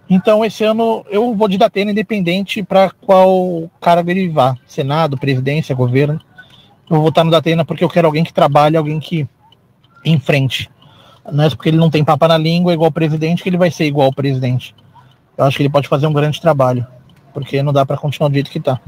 Então, 0.09 0.45
esse 0.45 0.63
ano 0.63 1.05
eu 1.11 1.35
vou 1.35 1.49
de 1.49 1.59
Datena 1.59 1.91
independente 1.91 2.63
para 2.63 2.91
qual 2.91 3.69
cargo 3.81 4.09
ele 4.09 4.29
vá, 4.29 4.57
Senado, 4.69 5.19
presidência, 5.19 5.75
governo. 5.75 6.21
Eu 6.89 6.99
vou 6.99 7.07
votar 7.07 7.25
no 7.25 7.31
Datena 7.33 7.65
porque 7.65 7.83
eu 7.83 7.89
quero 7.89 8.07
alguém 8.07 8.23
que 8.23 8.33
trabalhe, 8.33 8.77
alguém 8.77 9.01
que 9.01 9.27
enfrente. 10.11 10.71
Não 11.31 11.45
é 11.45 11.51
porque 11.51 11.69
ele 11.69 11.77
não 11.77 11.91
tem 11.91 12.05
papa 12.05 12.29
na 12.29 12.39
língua 12.39 12.73
igual 12.73 12.89
o 12.89 12.93
presidente 12.93 13.43
que 13.43 13.49
ele 13.49 13.59
vai 13.59 13.71
ser 13.71 13.85
igual 13.85 14.07
ao 14.07 14.13
presidente. 14.13 14.75
Eu 15.37 15.45
acho 15.45 15.57
que 15.57 15.63
ele 15.63 15.71
pode 15.71 15.89
fazer 15.89 16.07
um 16.07 16.13
grande 16.13 16.41
trabalho, 16.41 16.87
porque 17.33 17.63
não 17.63 17.73
dá 17.73 17.85
para 17.87 17.97
continuar 17.97 18.29
do 18.29 18.35
jeito 18.35 18.51
que 18.51 18.59
está. 18.59 18.81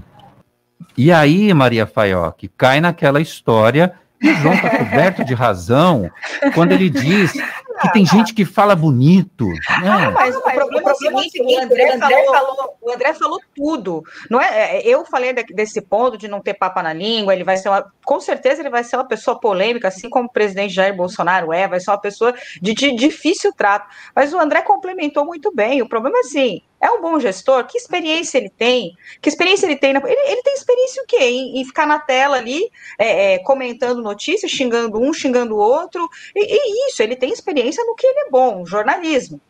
E 0.96 1.12
aí, 1.12 1.52
Maria 1.54 1.86
Faioc, 1.86 2.48
cai 2.56 2.80
naquela 2.80 3.20
história, 3.20 3.92
e 4.20 4.28
o 4.28 4.36
João 4.36 4.54
está 4.54 4.70
coberto 4.78 5.24
de 5.24 5.34
razão, 5.34 6.10
quando 6.54 6.72
ele 6.72 6.90
diz 6.90 7.32
que 7.80 7.92
tem 7.92 8.04
gente 8.04 8.34
que 8.34 8.44
fala 8.44 8.76
bonito. 8.76 9.46
Né? 9.46 9.88
Ah, 9.88 10.10
mas 10.10 10.36
o 10.36 10.42
problema 10.42 10.90
é 10.90 10.92
o 10.92 10.96
seguinte, 10.96 11.42
o 11.42 11.60
André, 11.60 11.94
André 11.94 12.26
falou, 12.26 12.76
o 12.80 12.92
André 12.92 13.14
falou 13.14 13.40
tudo. 13.54 14.04
Não 14.30 14.40
é, 14.40 14.76
é 14.76 14.88
eu 14.88 15.04
falei 15.04 15.32
desse 15.32 15.80
ponto 15.80 16.16
de 16.16 16.28
não 16.28 16.40
ter 16.40 16.54
papa 16.54 16.82
na 16.82 16.92
língua, 16.92 17.34
ele 17.34 17.44
vai 17.44 17.56
ser 17.56 17.68
uma, 17.68 17.90
com 18.04 18.20
certeza 18.20 18.60
ele 18.62 18.70
vai 18.70 18.84
ser 18.84 18.96
uma 18.96 19.06
pessoa 19.06 19.38
polêmica, 19.38 19.88
assim 19.88 20.08
como 20.08 20.26
o 20.26 20.32
presidente 20.32 20.74
Jair 20.74 20.94
Bolsonaro 20.94 21.52
é, 21.52 21.66
vai 21.66 21.80
ser 21.80 21.90
uma 21.90 22.00
pessoa 22.00 22.34
de, 22.60 22.74
de 22.74 22.94
difícil 22.94 23.52
trato. 23.52 23.88
Mas 24.14 24.32
o 24.32 24.38
André 24.38 24.62
complementou 24.62 25.24
muito 25.24 25.54
bem. 25.54 25.82
O 25.82 25.88
problema 25.88 26.18
é 26.18 26.20
assim, 26.20 26.62
é 26.80 26.90
um 26.90 27.00
bom 27.00 27.20
gestor? 27.20 27.66
Que 27.66 27.76
experiência 27.76 28.38
ele 28.38 28.48
tem? 28.48 28.96
Que 29.20 29.28
experiência 29.28 29.66
ele 29.66 29.76
tem? 29.76 29.92
Na... 29.92 30.00
Ele, 30.00 30.20
ele, 30.30 30.42
tem 30.42 30.54
experiência 30.54 31.02
o 31.02 31.06
quê? 31.06 31.18
Em, 31.18 31.60
em 31.60 31.64
ficar 31.64 31.86
na 31.86 31.98
tela 31.98 32.36
ali, 32.36 32.70
é, 32.98 33.34
é, 33.34 33.38
comentando 33.40 34.02
notícias, 34.02 34.50
xingando 34.50 34.98
um, 35.00 35.12
xingando 35.12 35.54
o 35.54 35.58
outro. 35.58 36.08
E, 36.34 36.40
e, 36.40 36.88
isso, 36.88 37.02
ele 37.02 37.16
tem 37.16 37.32
experiência 37.32 37.84
no 37.84 37.94
que 37.94 38.06
ele 38.06 38.20
é 38.20 38.30
bom, 38.30 38.64
jornalismo 38.64 39.40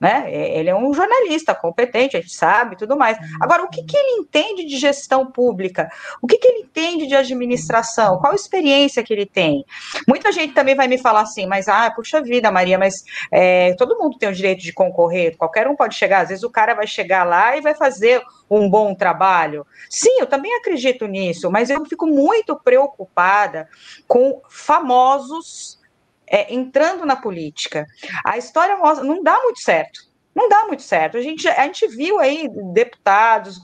né? 0.00 0.24
É, 0.26 0.58
ele 0.58 0.70
é 0.70 0.74
um 0.74 0.92
jornalista 0.92 1.54
competente, 1.54 2.16
a 2.16 2.20
gente 2.20 2.34
sabe, 2.34 2.76
tudo 2.76 2.96
mais. 2.96 3.18
Agora, 3.40 3.64
o 3.64 3.68
que, 3.68 3.82
que 3.82 3.96
ele 3.96 4.20
entende 4.20 4.64
de 4.64 4.76
gestão 4.76 5.26
pública? 5.26 5.90
O 6.22 6.26
que, 6.26 6.38
que 6.38 6.46
ele 6.46 6.60
entende 6.60 7.06
de 7.06 7.14
administração? 7.14 8.18
Qual 8.18 8.32
a 8.32 8.36
experiência 8.36 9.02
que 9.02 9.12
ele 9.12 9.26
tem? 9.26 9.64
Muita 10.06 10.30
gente 10.32 10.54
também 10.54 10.74
vai 10.74 10.86
me 10.86 10.98
falar 10.98 11.22
assim, 11.22 11.46
mas, 11.46 11.68
ah, 11.68 11.90
puxa 11.90 12.22
vida, 12.22 12.50
Maria, 12.50 12.78
mas 12.78 13.04
é, 13.32 13.74
todo 13.74 13.98
mundo 13.98 14.18
tem 14.18 14.28
o 14.28 14.34
direito 14.34 14.62
de 14.62 14.72
concorrer, 14.72 15.36
qualquer 15.36 15.66
um 15.68 15.76
pode 15.76 15.94
chegar, 15.94 16.20
às 16.20 16.28
vezes 16.28 16.44
o 16.44 16.50
cara 16.50 16.74
vai 16.74 16.86
chegar 16.86 17.24
lá 17.24 17.56
e 17.56 17.60
vai 17.60 17.74
fazer 17.74 18.22
um 18.50 18.68
bom 18.68 18.94
trabalho. 18.94 19.66
Sim, 19.90 20.20
eu 20.20 20.26
também 20.26 20.54
acredito 20.56 21.06
nisso, 21.06 21.50
mas 21.50 21.70
eu 21.70 21.84
fico 21.84 22.06
muito 22.06 22.56
preocupada 22.56 23.68
com 24.06 24.40
famosos 24.48 25.77
é, 26.30 26.52
entrando 26.52 27.04
na 27.04 27.16
política. 27.16 27.86
A 28.24 28.38
história 28.38 28.76
mostra, 28.76 29.04
não 29.04 29.22
dá 29.22 29.40
muito 29.42 29.60
certo. 29.60 30.00
Não 30.34 30.48
dá 30.48 30.66
muito 30.66 30.82
certo. 30.82 31.16
A 31.16 31.22
gente, 31.22 31.48
a 31.48 31.64
gente 31.64 31.86
viu 31.88 32.18
aí 32.18 32.48
deputados, 32.72 33.60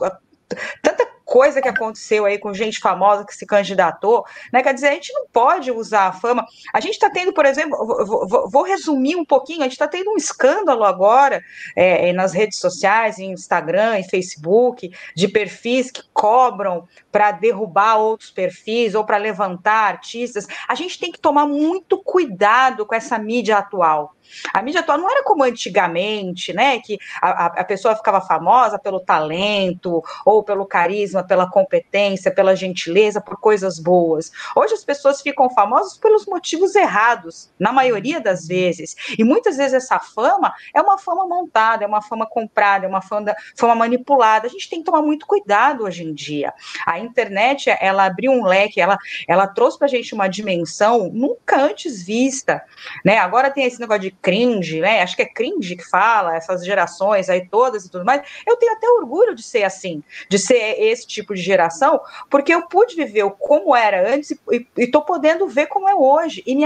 tanta 0.83 1.07
coisa 1.25 1.61
que 1.61 1.69
aconteceu 1.69 2.25
aí 2.25 2.39
com 2.39 2.53
gente 2.53 2.79
famosa 2.79 3.25
que 3.25 3.35
se 3.35 3.47
candidatou, 3.47 4.25
né? 4.53 4.63
Quer 4.63 4.75
dizer, 4.75 4.89
a 4.89 4.93
gente 4.93 5.13
não 5.13 5.27
pode 5.27 5.71
usar 5.71 6.09
a 6.09 6.13
fama. 6.13 6.45
A 6.73 6.81
gente 6.81 6.95
está 6.95 7.11
tendo, 7.11 7.33
por 7.33 7.47
exemplo, 7.47 7.77
vou, 7.87 8.27
vou, 8.27 8.51
vou, 8.51 8.63
resumir 8.63 9.17
um 9.17 9.25
pouquinho, 9.25 9.61
a 9.61 9.65
gente 9.65 9.73
está 9.73 9.89
tendo 9.89 10.11
um 10.11 10.17
escândalo 10.17 10.85
agora 10.85 11.43
é, 11.75 12.13
nas 12.13 12.33
redes 12.33 12.59
sociais, 12.59 13.19
em 13.19 13.33
Instagram, 13.33 13.99
em 13.99 14.09
Facebook, 14.09 14.93
de 15.15 15.29
perfis 15.29 15.91
que 15.91 16.03
cobram 16.13 16.87
para 17.11 17.33
derrubar 17.33 17.97
outros 17.97 18.31
perfis 18.31 18.95
ou 18.95 19.05
para 19.05 19.17
levantar 19.17 19.89
artistas. 19.89 20.47
A 20.69 20.75
gente 20.75 20.99
tem 20.99 21.11
que 21.11 21.19
tomar 21.19 21.47
muito 21.47 21.99
cuidado 21.99 22.85
com 22.85 22.95
essa 22.95 23.19
mídia 23.19 23.59
atual. 23.59 24.14
A 24.53 24.63
mídia 24.63 24.81
atual 24.81 24.99
não 24.99 25.11
era 25.11 25.23
como 25.23 25.43
antigamente, 25.43 26.53
né? 26.53 26.79
Que 26.81 26.99
a, 27.21 27.47
a 27.47 27.65
pessoa 27.65 27.97
ficava 27.97 28.21
famosa 28.21 28.79
pelo 28.79 29.01
talento, 29.01 30.03
ou 30.25 30.43
pelo 30.43 30.67
carisma, 30.67 31.23
pela 31.23 31.51
competência, 31.51 32.35
pela 32.35 32.57
gentileza, 32.57 33.21
por 33.21 33.39
coisas 33.39 33.79
boas. 33.79 34.31
Hoje 34.55 34.75
as 34.75 34.85
pessoas 34.85 35.21
ficam 35.21 35.51
famosas 35.51 35.97
pelos 35.99 36.27
motivos 36.27 36.75
errados, 36.75 37.51
na 37.59 37.73
maioria 37.73 38.21
das 38.21 38.47
vezes. 38.47 38.95
E 39.19 39.25
muitas 39.25 39.57
vezes 39.57 39.75
essa 39.75 39.99
fama 39.99 40.53
é 40.75 40.81
uma 40.81 40.99
fama 40.99 41.27
montada, 41.27 41.85
é 41.85 41.87
uma 41.87 42.03
fama 42.03 42.27
comprada, 42.27 42.87
é 42.87 42.89
uma 42.89 43.03
fama, 43.03 43.35
fama 43.57 43.75
manipulada. 43.75 44.47
A 44.47 44.51
gente 44.51 44.69
tem 44.69 44.81
que 44.81 44.85
tomar 44.85 45.03
muito 45.03 45.27
cuidado 45.27 45.85
hoje 45.85 46.05
em 46.05 46.13
dia. 46.13 46.53
A 46.87 46.99
internet, 46.99 47.75
ela 47.81 48.05
abriu 48.05 48.33
um 48.33 48.45
leque, 48.45 48.81
ela, 48.81 48.99
ela 49.29 49.47
trouxe 49.47 49.79
para 49.79 49.87
a 49.87 49.91
gente 49.91 50.15
uma 50.15 50.29
dimensão 50.29 51.11
nunca 51.13 51.61
antes 51.61 52.03
vista. 52.03 52.63
Né? 53.05 53.19
Agora 53.19 53.51
tem 53.51 53.65
esse 53.65 53.81
negócio 53.81 54.03
de 54.03 54.14
cringe, 54.23 54.81
né? 54.81 55.03
Acho 55.03 55.17
que 55.17 55.23
é 55.23 55.27
cringe 55.27 55.77
que 55.77 55.89
fala, 55.89 56.37
essas 56.37 56.65
gerações 56.65 57.29
aí 57.29 57.49
todas 57.49 57.85
e 57.85 57.91
tudo 57.91 58.05
mais. 58.05 58.23
Eu 58.47 58.57
tenho 58.57 58.73
até 58.73 58.89
orgulho 58.89 59.35
de 59.35 59.43
ser 59.43 59.65
assim, 59.65 60.03
de 60.29 60.39
ser 60.39 60.81
esse 60.81 61.07
tipo 61.07 61.35
de 61.35 61.43
geração, 61.43 62.01
porque 62.31 62.55
eu 62.55 62.67
pude 62.67 62.95
viver 62.95 63.29
como 63.39 63.75
era 63.75 64.15
antes 64.15 64.31
e 64.51 64.67
estou 64.77 65.03
podendo 65.03 65.47
ver 65.49 65.67
como 65.67 65.89
é 65.89 65.95
hoje. 65.95 66.43
E 66.47 66.55
me 66.55 66.65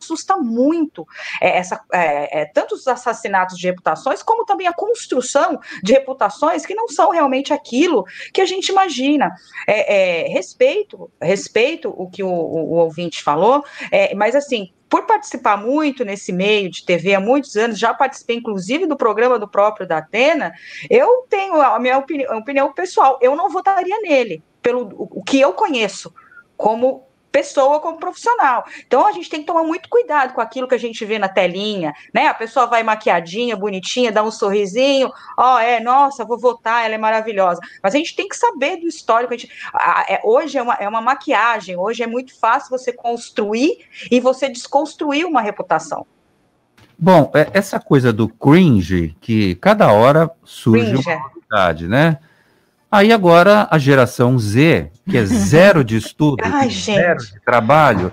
assusta 0.00 0.36
muito 0.36 1.06
é, 1.40 1.58
essa, 1.58 1.80
é, 1.92 2.40
é, 2.40 2.44
tanto 2.46 2.74
os 2.74 2.88
assassinatos 2.88 3.56
de 3.56 3.66
reputações, 3.66 4.22
como 4.22 4.44
também 4.44 4.66
a 4.66 4.72
construção 4.72 5.60
de 5.82 5.92
reputações 5.92 6.64
que 6.64 6.74
não 6.74 6.88
são 6.88 7.10
realmente 7.10 7.52
aquilo 7.52 8.04
que 8.32 8.40
a 8.40 8.46
gente 8.46 8.70
imagina. 8.70 9.34
É, 9.66 10.24
é 10.24 10.28
respeito, 10.28 11.10
respeito 11.20 11.94
o 11.96 12.08
que 12.08 12.22
o, 12.22 12.28
o, 12.28 12.72
o 12.72 12.74
ouvinte 12.76 13.22
falou, 13.22 13.64
é, 13.90 14.14
mas 14.14 14.34
assim, 14.34 14.72
por 14.90 15.06
participar 15.06 15.56
muito 15.56 16.04
nesse 16.04 16.32
meio 16.32 16.68
de 16.68 16.84
TV 16.84 17.14
há 17.14 17.20
muitos 17.20 17.56
anos, 17.56 17.78
já 17.78 17.94
participei 17.94 18.36
inclusive 18.36 18.86
do 18.86 18.96
programa 18.96 19.38
do 19.38 19.48
próprio 19.48 19.86
da 19.86 19.98
Atena, 19.98 20.52
eu 20.90 21.24
tenho 21.30 21.62
a 21.62 21.78
minha 21.78 21.96
opinião, 21.96 22.36
opinião 22.36 22.72
pessoal, 22.72 23.16
eu 23.22 23.36
não 23.36 23.48
votaria 23.48 24.00
nele, 24.00 24.42
pelo 24.60 24.88
o 24.98 25.22
que 25.22 25.40
eu 25.40 25.52
conheço 25.52 26.12
como 26.56 27.08
pessoa 27.30 27.80
como 27.80 27.98
profissional. 27.98 28.64
Então 28.86 29.06
a 29.06 29.12
gente 29.12 29.30
tem 29.30 29.40
que 29.40 29.46
tomar 29.46 29.62
muito 29.62 29.88
cuidado 29.88 30.32
com 30.32 30.40
aquilo 30.40 30.68
que 30.68 30.74
a 30.74 30.78
gente 30.78 31.04
vê 31.04 31.18
na 31.18 31.28
telinha, 31.28 31.92
né? 32.12 32.26
A 32.26 32.34
pessoa 32.34 32.66
vai 32.66 32.82
maquiadinha, 32.82 33.56
bonitinha, 33.56 34.12
dá 34.12 34.22
um 34.22 34.30
sorrisinho, 34.30 35.10
ó, 35.36 35.56
oh, 35.56 35.58
é, 35.58 35.80
nossa, 35.80 36.24
vou 36.24 36.38
votar, 36.38 36.84
ela 36.84 36.94
é 36.94 36.98
maravilhosa. 36.98 37.60
Mas 37.82 37.94
a 37.94 37.98
gente 37.98 38.16
tem 38.16 38.28
que 38.28 38.36
saber 38.36 38.76
do 38.76 38.86
histórico. 38.86 39.32
A 39.32 39.36
gente, 39.36 39.50
a, 39.72 40.06
é, 40.08 40.20
hoje 40.24 40.58
é 40.58 40.62
uma, 40.62 40.74
é 40.74 40.88
uma 40.88 41.00
maquiagem, 41.00 41.76
hoje 41.76 42.02
é 42.02 42.06
muito 42.06 42.38
fácil 42.38 42.70
você 42.70 42.92
construir 42.92 43.78
e 44.10 44.20
você 44.20 44.48
desconstruir 44.48 45.24
uma 45.24 45.40
reputação. 45.40 46.06
Bom, 46.98 47.30
é, 47.34 47.48
essa 47.54 47.80
coisa 47.80 48.12
do 48.12 48.28
cringe, 48.28 49.16
que 49.20 49.54
cada 49.54 49.90
hora 49.90 50.30
surge 50.44 50.92
cringe. 50.92 51.08
uma 51.08 51.12
é. 51.12 51.18
novidade, 51.18 51.88
né? 51.88 52.18
Aí 52.90 53.12
agora 53.12 53.68
a 53.70 53.78
geração 53.78 54.38
Z, 54.38 54.90
que 55.08 55.16
é 55.16 55.24
zero 55.24 55.84
de 55.84 55.96
estudo, 55.98 56.42
Ai, 56.44 56.70
zero 56.70 57.18
de 57.18 57.40
trabalho, 57.40 58.12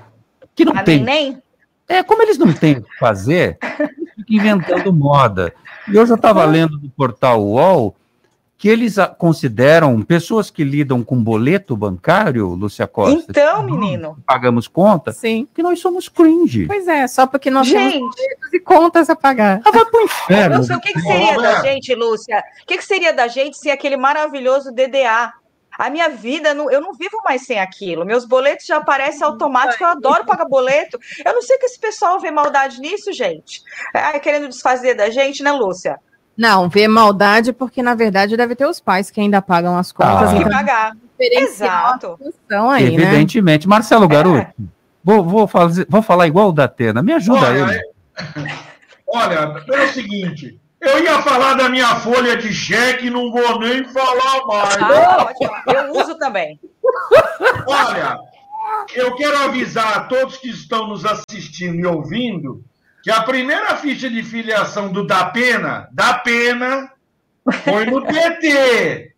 que 0.56 0.64
não 0.64 0.74
a 0.74 0.84
tem. 0.84 1.04
Nem? 1.04 1.42
É, 1.88 2.04
como 2.04 2.22
eles 2.22 2.38
não 2.38 2.52
têm 2.52 2.78
o 2.78 2.84
que 2.84 2.98
fazer, 2.98 3.58
inventando 4.30 4.94
moda. 4.94 5.54
E 5.88 5.96
eu 5.96 6.06
já 6.06 6.16
estava 6.16 6.44
lendo 6.46 6.78
no 6.78 6.90
portal 6.90 7.42
UOL 7.42 7.96
que 8.58 8.68
eles 8.68 8.96
consideram 9.18 10.02
pessoas 10.02 10.50
que 10.50 10.64
lidam 10.64 11.04
com 11.04 11.22
boleto 11.22 11.78
bancário, 11.78 12.48
Lúcia 12.48 12.88
Costa. 12.88 13.26
Então, 13.30 13.64
menino. 13.64 14.18
Pagamos 14.26 14.68
conta? 14.68 15.12
Sim. 15.12 15.48
Que 15.54 15.62
nós 15.62 15.80
somos 15.80 16.10
cringe. 16.10 16.66
Pois 16.66 16.88
é, 16.88 17.08
só 17.08 17.28
porque 17.28 17.52
nós 17.52 17.68
gente. 17.68 17.94
temos 17.94 18.16
boletos 18.16 18.54
e 18.54 18.60
contas 18.60 19.10
a 19.10 19.16
pagar. 19.16 19.62
Ah, 19.64 19.72
vai 19.72 19.86
pro 19.86 20.02
inferno. 20.02 20.58
Lúcia, 20.58 20.76
o 20.76 20.82
que, 20.82 20.94
que 20.94 21.02
seria 21.02 21.38
da 21.38 21.62
gente, 21.62 21.94
Lúcia? 21.94 22.44
O 22.64 22.66
que, 22.66 22.78
que 22.78 22.86
seria 22.86 23.14
da 23.14 23.28
gente 23.28 23.58
se 23.58 23.70
aquele 23.70 23.96
maravilhoso 23.96 24.72
DDA? 24.72 25.32
A 25.78 25.92
minha 25.92 26.10
vida, 26.10 26.50
eu 26.50 26.82
não 26.82 26.94
vivo 26.94 27.22
mais 27.24 27.46
sem 27.46 27.60
aquilo. 27.60 28.04
Meus 28.04 28.26
boletos 28.26 28.66
já 28.66 28.78
aparecem 28.78 29.22
automáticos. 29.22 29.80
Eu 29.80 29.88
adoro 29.88 30.26
pagar 30.26 30.46
boleto. 30.46 31.00
Eu 31.24 31.34
não 31.34 31.42
sei 31.44 31.60
que 31.60 31.68
esse 31.68 31.80
pessoal 31.80 32.20
vê 32.20 32.32
maldade 32.32 32.82
nisso, 32.82 33.14
gente. 33.14 33.62
É, 33.94 34.18
querendo 34.18 34.48
desfazer 34.48 34.96
da 34.96 35.12
gente, 35.12 35.44
né, 35.44 35.52
Lúcia? 35.52 36.00
Não, 36.38 36.70
vê 36.70 36.88
maldade 36.88 37.52
porque, 37.52 37.82
na 37.82 37.96
verdade, 37.96 38.38
deve 38.38 38.56
ter 38.56 38.68
os 38.68 38.80
pais 38.80 39.10
que 39.10 39.20
ainda 39.20 39.42
pagam 39.42 39.76
as 39.76 39.92
contas. 39.92 40.30
Ah. 40.30 40.36
Então, 40.36 40.44
que 40.44 40.50
pagar. 40.50 40.98
Exato. 41.20 42.20
Aí, 42.72 42.96
né? 42.96 43.04
Evidentemente. 43.04 43.68
Né? 43.68 43.70
Marcelo 43.70 44.08
Garoto, 44.08 44.38
é. 44.38 44.54
vou, 45.04 45.24
vou, 45.24 45.48
fazer, 45.48 45.88
vou 45.90 46.04
falar 46.04 46.28
igual 46.28 46.50
o 46.50 46.54
da 46.54 46.66
Atena. 46.66 47.02
Me 47.02 47.12
ajuda 47.14 47.48
olha, 47.48 47.66
aí. 47.66 47.82
Olha, 49.08 49.64
é 49.74 49.84
o 49.84 49.88
seguinte. 49.88 50.60
Eu 50.80 51.04
ia 51.04 51.22
falar 51.24 51.56
da 51.56 51.70
minha 51.70 51.96
folha 51.96 52.38
de 52.38 52.54
cheque, 52.54 53.10
não 53.10 53.32
vou 53.32 53.60
nem 53.60 53.84
falar 53.86 54.46
mais. 54.46 54.78
Ah, 54.80 55.34
eu 55.74 55.92
uso 55.94 56.16
também. 56.20 56.60
Olha, 57.66 58.20
eu 58.94 59.16
quero 59.16 59.40
avisar 59.40 59.98
a 59.98 60.00
todos 60.02 60.38
que 60.38 60.50
estão 60.50 60.88
nos 60.88 61.04
assistindo 61.04 61.80
e 61.80 61.86
ouvindo 61.86 62.64
que 63.08 63.12
a 63.12 63.24
primeira 63.24 63.74
ficha 63.78 64.10
de 64.10 64.22
filiação 64.22 64.92
do 64.92 65.08
Da 65.08 65.24
Pena, 65.28 65.88
da 65.94 66.16
Pena, 66.16 66.92
foi 67.64 67.86
no 67.86 68.04
PT. 68.06 69.14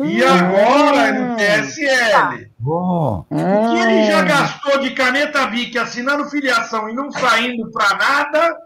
E 0.00 0.22
agora 0.22 1.06
é 1.06 1.12
no 1.12 1.36
PSL. 1.36 2.50
Oh. 2.62 3.24
O 3.30 3.72
que 3.72 3.80
ele 3.80 4.04
já 4.04 4.20
gastou 4.24 4.78
de 4.80 4.90
caneta 4.90 5.46
VIC 5.46 5.78
assinando 5.78 6.28
filiação 6.28 6.86
e 6.90 6.92
não 6.92 7.10
saindo 7.10 7.70
para 7.70 7.96
nada, 7.96 8.58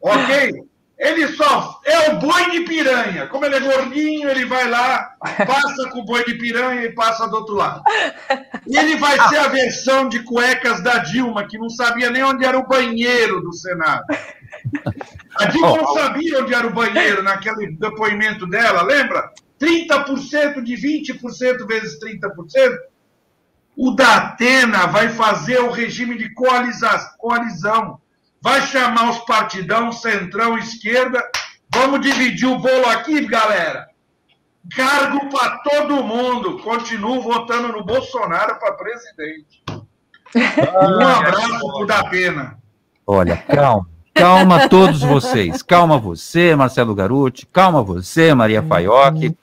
ok? 0.00 0.64
Ele 0.96 1.26
só 1.28 1.80
é 1.84 2.10
o 2.10 2.18
boi 2.18 2.50
de 2.50 2.60
piranha. 2.60 3.26
Como 3.26 3.44
ele 3.44 3.56
é 3.56 3.60
gordinho, 3.60 4.28
ele 4.28 4.44
vai 4.44 4.68
lá, 4.68 5.16
passa 5.46 5.88
com 5.90 6.00
o 6.00 6.04
boi 6.04 6.24
de 6.24 6.34
piranha 6.34 6.82
e 6.82 6.92
passa 6.92 7.26
do 7.26 7.36
outro 7.36 7.54
lado. 7.54 7.82
E 8.66 8.78
ele 8.78 8.96
vai 8.96 9.18
ser 9.28 9.38
a 9.38 9.48
versão 9.48 10.08
de 10.08 10.20
cuecas 10.20 10.82
da 10.82 10.98
Dilma, 10.98 11.46
que 11.46 11.58
não 11.58 11.68
sabia 11.68 12.10
nem 12.10 12.22
onde 12.22 12.44
era 12.44 12.58
o 12.58 12.66
banheiro 12.66 13.40
do 13.40 13.52
Senado. 13.52 14.04
A 15.36 15.46
Dilma 15.46 15.76
não 15.76 15.94
sabia 15.94 16.40
onde 16.40 16.54
era 16.54 16.66
o 16.66 16.72
banheiro 16.72 17.22
naquele 17.22 17.72
depoimento 17.72 18.46
dela, 18.46 18.82
lembra? 18.82 19.32
30% 19.60 20.62
de 20.62 20.74
20% 20.74 21.66
vezes 21.66 21.98
30%. 21.98 22.78
O 23.76 23.90
da 23.90 24.16
Atena 24.16 24.86
vai 24.86 25.08
fazer 25.08 25.58
o 25.58 25.72
regime 25.72 26.16
de 26.16 26.32
coalizão 26.32 28.00
vai 28.44 28.60
chamar 28.60 29.08
os 29.08 29.18
partidão, 29.20 29.90
centrão, 29.90 30.58
esquerda. 30.58 31.18
Vamos 31.74 32.02
dividir 32.02 32.46
o 32.46 32.58
bolo 32.58 32.86
aqui, 32.90 33.26
galera. 33.26 33.86
Cargo 34.76 35.30
para 35.30 35.56
todo 35.60 36.04
mundo. 36.04 36.58
Continuo 36.58 37.22
votando 37.22 37.68
no 37.68 37.82
Bolsonaro 37.82 38.58
para 38.58 38.74
presidente. 38.74 39.64
um 40.36 41.06
abraço 41.06 41.58
pro 41.58 41.86
da 41.86 42.04
pena. 42.04 42.58
Olha, 43.06 43.38
calma. 43.38 43.88
Calma 44.12 44.68
todos 44.68 45.00
vocês. 45.00 45.62
Calma 45.62 45.98
você, 45.98 46.54
Marcelo 46.54 46.94
Garuti. 46.94 47.46
Calma 47.46 47.82
você, 47.82 48.34
Maria 48.34 48.62
Faioc. 48.62 49.34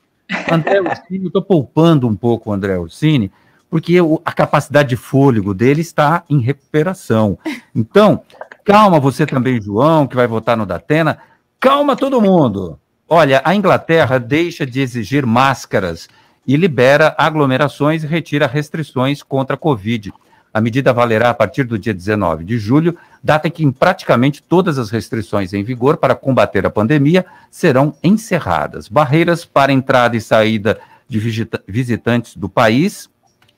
André 0.50 0.80
Ursini, 0.80 1.24
eu 1.24 1.28
estou 1.28 1.42
poupando 1.42 2.08
um 2.08 2.16
pouco 2.16 2.52
o 2.52 2.54
André 2.54 2.78
Ursini, 2.78 3.32
porque 3.70 4.00
o, 4.00 4.22
a 4.24 4.32
capacidade 4.32 4.90
de 4.90 4.96
fôlego 4.96 5.54
dele 5.54 5.82
está 5.82 6.24
em 6.30 6.40
recuperação. 6.40 7.38
Então, 7.76 8.24
calma 8.72 9.02
você 9.02 9.26
também, 9.26 9.62
João, 9.62 10.08
que 10.08 10.16
vai 10.16 10.26
votar 10.26 10.56
no 10.56 10.66
Datena. 10.66 11.18
Calma 11.60 11.94
todo 11.94 12.22
mundo. 12.22 12.80
Olha, 13.06 13.42
a 13.44 13.54
Inglaterra 13.54 14.18
deixa 14.18 14.66
de 14.66 14.80
exigir 14.80 15.26
máscaras 15.26 16.08
e 16.48 16.56
libera 16.56 17.14
aglomerações 17.18 18.02
e 18.02 18.08
retira 18.08 18.48
restrições 18.48 19.22
contra 19.22 19.56
a 19.56 19.60
Covid. 19.60 20.14
A 20.54 20.62
medida 20.62 20.94
valerá 20.94 21.32
a 21.32 21.34
partir 21.34 21.66
do 21.66 21.78
dia 21.78 21.94
19 21.94 22.46
de 22.46 22.58
julho, 22.58 22.98
data 23.22 23.50
em 23.50 23.52
que 23.52 23.70
praticamente 23.74 24.42
todas 24.42 24.78
as 24.78 24.90
restrições 24.90 25.52
em 25.52 25.66
vigor 25.66 25.98
para 25.98 26.16
combater 26.16 26.66
a 26.66 26.70
pandemia 26.70 27.26
serão 27.50 27.94
encerradas. 28.02 28.88
Barreiras 28.88 29.44
para 29.44 29.74
entrada 29.74 30.16
e 30.16 30.22
saída 30.22 30.80
de 31.10 31.20
visitantes 31.68 32.38
do 32.38 32.48
país, 32.48 33.10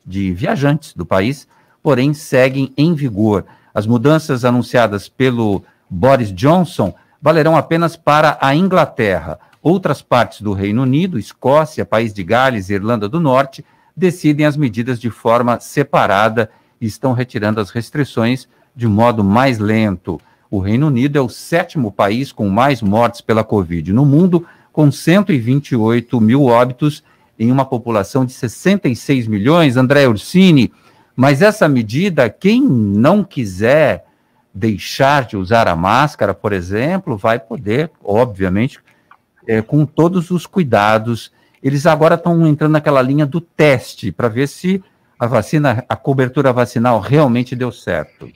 de 0.03 0.34
viajantes 0.34 0.95
do 0.95 1.05
país, 1.05 1.47
porém 1.84 2.16
seguem 2.16 2.74
em 2.76 2.95
vigor. 2.95 3.45
As 3.74 3.88
mudanças 3.88 4.46
anunciadas 4.46 5.10
pelo 5.10 5.64
Boris 5.90 6.32
Johnson 6.32 6.94
valerão 7.22 7.56
apenas 7.56 7.96
para 7.96 8.38
a 8.42 8.56
Inglaterra. 8.56 9.40
Outras 9.62 10.02
partes 10.02 10.42
do 10.42 10.54
Reino 10.54 10.82
Unido, 10.82 11.18
Escócia, 11.18 11.86
País 11.86 12.14
de 12.14 12.24
Gales 12.24 12.70
e 12.70 12.74
Irlanda 12.74 13.08
do 13.08 13.20
Norte 13.20 13.64
decidem 13.96 14.46
as 14.46 14.58
medidas 14.58 15.00
de 15.00 15.10
forma 15.10 15.60
separada 15.60 16.50
e 16.82 16.86
estão 16.86 17.14
retirando 17.14 17.62
as 17.62 17.70
restrições 17.70 18.48
de 18.76 18.88
modo 18.88 19.24
mais 19.24 19.60
lento. 19.60 20.20
O 20.52 20.60
Reino 20.60 20.88
Unido 20.88 21.18
é 21.18 21.22
o 21.22 21.30
sétimo 21.30 21.92
país 21.92 22.32
com 22.32 22.50
mais 22.50 22.82
mortes 22.82 23.22
pela 23.22 23.44
Covid 23.44 23.94
no 23.94 24.06
mundo, 24.06 24.46
com 24.72 24.92
128 24.92 26.20
mil 26.20 26.46
óbitos 26.46 27.04
em 27.40 27.52
uma 27.52 27.66
população 27.66 28.26
de 28.26 28.34
66 28.34 29.28
milhões. 29.28 29.78
André 29.78 30.08
Ursini, 30.08 30.72
mas 31.16 31.41
essa 31.41 31.68
medida, 31.68 32.30
quem 32.30 32.61
não 32.61 33.24
quiser 33.24 34.05
deixar 34.53 35.26
de 35.26 35.36
usar 35.36 35.68
a 35.68 35.76
máscara, 35.76 36.34
por 36.34 36.53
exemplo, 36.53 37.18
vai 37.18 37.39
poder, 37.39 37.91
obviamente, 38.03 38.80
é, 39.47 39.61
com 39.61 39.86
todos 39.86 40.32
os 40.32 40.45
cuidados. 40.45 41.32
Eles 41.61 41.86
agora 41.86 42.16
estão 42.16 42.45
entrando 42.47 42.74
naquela 42.74 43.01
linha 43.01 43.26
do 43.26 43.41
teste 43.41 44.11
para 44.11 44.28
ver 44.28 44.47
se 44.47 44.84
a 45.18 45.26
vacina, 45.26 45.84
a 45.88 45.95
cobertura 45.95 46.51
vacinal 46.51 46.99
realmente 46.99 47.55
deu 47.55 47.72
certo. 47.72 48.30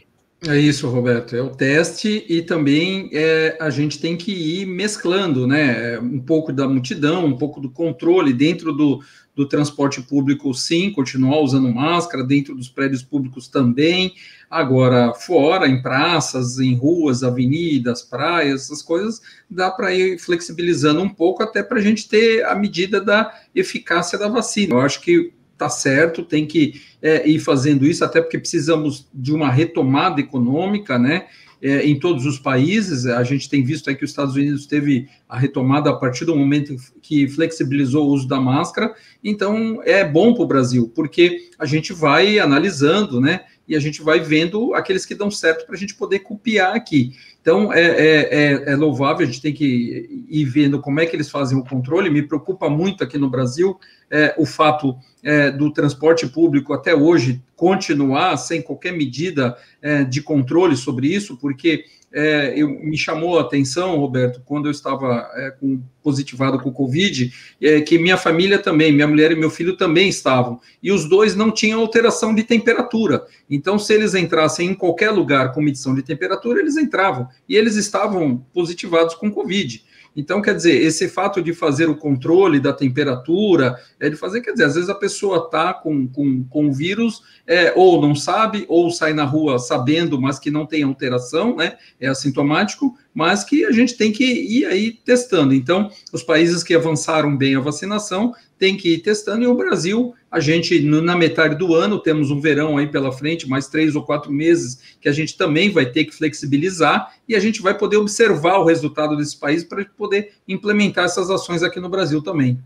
É 0.48 0.56
isso, 0.56 0.88
Roberto. 0.88 1.36
É 1.36 1.42
o 1.42 1.50
teste 1.50 2.24
e 2.30 2.44
também 2.44 3.10
é, 3.12 3.58
a 3.60 3.72
gente 3.72 4.00
tem 4.00 4.16
que 4.16 4.32
ir 4.32 4.68
mesclando, 4.68 5.48
né? 5.48 5.98
Um 6.00 6.20
pouco 6.20 6.54
da 6.54 6.68
multidão, 6.68 7.26
um 7.26 7.36
pouco 7.36 7.60
do 7.60 7.72
controle 7.72 8.32
dentro 8.32 8.72
do, 8.72 9.02
do 9.38 9.48
transporte 9.48 10.02
público, 10.02 10.52
sim, 10.52 10.92
continuar 10.92 11.40
usando 11.42 11.72
máscara, 11.72 12.24
dentro 12.24 12.56
dos 12.56 12.68
prédios 12.68 13.04
públicos 13.04 13.48
também. 13.48 14.16
Agora, 14.50 15.14
fora, 15.14 15.68
em 15.68 15.80
praças, 15.80 16.58
em 16.58 16.74
ruas, 16.74 17.24
avenidas, 17.24 18.02
praias, 18.02 18.64
essas 18.64 18.82
coisas, 18.82 19.22
dá 19.48 19.70
para 19.70 19.94
ir 19.94 20.18
flexibilizando 20.18 21.02
um 21.02 21.10
pouco 21.10 21.44
até 21.44 21.62
para 21.62 21.78
a 21.78 21.82
gente 21.82 22.10
ter 22.10 22.44
a 22.46 22.56
medida 22.56 23.00
da 23.00 23.32
eficácia 23.54 24.18
da 24.18 24.28
vacina. 24.28 24.74
Eu 24.74 24.82
acho 24.82 25.02
que 25.02 25.32
tá 25.56 25.70
certo, 25.70 26.24
tem 26.24 26.48
que 26.48 26.82
é, 27.00 27.28
ir 27.30 27.40
fazendo 27.40 27.86
isso, 27.86 28.04
até 28.04 28.20
porque 28.22 28.40
precisamos 28.40 29.08
de 29.14 29.32
uma 29.32 29.52
retomada 29.52 30.20
econômica, 30.20 30.98
né? 30.98 31.28
É, 31.62 31.86
em 31.88 32.00
todos 32.00 32.26
os 32.26 32.38
países, 32.38 33.06
a 33.08 33.24
gente 33.24 33.50
tem 33.50 33.64
visto 33.64 33.90
aí 33.90 33.96
que 33.96 34.04
os 34.04 34.12
Estados 34.12 34.36
Unidos 34.36 34.68
teve 34.68 35.08
a 35.28 35.38
retomada 35.38 35.90
a 35.90 35.96
partir 35.96 36.24
do 36.24 36.36
momento 36.36 36.76
que 37.02 37.28
flexibilizou 37.28 38.08
o 38.08 38.12
uso 38.12 38.28
da 38.28 38.40
máscara, 38.40 38.94
então 39.24 39.82
é 39.84 40.06
bom 40.06 40.34
para 40.34 40.44
o 40.44 40.48
Brasil, 40.48 40.92
porque 40.96 41.50
a 41.58 41.66
gente 41.66 41.94
vai 41.94 42.38
analisando, 42.38 43.20
né? 43.20 43.42
E 43.68 43.76
a 43.76 43.80
gente 43.80 44.02
vai 44.02 44.20
vendo 44.20 44.74
aqueles 44.74 45.06
que 45.06 45.14
dão 45.14 45.30
certo 45.30 45.66
para 45.66 45.76
a 45.76 45.78
gente 45.78 45.96
poder 45.96 46.20
copiar 46.20 46.76
aqui. 46.76 47.14
Então, 47.42 47.72
é, 47.72 47.82
é, 47.82 48.18
é, 48.32 48.72
é, 48.72 48.76
louvável, 48.76 49.24
a 49.24 49.30
gente 49.30 49.42
tem 49.42 49.54
que 49.54 50.26
ir 50.30 50.46
vendo 50.46 50.82
como 50.82 51.00
é 51.00 51.06
que 51.06 51.16
eles 51.16 51.30
fazem 51.30 51.58
o 51.58 51.64
controle. 51.64 52.10
Me 52.10 52.22
preocupa 52.22 52.70
muito 52.70 53.04
aqui 53.04 53.18
no 53.18 53.30
Brasil 53.30 53.80
é, 54.10 54.34
o 54.38 54.46
fato 54.46 54.98
é, 55.24 55.52
do 55.52 55.72
transporte 55.72 56.28
público 56.28 56.74
até 56.74 56.96
hoje 56.96 57.42
continuar 57.56 58.38
sem 58.38 58.62
qualquer 58.62 58.94
medida 58.94 59.58
é, 59.82 60.04
de 60.04 60.22
controle 60.22 60.76
sobre 60.76 61.08
isso, 61.08 61.38
porque 61.38 61.86
é, 62.14 62.54
eu, 62.56 62.70
me 62.70 62.98
chamou 62.98 63.38
a 63.38 63.42
atenção, 63.42 63.98
Roberto, 63.98 64.42
quando 64.46 64.68
eu 64.68 64.72
estava 64.72 65.30
é, 65.36 65.52
com, 65.52 65.82
positivado 66.02 66.60
com 66.60 66.70
o 66.70 66.74
Covid, 66.74 67.34
é, 67.62 67.82
que 67.82 67.98
minha 67.98 68.18
família 68.18 68.58
também, 68.58 68.92
minha 68.92 69.08
mulher 69.08 69.32
e 69.32 69.36
meu 69.36 69.50
filho 69.50 69.76
também 69.76 70.08
estavam, 70.08 70.60
e 70.82 70.92
os 70.92 71.08
dois 71.08 71.36
não 71.36 71.52
tinham 71.52 71.82
alteração 71.82 72.34
de 72.34 72.44
temperatura. 72.44 73.26
Então, 73.50 73.78
se 73.78 73.94
eles 73.94 74.16
entrassem 74.16 74.70
em 74.70 74.74
qualquer 74.74 75.12
lugar 75.12 75.54
com 75.54 75.62
medição 75.62 75.94
de 75.94 76.02
temperatura, 76.02 76.60
eles 76.60 76.78
entravam, 76.78 77.28
e 77.48 77.56
eles 77.56 77.76
estavam 77.76 78.38
positivados 78.54 79.14
com 79.14 79.32
Covid. 79.32 79.84
Então, 80.18 80.42
quer 80.42 80.56
dizer, 80.56 80.82
esse 80.82 81.08
fato 81.08 81.44
de 81.44 81.54
fazer 81.54 81.88
o 81.88 81.96
controle 81.96 82.60
da 82.60 82.74
temperatura, 82.74 83.80
é 84.00 84.10
de 84.10 84.16
fazer, 84.16 84.42
quer 84.42 84.54
dizer, 84.54 84.66
às 84.66 84.74
vezes 84.74 84.90
a 84.90 84.96
pessoa 84.96 85.46
está 85.46 85.76
com, 85.76 86.08
com, 86.08 86.44
com 86.46 86.74
vírus, 86.74 87.22
é, 87.46 87.72
ou 87.76 88.02
não 88.02 88.16
sabe, 88.16 88.66
ou 88.68 88.90
sai 88.90 89.14
na 89.14 89.24
rua 89.24 89.60
sabendo, 89.60 90.20
mas 90.20 90.40
que 90.40 90.50
não 90.50 90.66
tem 90.66 90.82
alteração, 90.82 91.56
né? 91.56 91.78
É 92.00 92.08
assintomático, 92.08 92.98
mas 93.14 93.44
que 93.44 93.64
a 93.64 93.72
gente 93.72 93.96
tem 93.96 94.12
que 94.12 94.26
ir 94.26 94.66
aí 94.66 94.92
testando. 94.92 95.54
Então, 95.54 95.92
os 96.12 96.24
países 96.24 96.64
que 96.64 96.74
avançaram 96.74 97.38
bem 97.38 97.56
a 97.56 97.60
vacinação 97.60 98.34
têm 98.58 98.76
que 98.76 98.96
ir 98.96 99.00
testando, 99.00 99.44
e 99.44 99.48
o 99.48 99.56
Brasil 99.56 100.14
a 100.30 100.40
gente, 100.40 100.80
na 100.82 101.16
metade 101.16 101.56
do 101.56 101.74
ano, 101.74 102.00
temos 102.00 102.30
um 102.30 102.40
verão 102.40 102.78
aí 102.78 102.88
pela 102.88 103.12
frente, 103.12 103.48
mais 103.48 103.68
três 103.68 103.96
ou 103.96 104.04
quatro 104.04 104.32
meses, 104.32 104.98
que 105.00 105.08
a 105.08 105.12
gente 105.12 105.38
também 105.38 105.70
vai 105.70 105.86
ter 105.86 106.04
que 106.06 106.14
flexibilizar 106.14 107.14
e 107.28 107.36
a 107.36 107.40
gente 107.40 107.62
vai 107.62 107.78
poder 107.78 107.98
observar 107.98 108.58
o 108.58 108.66
resultado 108.66 109.16
desse 109.16 109.38
país 109.38 109.64
para 109.64 109.86
poder 109.98 110.34
implementar 110.48 111.06
essas 111.06 111.30
ações 111.30 111.64
aqui 111.64 111.80
no 111.80 111.90
Brasil 111.90 112.22
também. 112.22 112.60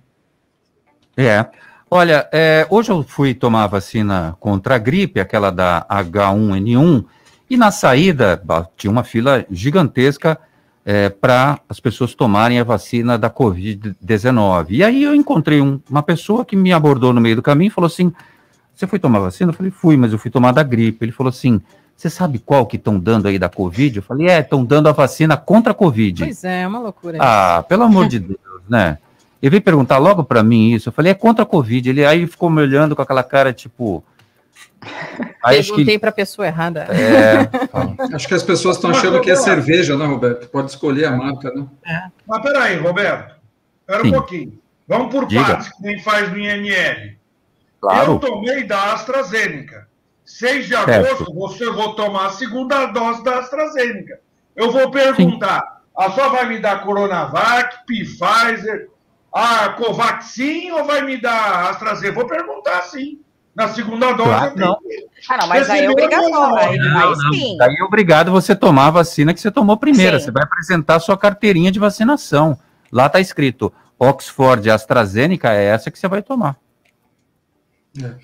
É. 1.15 1.45
Olha, 1.89 2.27
é, 2.31 2.65
hoje 2.69 2.89
eu 2.89 3.03
fui 3.03 3.33
tomar 3.33 3.67
vacina 3.67 4.35
contra 4.39 4.75
a 4.75 4.77
gripe, 4.79 5.19
aquela 5.19 5.51
da 5.51 5.85
H1N1, 5.89 7.05
e 7.49 7.57
na 7.57 7.69
saída 7.69 8.41
tinha 8.77 8.89
uma 8.89 9.03
fila 9.03 9.45
gigantesca 9.51 10.39
é, 10.85 11.09
para 11.09 11.59
as 11.69 11.79
pessoas 11.79 12.13
tomarem 12.13 12.59
a 12.59 12.63
vacina 12.63 13.17
da 13.17 13.29
Covid-19. 13.29 14.67
E 14.69 14.83
aí 14.83 15.03
eu 15.03 15.13
encontrei 15.13 15.61
um, 15.61 15.79
uma 15.89 16.01
pessoa 16.01 16.43
que 16.43 16.55
me 16.55 16.73
abordou 16.73 17.13
no 17.13 17.21
meio 17.21 17.35
do 17.35 17.41
caminho 17.41 17.69
e 17.69 17.73
falou 17.73 17.87
assim: 17.87 18.11
Você 18.73 18.87
foi 18.87 18.99
tomar 18.99 19.19
vacina? 19.19 19.51
Eu 19.51 19.55
falei: 19.55 19.71
Fui, 19.71 19.95
mas 19.95 20.11
eu 20.11 20.19
fui 20.19 20.31
tomar 20.31 20.51
da 20.51 20.63
gripe. 20.63 21.05
Ele 21.05 21.11
falou 21.11 21.29
assim: 21.29 21.61
Você 21.95 22.09
sabe 22.09 22.39
qual 22.39 22.65
que 22.65 22.77
estão 22.77 22.99
dando 22.99 23.27
aí 23.27 23.37
da 23.37 23.49
Covid? 23.49 23.97
Eu 23.97 24.03
falei: 24.03 24.27
É, 24.27 24.39
estão 24.39 24.65
dando 24.65 24.89
a 24.89 24.91
vacina 24.91 25.37
contra 25.37 25.71
a 25.71 25.75
Covid. 25.75 26.23
Pois 26.23 26.43
é, 26.43 26.61
é 26.63 26.67
uma 26.67 26.79
loucura. 26.79 27.17
Ah, 27.21 27.63
pelo 27.67 27.83
amor 27.83 28.07
de 28.07 28.19
Deus, 28.19 28.39
né? 28.67 28.97
Ele 29.41 29.51
veio 29.51 29.61
perguntar 29.61 29.97
logo 29.97 30.23
para 30.23 30.43
mim 30.43 30.71
isso. 30.71 30.89
Eu 30.89 30.93
falei: 30.93 31.11
É 31.11 31.15
contra 31.15 31.43
a 31.43 31.47
Covid. 31.47 31.89
Ele 31.89 32.05
aí 32.05 32.25
ficou 32.25 32.49
me 32.49 32.61
olhando 32.61 32.95
com 32.95 33.01
aquela 33.01 33.23
cara 33.23 33.53
tipo. 33.53 34.03
Aí 35.43 35.63
Perguntei 35.63 35.95
que... 35.95 35.99
para 35.99 36.09
a 36.09 36.13
pessoa 36.13 36.47
errada. 36.47 36.87
É, 36.91 38.15
acho 38.15 38.27
que 38.27 38.33
as 38.33 38.43
pessoas 38.43 38.77
estão 38.77 38.91
achando 38.91 39.21
que 39.21 39.29
é 39.29 39.35
cerveja, 39.35 39.97
né, 39.97 40.05
Roberto? 40.05 40.47
Pode 40.49 40.71
escolher 40.71 41.05
a 41.05 41.11
marca, 41.11 41.51
né? 41.51 41.67
É. 41.85 42.03
Mas 42.27 42.41
peraí, 42.41 42.77
Roberto. 42.77 43.35
Espera 43.81 44.07
um 44.07 44.11
pouquinho. 44.11 44.59
Vamos 44.87 45.13
por 45.13 45.25
Diga. 45.27 45.45
partes, 45.45 45.69
que 45.69 45.83
nem 45.83 45.99
faz 45.99 46.31
no 46.31 46.37
INL. 46.37 47.15
Claro. 47.79 48.13
Eu 48.13 48.19
tomei 48.19 48.63
da 48.63 48.93
AstraZeneca. 48.93 49.87
6 50.25 50.67
de 50.67 50.75
agosto, 50.75 51.17
certo. 51.17 51.33
você 51.33 51.69
vou 51.69 51.95
tomar 51.95 52.27
a 52.27 52.29
segunda 52.31 52.85
dose 52.87 53.23
da 53.23 53.39
AstraZeneca. 53.39 54.19
Eu 54.55 54.71
vou 54.71 54.89
perguntar: 54.91 55.61
Sim. 55.61 56.03
a 56.05 56.11
sua 56.11 56.29
vai 56.29 56.47
me 56.47 56.59
dar 56.59 56.83
Coronavac, 56.83 57.85
Pfizer, 57.85 58.89
a 59.33 59.69
Covaxin 59.69 60.71
ou 60.71 60.85
vai 60.85 61.01
me 61.01 61.17
dar 61.17 61.71
AstraZeneca? 61.71 62.15
Vou 62.15 62.27
perguntar 62.27 62.81
sim. 62.83 63.19
Na 63.55 63.67
segunda 63.67 64.13
dose, 64.13 64.29
claro, 64.29 64.57
não. 64.57 64.77
Ah, 65.29 65.37
não, 65.37 65.47
mas 65.47 65.69
aí 65.69 65.85
é 65.85 65.89
obrigatório. 65.89 66.57
Aí, 66.57 66.77
não, 66.77 67.15
sim. 67.33 67.57
Daí 67.57 67.75
é 67.75 67.83
obrigado 67.83 68.31
você 68.31 68.55
tomar 68.55 68.87
a 68.87 68.91
vacina 68.91 69.33
que 69.33 69.41
você 69.41 69.51
tomou 69.51 69.77
primeiro. 69.77 70.17
Sim. 70.17 70.25
Você 70.25 70.31
vai 70.31 70.43
apresentar 70.43 70.95
a 70.95 70.99
sua 70.99 71.17
carteirinha 71.17 71.71
de 71.71 71.79
vacinação. 71.79 72.57
Lá 72.91 73.07
está 73.07 73.19
escrito 73.19 73.71
Oxford 73.99 74.69
AstraZeneca, 74.69 75.53
é 75.53 75.65
essa 75.65 75.91
que 75.91 75.99
você 75.99 76.07
vai 76.07 76.21
tomar. 76.21 76.57
É. 78.01 78.15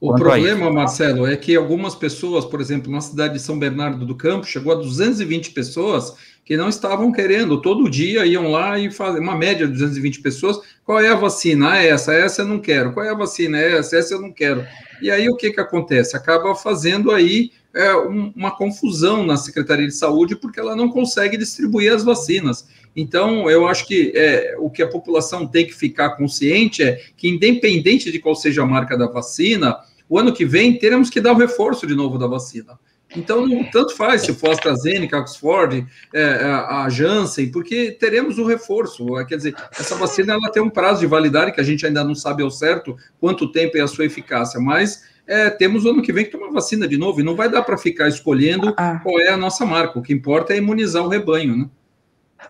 O 0.00 0.14
problema, 0.14 0.70
Marcelo, 0.70 1.26
é 1.26 1.36
que 1.36 1.56
algumas 1.56 1.94
pessoas, 1.94 2.44
por 2.44 2.60
exemplo, 2.60 2.92
na 2.92 3.00
cidade 3.00 3.34
de 3.34 3.40
São 3.40 3.58
Bernardo 3.58 4.06
do 4.06 4.14
Campo, 4.14 4.46
chegou 4.46 4.72
a 4.72 4.76
220 4.76 5.50
pessoas 5.50 6.14
que 6.46 6.56
não 6.56 6.68
estavam 6.68 7.10
querendo, 7.10 7.60
todo 7.60 7.90
dia 7.90 8.24
iam 8.24 8.48
lá 8.52 8.78
e 8.78 8.88
fazem 8.88 9.20
uma 9.20 9.36
média 9.36 9.66
de 9.66 9.72
220 9.72 10.20
pessoas. 10.20 10.60
Qual 10.84 11.00
é 11.00 11.08
a 11.08 11.16
vacina? 11.16 11.72
Ah, 11.72 11.82
essa, 11.82 12.14
essa 12.14 12.42
eu 12.42 12.46
não 12.46 12.60
quero. 12.60 12.92
Qual 12.92 13.04
é 13.04 13.10
a 13.10 13.14
vacina? 13.14 13.58
Essa, 13.58 13.96
essa 13.96 14.14
eu 14.14 14.22
não 14.22 14.30
quero. 14.30 14.64
E 15.02 15.10
aí 15.10 15.28
o 15.28 15.34
que, 15.34 15.50
que 15.50 15.60
acontece? 15.60 16.16
Acaba 16.16 16.54
fazendo 16.54 17.10
aí 17.10 17.50
é, 17.74 17.92
um, 17.96 18.32
uma 18.36 18.56
confusão 18.56 19.26
na 19.26 19.36
Secretaria 19.36 19.88
de 19.88 19.94
Saúde, 19.94 20.36
porque 20.36 20.60
ela 20.60 20.76
não 20.76 20.88
consegue 20.88 21.36
distribuir 21.36 21.92
as 21.92 22.04
vacinas. 22.04 22.68
Então, 22.94 23.50
eu 23.50 23.66
acho 23.66 23.84
que 23.84 24.12
é, 24.14 24.54
o 24.60 24.70
que 24.70 24.84
a 24.84 24.88
população 24.88 25.48
tem 25.48 25.66
que 25.66 25.74
ficar 25.74 26.10
consciente 26.10 26.80
é 26.80 27.00
que, 27.16 27.28
independente 27.28 28.12
de 28.12 28.20
qual 28.20 28.36
seja 28.36 28.62
a 28.62 28.66
marca 28.66 28.96
da 28.96 29.08
vacina, 29.08 29.76
o 30.08 30.16
ano 30.16 30.32
que 30.32 30.44
vem 30.44 30.78
teremos 30.78 31.10
que 31.10 31.20
dar 31.20 31.32
o 31.32 31.36
reforço 31.36 31.88
de 31.88 31.96
novo 31.96 32.16
da 32.16 32.28
vacina. 32.28 32.78
Então, 33.14 33.46
tanto 33.70 33.94
faz 33.94 34.22
se 34.22 34.34
for 34.34 34.50
AstraZeneca, 34.50 35.18
Oxford, 35.18 35.86
é, 36.12 36.20
é, 36.20 36.44
a 36.44 36.88
Janssen, 36.88 37.50
porque 37.50 37.92
teremos 37.92 38.38
o 38.38 38.42
um 38.42 38.46
reforço. 38.46 39.18
É, 39.18 39.24
quer 39.24 39.36
dizer, 39.36 39.54
essa 39.78 39.94
vacina 39.94 40.34
ela 40.34 40.50
tem 40.50 40.62
um 40.62 40.70
prazo 40.70 41.00
de 41.00 41.06
validade 41.06 41.52
que 41.52 41.60
a 41.60 41.64
gente 41.64 41.86
ainda 41.86 42.02
não 42.02 42.14
sabe 42.14 42.42
ao 42.42 42.50
certo 42.50 42.96
quanto 43.20 43.52
tempo 43.52 43.76
é 43.78 43.80
a 43.80 43.86
sua 43.86 44.04
eficácia, 44.04 44.60
mas 44.60 45.04
é, 45.26 45.50
temos 45.50 45.84
o 45.84 45.90
ano 45.90 46.02
que 46.02 46.12
vem 46.12 46.24
que 46.24 46.30
tomar 46.30 46.50
vacina 46.50 46.86
de 46.86 46.96
novo, 46.96 47.20
e 47.20 47.24
não 47.24 47.34
vai 47.34 47.48
dar 47.48 47.62
para 47.62 47.78
ficar 47.78 48.08
escolhendo 48.08 48.74
ah. 48.76 49.00
qual 49.02 49.20
é 49.20 49.28
a 49.28 49.36
nossa 49.36 49.64
marca. 49.64 49.98
O 49.98 50.02
que 50.02 50.12
importa 50.12 50.52
é 50.52 50.56
imunizar 50.56 51.02
o 51.04 51.08
rebanho, 51.08 51.56
né? 51.56 51.68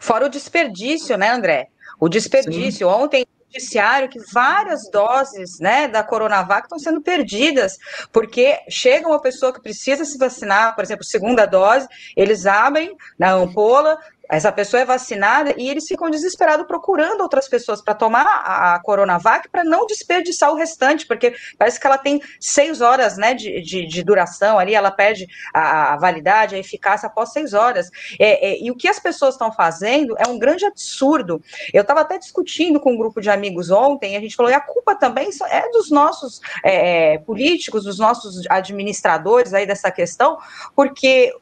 Fora 0.01 0.27
o 0.27 0.29
desperdício, 0.29 1.17
né, 1.17 1.31
André? 1.31 1.69
O 1.99 2.09
desperdício. 2.09 2.87
Sim. 2.87 2.95
Ontem 2.95 3.27
noticiário 3.57 4.09
que 4.09 4.21
várias 4.33 4.91
doses 4.91 5.59
né, 5.59 5.89
da 5.89 6.03
Coronavac 6.03 6.67
estão 6.67 6.79
sendo 6.79 7.01
perdidas, 7.01 7.79
porque 8.13 8.59
chega 8.69 9.09
uma 9.09 9.21
pessoa 9.21 9.53
que 9.53 9.63
precisa 9.63 10.05
se 10.05 10.19
vacinar, 10.19 10.75
por 10.75 10.85
exemplo, 10.85 11.05
segunda 11.05 11.47
dose, 11.47 11.89
eles 12.15 12.47
abrem 12.47 12.95
na 13.19 13.33
ampola, 13.33 13.99
essa 14.29 14.51
pessoa 14.51 14.81
é 14.81 14.85
vacinada 14.85 15.55
e 15.57 15.69
eles 15.69 15.87
ficam 15.87 16.11
desesperados 16.11 16.67
procurando 16.67 17.21
outras 17.21 17.49
pessoas 17.49 17.81
para 17.81 17.95
tomar 17.95 18.25
a, 18.25 18.81
Coronavac 18.83 19.49
para 19.49 19.65
não 19.65 19.87
desperdiçar 19.87 20.51
o 20.51 20.57
restante, 20.57 21.07
porque 21.07 21.35
parece 21.59 21.81
que 21.81 21.87
ela 21.87 21.99
tem 21.99 22.21
seis 22.41 22.81
horas 22.81 23.17
né, 23.17 23.35
de, 23.35 23.61
de, 23.63 23.87
de 23.87 24.03
duração 24.03 24.59
ali, 24.59 24.75
ela 24.75 24.91
perde 24.91 25.27
a, 25.55 25.95
a, 25.95 25.97
validade, 25.97 26.55
a 26.55 26.59
eficácia 26.59 27.07
após 27.07 27.33
seis 27.33 27.55
horas. 27.55 27.91
É, 28.19 28.51
é, 28.51 28.63
e 28.63 28.71
o 28.71 28.77
que 28.77 28.89
as 28.89 28.99
pessoas 28.99 29.35
estão 29.35 29.53
fazendo 29.53 30.15
é 30.19 30.27
um 30.29 30.39
grande 30.39 30.65
absurdo. 30.65 31.43
Eu 31.73 31.83
estava 31.83 32.01
até 32.01 32.19
discutindo 32.19 32.81
com 32.81 32.93
um 32.93 32.99
grupo 32.99 33.21
de 33.21 33.31
amigos 33.31 33.71
ontem, 33.71 34.17
a 34.17 34.21
gente 34.21 34.37
falou, 34.37 34.51
e 34.51 34.55
a 34.55 34.61
culpa 34.61 34.95
também 34.95 35.31
é 35.51 35.71
dos 35.71 35.91
nossos 35.91 36.41
é, 36.63 37.15
é 37.15 37.19
políticos, 37.19 37.85
dos 37.85 37.99
nossos 37.99 38.45
administradores 38.49 39.55
aí 39.55 39.67
dessa 39.67 39.91
questão, 39.91 40.39
porque 40.75 41.33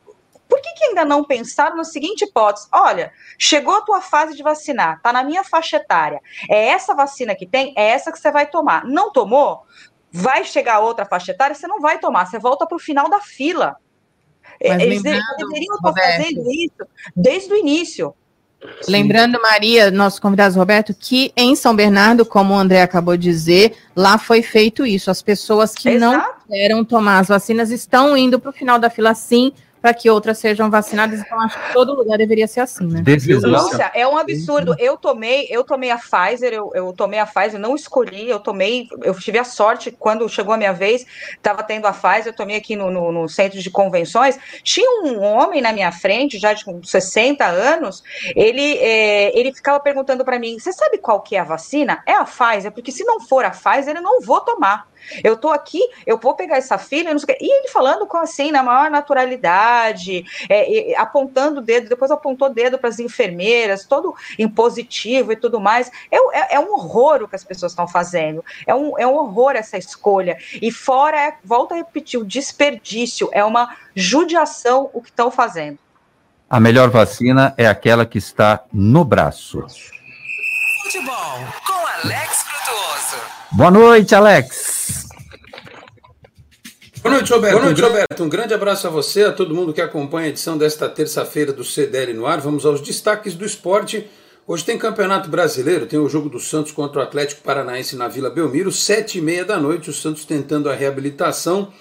por 0.55 0.63
que, 0.63 0.73
que 0.75 0.85
ainda 0.85 1.05
não 1.05 1.25
pensaram 1.25 1.77
na 1.77 1.83
seguinte 1.83 2.25
hipótese? 2.25 2.69
Olha, 2.71 3.13
chegou 3.37 3.75
a 3.75 3.81
tua 3.81 4.01
fase 4.01 4.37
de 4.37 4.43
vacinar, 4.45 5.01
tá 5.03 5.13
na 5.13 5.25
minha 5.25 5.43
faixa 5.43 5.79
etária. 5.79 6.21
É 6.49 6.69
essa 6.69 6.95
vacina 6.95 7.35
que 7.35 7.45
tem, 7.45 7.75
é 7.77 7.89
essa 7.89 8.13
que 8.13 8.21
você 8.21 8.31
vai 8.31 8.47
tomar. 8.47 8.85
Não 8.85 9.11
tomou? 9.11 9.65
Vai 10.13 10.45
chegar 10.45 10.79
outra 10.79 11.05
faixa 11.05 11.33
etária, 11.33 11.57
você 11.57 11.67
não 11.67 11.81
vai 11.81 11.99
tomar, 11.99 12.27
você 12.27 12.39
volta 12.39 12.65
para 12.69 12.77
o 12.77 12.79
final 12.79 13.11
da 13.11 13.21
fila. 13.21 13.75
Mas 14.63 14.81
Eles 14.81 15.03
deveriam 15.03 15.75
estar 15.75 15.93
fazendo 15.93 16.49
isso 16.49 16.87
desde 17.17 17.53
o 17.53 17.57
início. 17.57 18.15
Lembrando, 18.89 19.43
Maria, 19.43 19.91
nosso 19.91 20.23
convidado 20.23 20.57
Roberto, 20.57 20.95
que 20.95 21.33
em 21.37 21.57
São 21.57 21.75
Bernardo, 21.75 22.25
como 22.25 22.55
o 22.55 22.57
André 22.57 22.81
acabou 22.81 23.17
de 23.17 23.25
dizer, 23.25 23.77
lá 23.95 24.19
foi 24.19 24.41
feito 24.41 24.87
isso. 24.87 25.11
As 25.11 25.21
pessoas 25.21 25.75
que 25.75 25.89
Exato. 25.89 26.17
não 26.17 26.35
querem 26.49 26.85
tomar 26.85 27.19
as 27.19 27.27
vacinas 27.27 27.73
estão 27.73 28.17
indo 28.17 28.39
para 28.39 28.51
o 28.51 28.53
final 28.53 28.79
da 28.79 28.89
fila 28.89 29.15
sim, 29.15 29.53
para 29.85 29.93
que 29.93 30.09
outras 30.09 30.39
sejam 30.39 30.71
vacinadas. 30.71 31.21
Então, 31.21 31.39
acho 31.43 31.63
que 31.63 31.73
todo 31.75 31.93
lugar 31.93 32.17
deveria 32.17 32.49
ser 32.49 32.61
assim, 32.61 32.87
né? 32.87 33.03
Lúcia, 33.47 33.91
é 33.95 34.09
um 34.09 34.17
absurdo. 34.17 34.75
Eu 34.79 34.97
tomei, 34.97 35.47
eu 35.51 35.63
tomei 35.63 35.91
a 35.91 35.99
Pfizer, 35.99 36.55
eu, 36.55 36.73
eu 36.75 36.91
tomei 36.95 37.21
a 37.21 37.27
Pfizer, 37.27 37.61
não 37.61 37.77
escolhi, 37.77 38.31
eu 38.31 38.41
tomei, 38.41 38.89
eu 39.03 39.13
tive 39.13 39.39
a 39.39 39.45
sorte, 39.45 39.91
quando 39.91 40.27
chegou 40.27 40.55
a 40.55 40.57
minha 40.57 40.73
vez, 40.73 41.05
estava 41.33 41.63
tendo 41.63 41.85
a 41.85 41.93
Pfizer, 41.93 42.29
eu 42.29 42.33
tomei 42.33 42.57
aqui 42.57 42.75
no, 42.75 42.91
no, 42.91 43.13
no, 43.13 43.29
centro 43.29 43.61
de 43.61 43.71
convenções. 43.71 44.39
Tinha 44.63 45.03
um 45.03 45.23
homem 45.23 45.61
na 45.61 45.71
minha 45.71 45.93
frente, 45.93 46.39
já 46.39 46.55
de 46.55 46.65
60 46.83 47.45
anos, 47.45 48.03
ele, 48.35 48.79
é, 48.79 49.39
ele 49.39 49.53
ficava 49.53 49.79
perguntando 49.81 50.25
para 50.25 50.39
mim: 50.39 50.59
você 50.59 50.73
sabe 50.73 50.97
qual 50.97 51.21
que 51.21 51.37
é 51.37 51.41
a 51.41 51.45
vacina? 51.45 52.03
É 52.07 52.15
a 52.15 52.25
Pfizer, 52.25 52.73
porque 52.73 52.91
se 52.91 53.05
não 53.05 53.21
for 53.21 53.45
a 53.45 53.51
Pfizer, 53.51 53.97
eu 53.97 54.03
não 54.03 54.23
vou 54.23 54.41
tomar. 54.41 54.89
Eu 55.23 55.37
tô 55.37 55.51
aqui, 55.51 55.81
eu 56.07 56.19
vou 56.19 56.35
pegar 56.35 56.57
essa 56.57 56.79
filha, 56.79 57.11
e 57.11 57.53
ele 57.53 57.69
falando 57.69 58.07
com 58.07 58.17
assim, 58.17 58.51
na 58.51 58.63
maior 58.63 58.91
naturalidade, 58.91 60.25
é, 60.49 60.95
apontando 60.97 61.61
o 61.61 61.63
dedo, 61.63 61.89
depois 61.89 62.11
apontou 62.11 62.49
o 62.49 62.53
dedo 62.53 62.79
para 62.79 62.89
as 62.89 62.99
enfermeiras, 62.99 63.85
todo 63.85 64.15
impositivo 64.39 65.33
e 65.33 65.37
tudo 65.37 65.61
mais. 65.61 65.91
É, 66.11 66.17
é, 66.17 66.55
é, 66.55 66.61
um 66.61 66.73
horror 66.73 67.23
o 67.23 67.29
que 67.29 67.37
as 67.37 67.45
pessoas 67.45 67.73
estão 67.73 67.87
fazendo. 67.87 68.45
É 68.67 68.75
um, 68.75 68.99
é 68.99 69.07
um 69.07 69.15
horror 69.15 69.53
essa 69.57 69.77
escolha. 69.77 70.39
E 70.61 70.71
fora, 70.71 71.21
é, 71.21 71.35
volta 71.45 71.75
a 71.75 71.79
repetir, 71.79 72.19
o 72.19 72.25
desperdício, 72.25 73.29
é 73.33 73.45
uma 73.45 73.77
judiação 73.95 74.91
o 74.93 75.01
que 75.01 75.11
estão 75.11 75.31
fazendo. 75.31 75.79
A 76.49 76.61
melhor 76.61 76.91
vacina 76.91 77.55
é 77.57 77.67
aquela 77.67 78.05
que 78.07 78.19
está 78.19 78.65
no 78.73 79.05
braço. 79.05 79.65
Futebol 80.83 81.39
com 81.67 81.87
Alex. 81.87 82.34
Boa 83.57 83.71
noite, 83.71 84.13
Alex. 84.17 85.07
Boa 87.01 87.15
noite, 87.15 87.33
Roberto. 87.33 87.53
Boa 87.53 87.65
noite, 87.67 87.81
Roberto. 87.81 88.25
Um 88.25 88.29
grande 88.29 88.53
abraço 88.53 88.89
a 88.89 88.91
você, 88.91 89.23
a 89.23 89.33
todo 89.33 89.55
mundo 89.55 89.73
que 89.73 89.81
acompanha 89.81 90.27
a 90.27 90.31
edição 90.31 90.59
desta 90.59 90.89
terça-feira 90.89 91.53
do 91.53 91.63
CDL 91.63 92.15
no 92.15 92.27
ar. 92.27 92.41
Vamos 92.41 92.67
aos 92.67 92.81
destaques 92.81 93.37
do 93.37 93.45
esporte. 93.45 94.11
Hoje 94.45 94.65
tem 94.65 94.77
Campeonato 94.77 95.29
Brasileiro, 95.31 95.87
tem 95.87 96.01
o 96.01 96.09
jogo 96.09 96.29
do 96.29 96.41
Santos 96.41 96.73
contra 96.73 96.99
o 96.99 97.03
Atlético 97.05 97.43
Paranaense 97.43 97.95
na 97.95 98.09
Vila 98.09 98.29
Belmiro, 98.29 98.73
sete 98.73 99.19
e 99.19 99.21
meia 99.21 99.45
da 99.45 99.57
noite, 99.57 99.89
o 99.89 99.93
Santos 99.93 100.25
tentando 100.25 100.69
a 100.69 100.75
reabilitação, 100.75 101.73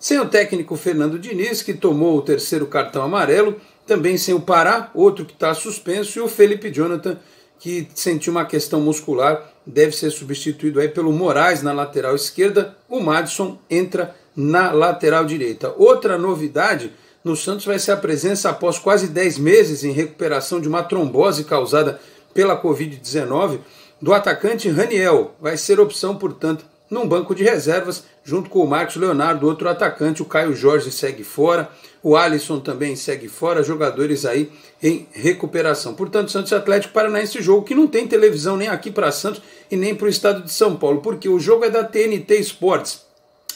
sem 0.00 0.18
o 0.18 0.28
técnico 0.28 0.74
Fernando 0.76 1.16
Diniz, 1.16 1.62
que 1.62 1.74
tomou 1.74 2.18
o 2.18 2.22
terceiro 2.22 2.66
cartão 2.66 3.04
amarelo, 3.04 3.54
também 3.86 4.18
sem 4.18 4.34
o 4.34 4.40
Pará, 4.40 4.90
outro 4.92 5.24
que 5.24 5.32
está 5.32 5.54
suspenso, 5.54 6.18
e 6.18 6.22
o 6.22 6.26
Felipe 6.26 6.72
Jonathan, 6.72 7.16
que 7.60 7.86
sentiu 7.94 8.32
uma 8.32 8.44
questão 8.44 8.80
muscular, 8.80 9.49
deve 9.70 9.92
ser 9.92 10.10
substituído 10.10 10.80
aí 10.80 10.88
pelo 10.88 11.12
Moraes 11.12 11.62
na 11.62 11.72
lateral 11.72 12.14
esquerda. 12.14 12.76
O 12.88 13.00
Madison 13.00 13.58
entra 13.70 14.14
na 14.36 14.72
lateral 14.72 15.24
direita. 15.24 15.74
Outra 15.76 16.18
novidade 16.18 16.92
no 17.24 17.36
Santos 17.36 17.64
vai 17.64 17.78
ser 17.78 17.92
a 17.92 17.96
presença 17.96 18.50
após 18.50 18.78
quase 18.78 19.08
10 19.08 19.38
meses 19.38 19.84
em 19.84 19.92
recuperação 19.92 20.60
de 20.60 20.68
uma 20.68 20.82
trombose 20.82 21.44
causada 21.44 22.00
pela 22.32 22.60
Covid-19 22.60 23.60
do 24.00 24.12
atacante 24.12 24.68
Raniel. 24.68 25.34
Vai 25.40 25.56
ser 25.56 25.78
opção, 25.80 26.16
portanto, 26.16 26.64
num 26.90 27.06
banco 27.06 27.34
de 27.34 27.44
reservas, 27.44 28.02
junto 28.24 28.50
com 28.50 28.58
o 28.60 28.66
Marcos 28.66 28.96
Leonardo, 28.96 29.46
outro 29.46 29.68
atacante, 29.68 30.22
o 30.22 30.26
Caio 30.26 30.54
Jorge 30.54 30.90
segue 30.90 31.22
fora, 31.22 31.70
o 32.02 32.16
Alisson 32.16 32.58
também 32.58 32.96
segue 32.96 33.28
fora, 33.28 33.62
jogadores 33.62 34.26
aí 34.26 34.50
em 34.82 35.06
recuperação. 35.12 35.94
Portanto, 35.94 36.30
Santos 36.30 36.52
Atlético 36.52 36.92
Paranaense 36.92 37.40
jogo 37.40 37.64
que 37.64 37.74
não 37.74 37.86
tem 37.86 38.08
televisão 38.08 38.56
nem 38.56 38.68
aqui 38.68 38.90
para 38.90 39.12
Santos 39.12 39.40
e 39.70 39.76
nem 39.76 39.94
para 39.94 40.06
o 40.06 40.10
estado 40.10 40.42
de 40.42 40.52
São 40.52 40.76
Paulo, 40.76 41.00
porque 41.00 41.28
o 41.28 41.38
jogo 41.38 41.64
é 41.64 41.70
da 41.70 41.84
TNT 41.84 42.40
Sports. 42.40 43.04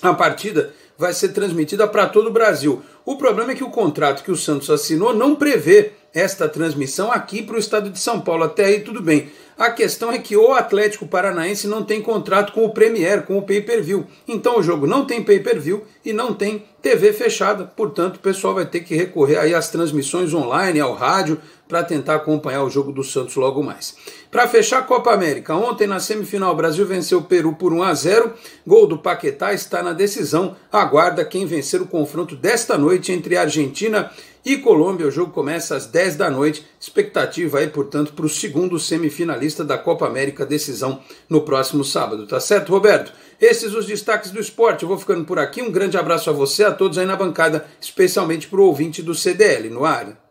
A 0.01 0.15
partida 0.15 0.73
vai 0.97 1.13
ser 1.13 1.31
transmitida 1.31 1.89
para 1.89 2.07
todo 2.07 2.29
o 2.29 2.33
Brasil. 2.33 2.83
O 3.05 3.17
problema 3.17 3.53
é 3.53 3.55
que 3.55 3.65
o 3.65 3.71
contrato 3.71 4.23
que 4.23 4.31
o 4.31 4.37
Santos 4.37 4.71
assinou 4.71 5.15
não 5.15 5.35
prevê 5.35 5.93
esta 6.15 6.49
transmissão 6.49 7.11
aqui 7.11 7.43
para 7.43 7.57
o 7.57 7.59
estado 7.59 7.91
de 7.91 7.99
São 7.99 8.21
Paulo. 8.21 8.45
Até 8.45 8.67
aí 8.67 8.81
tudo 8.81 9.03
bem. 9.03 9.31
A 9.57 9.71
questão 9.71 10.11
é 10.11 10.19
que 10.19 10.37
o 10.37 10.53
Atlético 10.53 11.07
Paranaense 11.07 11.69
não 11.69 11.85
tem 11.85 12.03
contrato 12.03 12.53
com 12.53 12.65
o 12.65 12.71
Premier, 12.71 13.23
com 13.23 13.39
o 13.39 13.43
pay-per-view. 13.43 14.05
Então 14.27 14.59
o 14.59 14.63
jogo 14.63 14.85
não 14.85 15.05
tem 15.05 15.23
pay-per-view 15.23 15.85
e 16.05 16.13
não 16.13 16.35
tem 16.35 16.65
TV 16.83 17.13
fechada. 17.13 17.65
Portanto, 17.65 18.17
o 18.17 18.21
pessoal 18.21 18.55
vai 18.55 18.67
ter 18.67 18.81
que 18.81 18.97
recorrer 18.97 19.39
aí 19.39 19.55
às 19.55 19.71
transmissões 19.71 20.35
online, 20.35 20.81
ao 20.81 20.93
rádio, 20.93 21.41
para 21.69 21.85
tentar 21.85 22.17
acompanhar 22.17 22.65
o 22.65 22.71
jogo 22.71 22.93
do 22.93 23.05
Santos 23.05 23.37
logo 23.37 23.63
mais. 23.63 23.97
Para 24.31 24.49
fechar 24.49 24.81
a 24.81 24.83
Copa 24.83 25.13
América, 25.13 25.55
ontem 25.55 25.87
na 25.87 26.01
semifinal 26.01 26.53
o 26.53 26.57
Brasil 26.57 26.85
venceu 26.85 27.21
o 27.21 27.25
Peru 27.25 27.55
por 27.55 27.73
1 27.73 27.83
a 27.85 27.95
0. 27.95 28.35
Gol 28.67 28.89
do 28.89 28.99
Paquetá 28.99 29.55
está 29.55 29.85
na 29.85 29.93
decisão. 29.93 30.57
Aguarda 30.71 31.25
quem 31.25 31.47
vencer 31.47 31.81
o 31.81 31.87
confronto 31.87 32.35
desta 32.35 32.77
noite 32.77 33.13
entre 33.13 33.37
Argentina 33.37 34.11
e 34.11 34.34
Colômbia. 34.59 35.07
O 35.07 35.11
jogo 35.11 35.33
começa 35.33 35.75
às 35.75 35.87
10 35.87 36.17
da 36.17 36.31
noite. 36.31 36.67
Expectativa 36.79 37.59
aí, 37.59 37.69
portanto, 37.69 38.13
para 38.13 38.27
o 38.27 38.29
segundo 38.29 38.79
semifinalista 38.79 39.65
da 39.65 39.79
Copa 39.79 40.07
América, 40.07 40.45
decisão 40.45 41.01
no 41.29 41.41
próximo 41.41 41.83
sábado. 41.83 42.27
Tá 42.27 42.39
certo, 42.39 42.71
Roberto? 42.71 43.13
Esses 43.41 43.75
os 43.75 43.87
destaques 43.87 44.31
do 44.31 44.41
esporte. 44.41 44.83
Eu 44.83 44.89
vou 44.89 44.99
ficando 44.99 45.25
por 45.25 45.39
aqui. 45.39 45.63
Um 45.63 45.73
grande 45.73 45.97
abraço 45.97 46.29
a 46.29 46.33
você, 46.33 46.65
a 46.65 46.73
todos 46.73 46.99
aí 46.99 47.07
na 47.07 47.17
bancada, 47.17 47.67
especialmente 47.81 48.47
para 48.47 48.61
o 48.61 48.67
ouvinte 48.67 49.03
do 49.03 49.15
CDL 49.15 49.71
no 49.71 49.85
ar. 49.85 50.25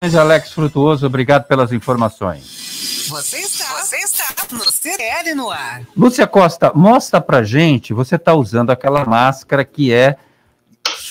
Alex 0.00 0.52
Frutuoso, 0.52 1.06
obrigado 1.06 1.48
pelas 1.48 1.72
informações. 1.72 3.06
Você 3.08 3.38
está, 3.38 3.64
você 3.82 3.96
está 3.96 4.46
no 4.52 4.70
CDL 4.70 5.34
no 5.34 5.50
ar. 5.50 5.82
Lúcia 5.96 6.26
Costa, 6.26 6.72
mostra 6.74 7.20
pra 7.20 7.42
gente, 7.42 7.94
você 7.94 8.16
está 8.16 8.34
usando 8.34 8.70
aquela 8.70 9.04
máscara 9.04 9.64
que 9.64 9.92
é 9.92 10.16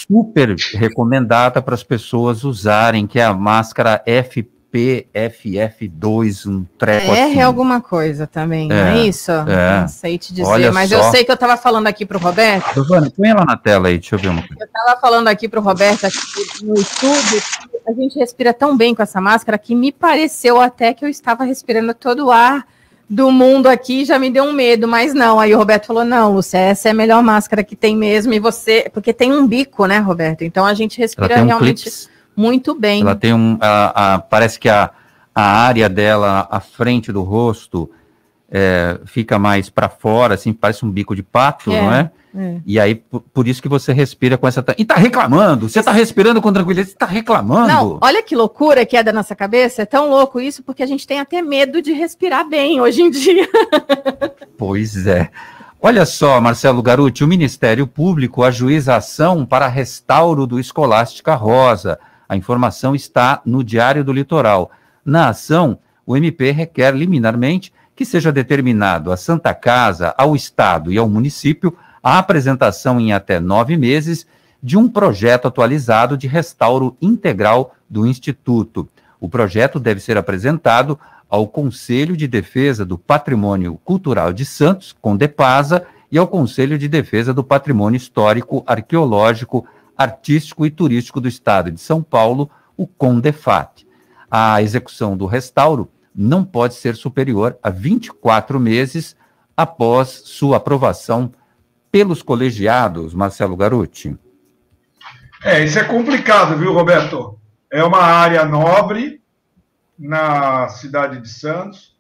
super 0.09 0.55
recomendada 0.73 1.61
para 1.61 1.75
as 1.75 1.83
pessoas 1.83 2.43
usarem, 2.43 3.05
que 3.07 3.19
é 3.19 3.25
a 3.25 3.33
máscara 3.33 4.01
FPFF2, 4.05 6.45
um 6.49 6.65
treco 6.77 7.11
R 7.13 7.21
assim. 7.31 7.41
alguma 7.41 7.79
coisa 7.81 8.25
também, 8.27 8.67
não 8.69 8.75
É, 8.75 8.99
é 8.99 9.05
isso? 9.07 9.31
é. 9.31 9.81
Não 9.81 9.87
sei 9.87 10.17
te 10.17 10.33
dizer, 10.33 10.47
Olha 10.49 10.71
mas 10.71 10.89
só. 10.89 10.95
eu 10.97 11.03
sei 11.11 11.23
que 11.23 11.31
eu 11.31 11.35
estava 11.35 11.55
falando 11.57 11.87
aqui 11.87 12.05
para 12.05 12.17
o 12.17 12.21
Roberto, 12.21 12.73
Giovana, 12.73 13.11
põe 13.15 13.29
ela 13.29 13.45
na 13.45 13.57
tela 13.57 13.87
aí, 13.89 13.97
deixa 13.97 14.15
eu 14.15 14.19
ver 14.19 14.29
uma 14.29 14.41
coisa. 14.41 14.55
eu 14.61 14.65
estava 14.65 14.99
falando 14.99 15.27
aqui 15.27 15.47
para 15.47 15.59
o 15.59 15.63
Roberto 15.63 16.05
aqui 16.05 16.17
no 16.63 16.73
estúdio, 16.75 17.41
que 17.71 17.89
a 17.89 17.93
gente 17.93 18.17
respira 18.19 18.53
tão 18.53 18.75
bem 18.77 18.93
com 18.95 19.01
essa 19.01 19.19
máscara 19.21 19.57
que 19.57 19.73
me 19.75 19.91
pareceu 19.91 20.59
até 20.61 20.93
que 20.93 21.03
eu 21.03 21.09
estava 21.09 21.43
respirando 21.43 21.93
todo 21.93 22.27
o 22.27 22.31
ar 22.31 22.65
do 23.09 23.31
mundo 23.31 23.67
aqui, 23.67 24.03
já 24.03 24.19
me 24.19 24.29
deu 24.29 24.43
um 24.43 24.51
medo, 24.53 24.87
mas 24.87 25.13
não. 25.13 25.39
Aí 25.39 25.53
o 25.53 25.57
Roberto 25.57 25.87
falou: 25.87 26.03
não, 26.03 26.33
Lúcia, 26.33 26.57
essa 26.57 26.89
é 26.89 26.91
a 26.91 26.93
melhor 26.93 27.23
máscara 27.23 27.63
que 27.63 27.75
tem 27.75 27.95
mesmo, 27.95 28.33
e 28.33 28.39
você, 28.39 28.89
porque 28.93 29.13
tem 29.13 29.31
um 29.33 29.47
bico, 29.47 29.85
né, 29.85 29.99
Roberto? 29.99 30.43
Então 30.43 30.65
a 30.65 30.73
gente 30.73 30.97
respira 30.97 31.41
um 31.41 31.45
realmente 31.45 31.83
clips. 31.83 32.09
muito 32.35 32.73
bem. 32.75 33.01
Ela 33.01 33.15
tem 33.15 33.33
um. 33.33 33.57
a- 33.61 34.15
a- 34.15 34.19
parece 34.19 34.59
que 34.59 34.67
a, 34.67 34.91
a 35.33 35.41
área 35.41 35.87
dela, 35.87 36.47
à 36.51 36.59
frente 36.59 37.11
do 37.11 37.21
rosto, 37.23 37.89
é, 38.49 38.99
fica 39.05 39.37
mais 39.37 39.69
para 39.69 39.89
fora, 39.89 40.35
assim, 40.35 40.53
parece 40.53 40.85
um 40.85 40.89
bico 40.91 41.15
de 41.15 41.21
pato, 41.23 41.71
É, 41.71 41.81
não 41.81 41.93
é? 41.93 42.11
é. 42.35 42.57
E 42.65 42.79
aí, 42.79 42.95
por, 42.95 43.21
por 43.21 43.47
isso 43.47 43.61
que 43.61 43.67
você 43.67 43.91
respira 43.91 44.37
com 44.37 44.47
essa. 44.47 44.63
E 44.77 44.85
tá 44.85 44.95
reclamando! 44.95 45.67
Você 45.67 45.83
tá 45.83 45.91
respirando 45.91 46.41
com 46.41 46.53
tranquilidade, 46.53 46.89
você 46.91 46.95
tá 46.95 47.05
reclamando! 47.05 47.67
Não, 47.67 47.99
olha 48.01 48.23
que 48.23 48.35
loucura 48.35 48.85
que 48.85 48.95
é 48.95 49.03
da 49.03 49.11
nossa 49.11 49.35
cabeça. 49.35 49.81
É 49.81 49.85
tão 49.85 50.09
louco 50.09 50.39
isso 50.39 50.63
porque 50.63 50.83
a 50.83 50.85
gente 50.85 51.05
tem 51.05 51.19
até 51.19 51.41
medo 51.41 51.81
de 51.81 51.91
respirar 51.91 52.47
bem 52.47 52.79
hoje 52.79 53.01
em 53.01 53.09
dia. 53.09 53.47
Pois 54.57 55.05
é. 55.05 55.29
Olha 55.79 56.03
só, 56.03 56.41
Marcelo 56.41 56.81
Garuti, 56.81 57.23
o 57.23 57.27
Ministério 57.27 57.85
Público 57.85 58.43
ajuiza 58.43 58.95
a 58.95 58.97
ação 58.97 59.45
para 59.45 59.67
restauro 59.67 60.47
do 60.47 60.59
Escolástica 60.59 61.35
Rosa. 61.35 61.99
A 62.27 62.35
informação 62.35 62.95
está 62.95 63.39
no 63.45 63.63
Diário 63.63 64.03
do 64.03 64.11
Litoral. 64.11 64.71
Na 65.05 65.29
ação, 65.29 65.77
o 66.07 66.17
MP 66.17 66.49
requer 66.49 66.95
liminarmente 66.95 67.71
que 67.97 68.05
seja 68.05 68.31
determinado 68.31 69.11
à 69.11 69.17
Santa 69.17 69.55
Casa, 69.55 70.13
ao 70.15 70.35
Estado 70.35 70.93
e 70.93 70.99
ao 70.99 71.09
município 71.09 71.75
a 72.03 72.19
apresentação 72.19 72.99
em 72.99 73.11
até 73.11 73.39
nove 73.39 73.75
meses 73.75 74.27
de 74.61 74.77
um 74.77 74.87
projeto 74.87 75.47
atualizado 75.47 76.15
de 76.15 76.27
restauro 76.27 76.95
integral 77.01 77.73
do 77.89 78.05
Instituto. 78.05 78.87
O 79.19 79.27
projeto 79.27 79.79
deve 79.79 79.99
ser 79.99 80.15
apresentado 80.15 80.99
ao 81.27 81.47
Conselho 81.47 82.15
de 82.15 82.27
Defesa 82.27 82.85
do 82.85 82.99
Patrimônio 82.99 83.79
Cultural 83.83 84.31
de 84.31 84.45
Santos, 84.45 84.95
CONDEPASA, 85.01 85.87
e 86.11 86.19
ao 86.19 86.27
Conselho 86.27 86.77
de 86.77 86.87
Defesa 86.87 87.33
do 87.33 87.43
Patrimônio 87.43 87.97
Histórico, 87.97 88.63
Arqueológico, 88.67 89.65
Artístico 89.97 90.67
e 90.67 90.69
Turístico 90.69 91.19
do 91.19 91.27
Estado 91.27 91.71
de 91.71 91.81
São 91.81 92.03
Paulo, 92.03 92.47
o 92.77 92.85
CONDEFAT. 92.85 93.87
A 94.29 94.61
execução 94.61 95.17
do 95.17 95.25
restauro 95.25 95.89
não 96.17 96.43
pode 96.43 96.73
ser 96.73 96.95
superior 96.95 97.59
a 97.61 97.69
24 97.69 98.59
meses 98.59 99.15
após 99.55 100.09
sua 100.25 100.57
aprovação 100.57 101.31
pelos 101.91 102.23
colegiados, 102.23 103.13
Marcelo 103.13 103.55
Garuti. 103.55 104.17
É, 105.43 105.63
isso 105.63 105.77
é 105.77 105.83
complicado, 105.83 106.57
viu, 106.57 106.73
Roberto? 106.73 107.39
É 107.71 107.83
uma 107.83 108.01
área 108.01 108.43
nobre 108.43 109.21
na 109.97 110.67
cidade 110.69 111.21
de 111.21 111.29
Santos, 111.29 111.95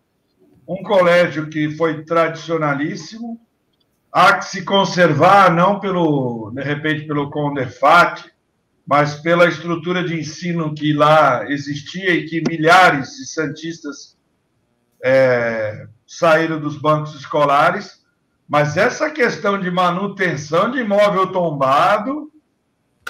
um 0.67 0.81
colégio 0.81 1.47
que 1.47 1.75
foi 1.77 2.03
tradicionalíssimo, 2.03 3.39
há 4.11 4.33
que 4.33 4.45
se 4.45 4.63
conservar, 4.63 5.53
não 5.53 5.79
pelo, 5.79 6.51
de 6.51 6.63
repente, 6.63 7.05
pelo 7.05 7.29
Condefat, 7.29 8.25
mas 8.87 9.15
pela 9.15 9.49
estrutura 9.49 10.01
de 10.01 10.17
ensino 10.17 10.73
que 10.73 10.93
lá 10.93 11.43
existia 11.51 12.11
e 12.11 12.25
que 12.25 12.41
milhares 12.47 13.17
de 13.17 13.25
santistas 13.25 14.17
é, 15.03 15.89
saíram 16.05 16.57
dos 16.57 16.77
bancos 16.77 17.13
escolares. 17.13 18.01
Mas 18.47 18.77
essa 18.77 19.09
questão 19.09 19.59
de 19.59 19.69
manutenção 19.69 20.71
de 20.71 20.79
imóvel 20.79 21.27
tombado 21.33 22.31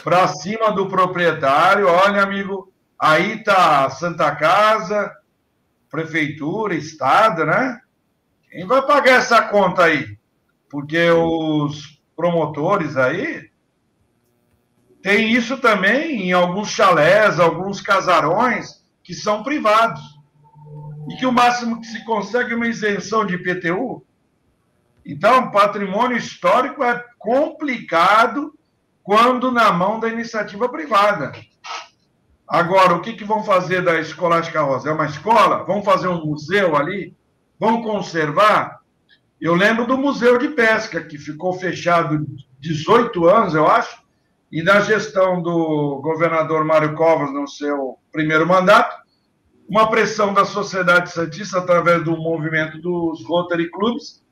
para 0.03 0.27
cima 0.27 0.71
do 0.71 0.87
proprietário, 0.87 1.87
olha, 1.87 2.23
amigo, 2.23 2.73
aí 2.99 3.43
tá 3.43 3.85
a 3.85 3.89
Santa 3.91 4.35
Casa, 4.35 5.15
prefeitura, 5.91 6.73
estado, 6.73 7.45
né? 7.45 7.79
Quem 8.49 8.65
vai 8.65 8.81
pagar 8.81 9.17
essa 9.19 9.43
conta 9.43 9.83
aí? 9.83 10.17
Porque 10.67 11.11
os 11.11 12.01
promotores 12.15 12.97
aí 12.97 13.47
tem 15.01 15.31
isso 15.31 15.57
também 15.57 16.27
em 16.27 16.31
alguns 16.31 16.69
chalés, 16.69 17.39
alguns 17.39 17.81
casarões 17.81 18.83
que 19.03 19.13
são 19.13 19.43
privados. 19.43 20.01
E 21.09 21.15
que 21.15 21.25
o 21.25 21.31
máximo 21.31 21.79
que 21.79 21.87
se 21.87 22.03
consegue 22.03 22.53
é 22.53 22.55
uma 22.55 22.67
isenção 22.67 23.25
de 23.25 23.35
IPTU. 23.35 24.05
Então, 25.05 25.51
patrimônio 25.51 26.17
histórico 26.17 26.83
é 26.83 27.01
complicado 27.17 28.53
quando 29.01 29.51
na 29.51 29.71
mão 29.71 30.01
da 30.01 30.09
iniciativa 30.09 30.67
privada. 30.67 31.31
Agora, 32.45 32.95
o 32.95 33.01
que, 33.01 33.13
que 33.13 33.23
vão 33.23 33.43
fazer 33.43 33.81
da 33.81 33.99
Escolástica 33.99 34.61
Rosa? 34.61 34.89
É 34.89 34.93
uma 34.93 35.05
escola? 35.05 35.63
Vão 35.63 35.81
fazer 35.81 36.09
um 36.09 36.25
museu 36.25 36.75
ali? 36.75 37.15
Vão 37.57 37.81
conservar? 37.81 38.81
Eu 39.39 39.53
lembro 39.53 39.85
do 39.85 39.97
Museu 39.97 40.37
de 40.37 40.49
Pesca, 40.49 41.03
que 41.03 41.17
ficou 41.17 41.53
fechado 41.53 42.25
18 42.59 43.27
anos, 43.27 43.53
eu 43.53 43.67
acho, 43.67 44.01
e 44.51 44.63
na 44.63 44.79
gestão 44.79 45.41
do 45.41 45.99
governador 46.01 46.63
Mário 46.63 46.93
Covas, 46.95 47.33
no 47.33 47.47
seu 47.47 47.97
primeiro 48.11 48.47
mandato, 48.47 48.95
uma 49.67 49.89
pressão 49.89 50.33
da 50.33 50.45
sociedade 50.45 51.11
santista, 51.11 51.57
através 51.57 52.03
do 52.03 52.15
movimento 52.15 52.77
dos 52.77 53.25
Rotary 53.25 53.69
Clubs, 53.69 54.23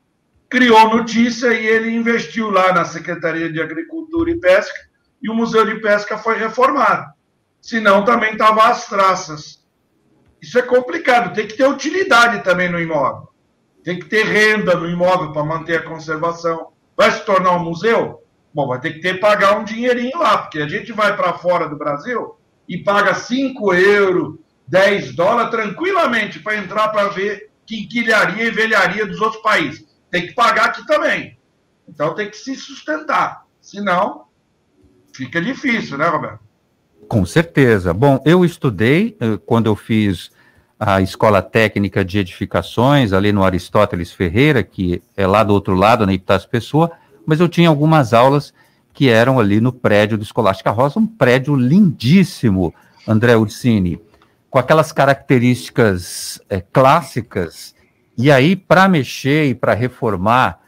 criou 0.48 0.88
notícia 0.88 1.52
e 1.52 1.66
ele 1.66 1.90
investiu 1.90 2.50
lá 2.50 2.72
na 2.72 2.84
Secretaria 2.84 3.52
de 3.52 3.60
Agricultura 3.60 4.30
e 4.30 4.40
Pesca, 4.40 4.88
e 5.22 5.28
o 5.28 5.34
Museu 5.34 5.66
de 5.66 5.80
Pesca 5.80 6.16
foi 6.16 6.38
reformado. 6.38 7.12
Senão 7.60 8.04
também 8.04 8.32
estava 8.32 8.68
às 8.68 8.86
traças. 8.86 9.66
Isso 10.40 10.58
é 10.58 10.62
complicado, 10.62 11.34
tem 11.34 11.46
que 11.46 11.56
ter 11.56 11.66
utilidade 11.66 12.42
também 12.42 12.70
no 12.70 12.80
imóvel. 12.80 13.28
Tem 13.84 13.98
que 13.98 14.06
ter 14.06 14.24
renda 14.24 14.74
no 14.74 14.88
imóvel 14.88 15.32
para 15.32 15.44
manter 15.44 15.78
a 15.78 15.82
conservação. 15.82 16.72
Vai 16.96 17.10
se 17.10 17.24
tornar 17.24 17.52
um 17.52 17.64
museu? 17.64 18.25
Bom, 18.56 18.68
vai 18.68 18.80
ter 18.80 18.94
que 18.94 19.00
ter 19.00 19.20
pagar 19.20 19.58
um 19.58 19.64
dinheirinho 19.64 20.18
lá, 20.18 20.38
porque 20.38 20.60
a 20.60 20.66
gente 20.66 20.90
vai 20.90 21.14
para 21.14 21.34
fora 21.34 21.68
do 21.68 21.76
Brasil 21.76 22.36
e 22.66 22.78
paga 22.78 23.12
5 23.12 23.74
euros, 23.74 24.38
10 24.66 25.14
dólares 25.14 25.50
tranquilamente 25.50 26.40
para 26.40 26.56
entrar 26.56 26.88
para 26.88 27.08
ver 27.08 27.50
quinquilharia 27.66 28.44
e 28.44 28.50
velharia 28.50 29.04
dos 29.04 29.20
outros 29.20 29.42
países. 29.42 29.84
Tem 30.10 30.26
que 30.26 30.32
pagar 30.32 30.68
aqui 30.68 30.86
também. 30.86 31.36
Então 31.86 32.14
tem 32.14 32.30
que 32.30 32.36
se 32.38 32.56
sustentar. 32.56 33.44
Senão, 33.60 34.24
fica 35.12 35.38
difícil, 35.38 35.98
né, 35.98 36.06
Roberto? 36.06 36.40
Com 37.06 37.26
certeza. 37.26 37.92
Bom, 37.92 38.22
eu 38.24 38.42
estudei 38.42 39.18
eh, 39.20 39.38
quando 39.44 39.66
eu 39.66 39.76
fiz 39.76 40.30
a 40.80 41.02
Escola 41.02 41.42
Técnica 41.42 42.02
de 42.02 42.20
Edificações, 42.20 43.12
ali 43.12 43.32
no 43.32 43.44
Aristóteles 43.44 44.12
Ferreira, 44.12 44.62
que 44.62 45.02
é 45.14 45.26
lá 45.26 45.44
do 45.44 45.52
outro 45.52 45.74
lado, 45.74 46.06
na 46.06 46.14
Epitácio 46.14 46.48
Pessoa, 46.48 46.90
mas 47.26 47.40
eu 47.40 47.48
tinha 47.48 47.68
algumas 47.68 48.14
aulas 48.14 48.54
que 48.94 49.10
eram 49.10 49.38
ali 49.38 49.60
no 49.60 49.72
prédio 49.72 50.16
do 50.16 50.24
Escolástica 50.24 50.70
Rosa, 50.70 50.98
um 50.98 51.06
prédio 51.06 51.54
lindíssimo, 51.54 52.72
André 53.06 53.36
Ursini, 53.36 54.00
com 54.48 54.58
aquelas 54.58 54.90
características 54.90 56.40
eh, 56.48 56.62
clássicas. 56.72 57.74
E 58.16 58.32
aí, 58.32 58.56
para 58.56 58.88
mexer 58.88 59.50
e 59.50 59.54
para 59.54 59.74
reformar, 59.74 60.60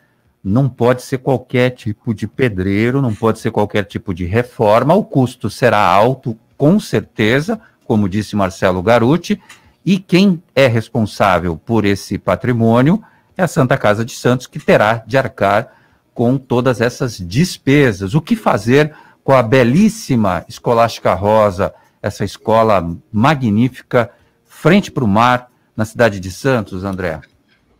não 0.44 0.68
pode 0.68 1.02
ser 1.02 1.18
qualquer 1.18 1.70
tipo 1.70 2.12
de 2.12 2.26
pedreiro, 2.26 3.00
não 3.00 3.14
pode 3.14 3.38
ser 3.38 3.50
qualquer 3.50 3.84
tipo 3.84 4.12
de 4.12 4.24
reforma, 4.24 4.94
o 4.94 5.04
custo 5.04 5.48
será 5.48 5.80
alto, 5.80 6.36
com 6.56 6.78
certeza, 6.78 7.58
como 7.86 8.08
disse 8.08 8.36
Marcelo 8.36 8.82
Garuti, 8.82 9.40
e 9.84 9.98
quem 9.98 10.42
é 10.54 10.66
responsável 10.66 11.56
por 11.56 11.86
esse 11.86 12.18
patrimônio 12.18 13.02
é 13.36 13.42
a 13.42 13.48
Santa 13.48 13.78
Casa 13.78 14.04
de 14.04 14.12
Santos, 14.12 14.46
que 14.46 14.58
terá 14.58 15.02
de 15.06 15.16
arcar 15.16 15.77
com 16.18 16.36
todas 16.36 16.80
essas 16.80 17.16
despesas. 17.16 18.12
O 18.12 18.20
que 18.20 18.34
fazer 18.34 18.92
com 19.22 19.32
a 19.32 19.40
belíssima 19.40 20.44
Escolástica 20.48 21.14
Rosa, 21.14 21.72
essa 22.02 22.24
escola 22.24 22.98
magnífica, 23.12 24.10
frente 24.44 24.90
para 24.90 25.04
o 25.04 25.06
mar, 25.06 25.48
na 25.76 25.84
cidade 25.84 26.18
de 26.18 26.32
Santos, 26.32 26.82
André? 26.82 27.20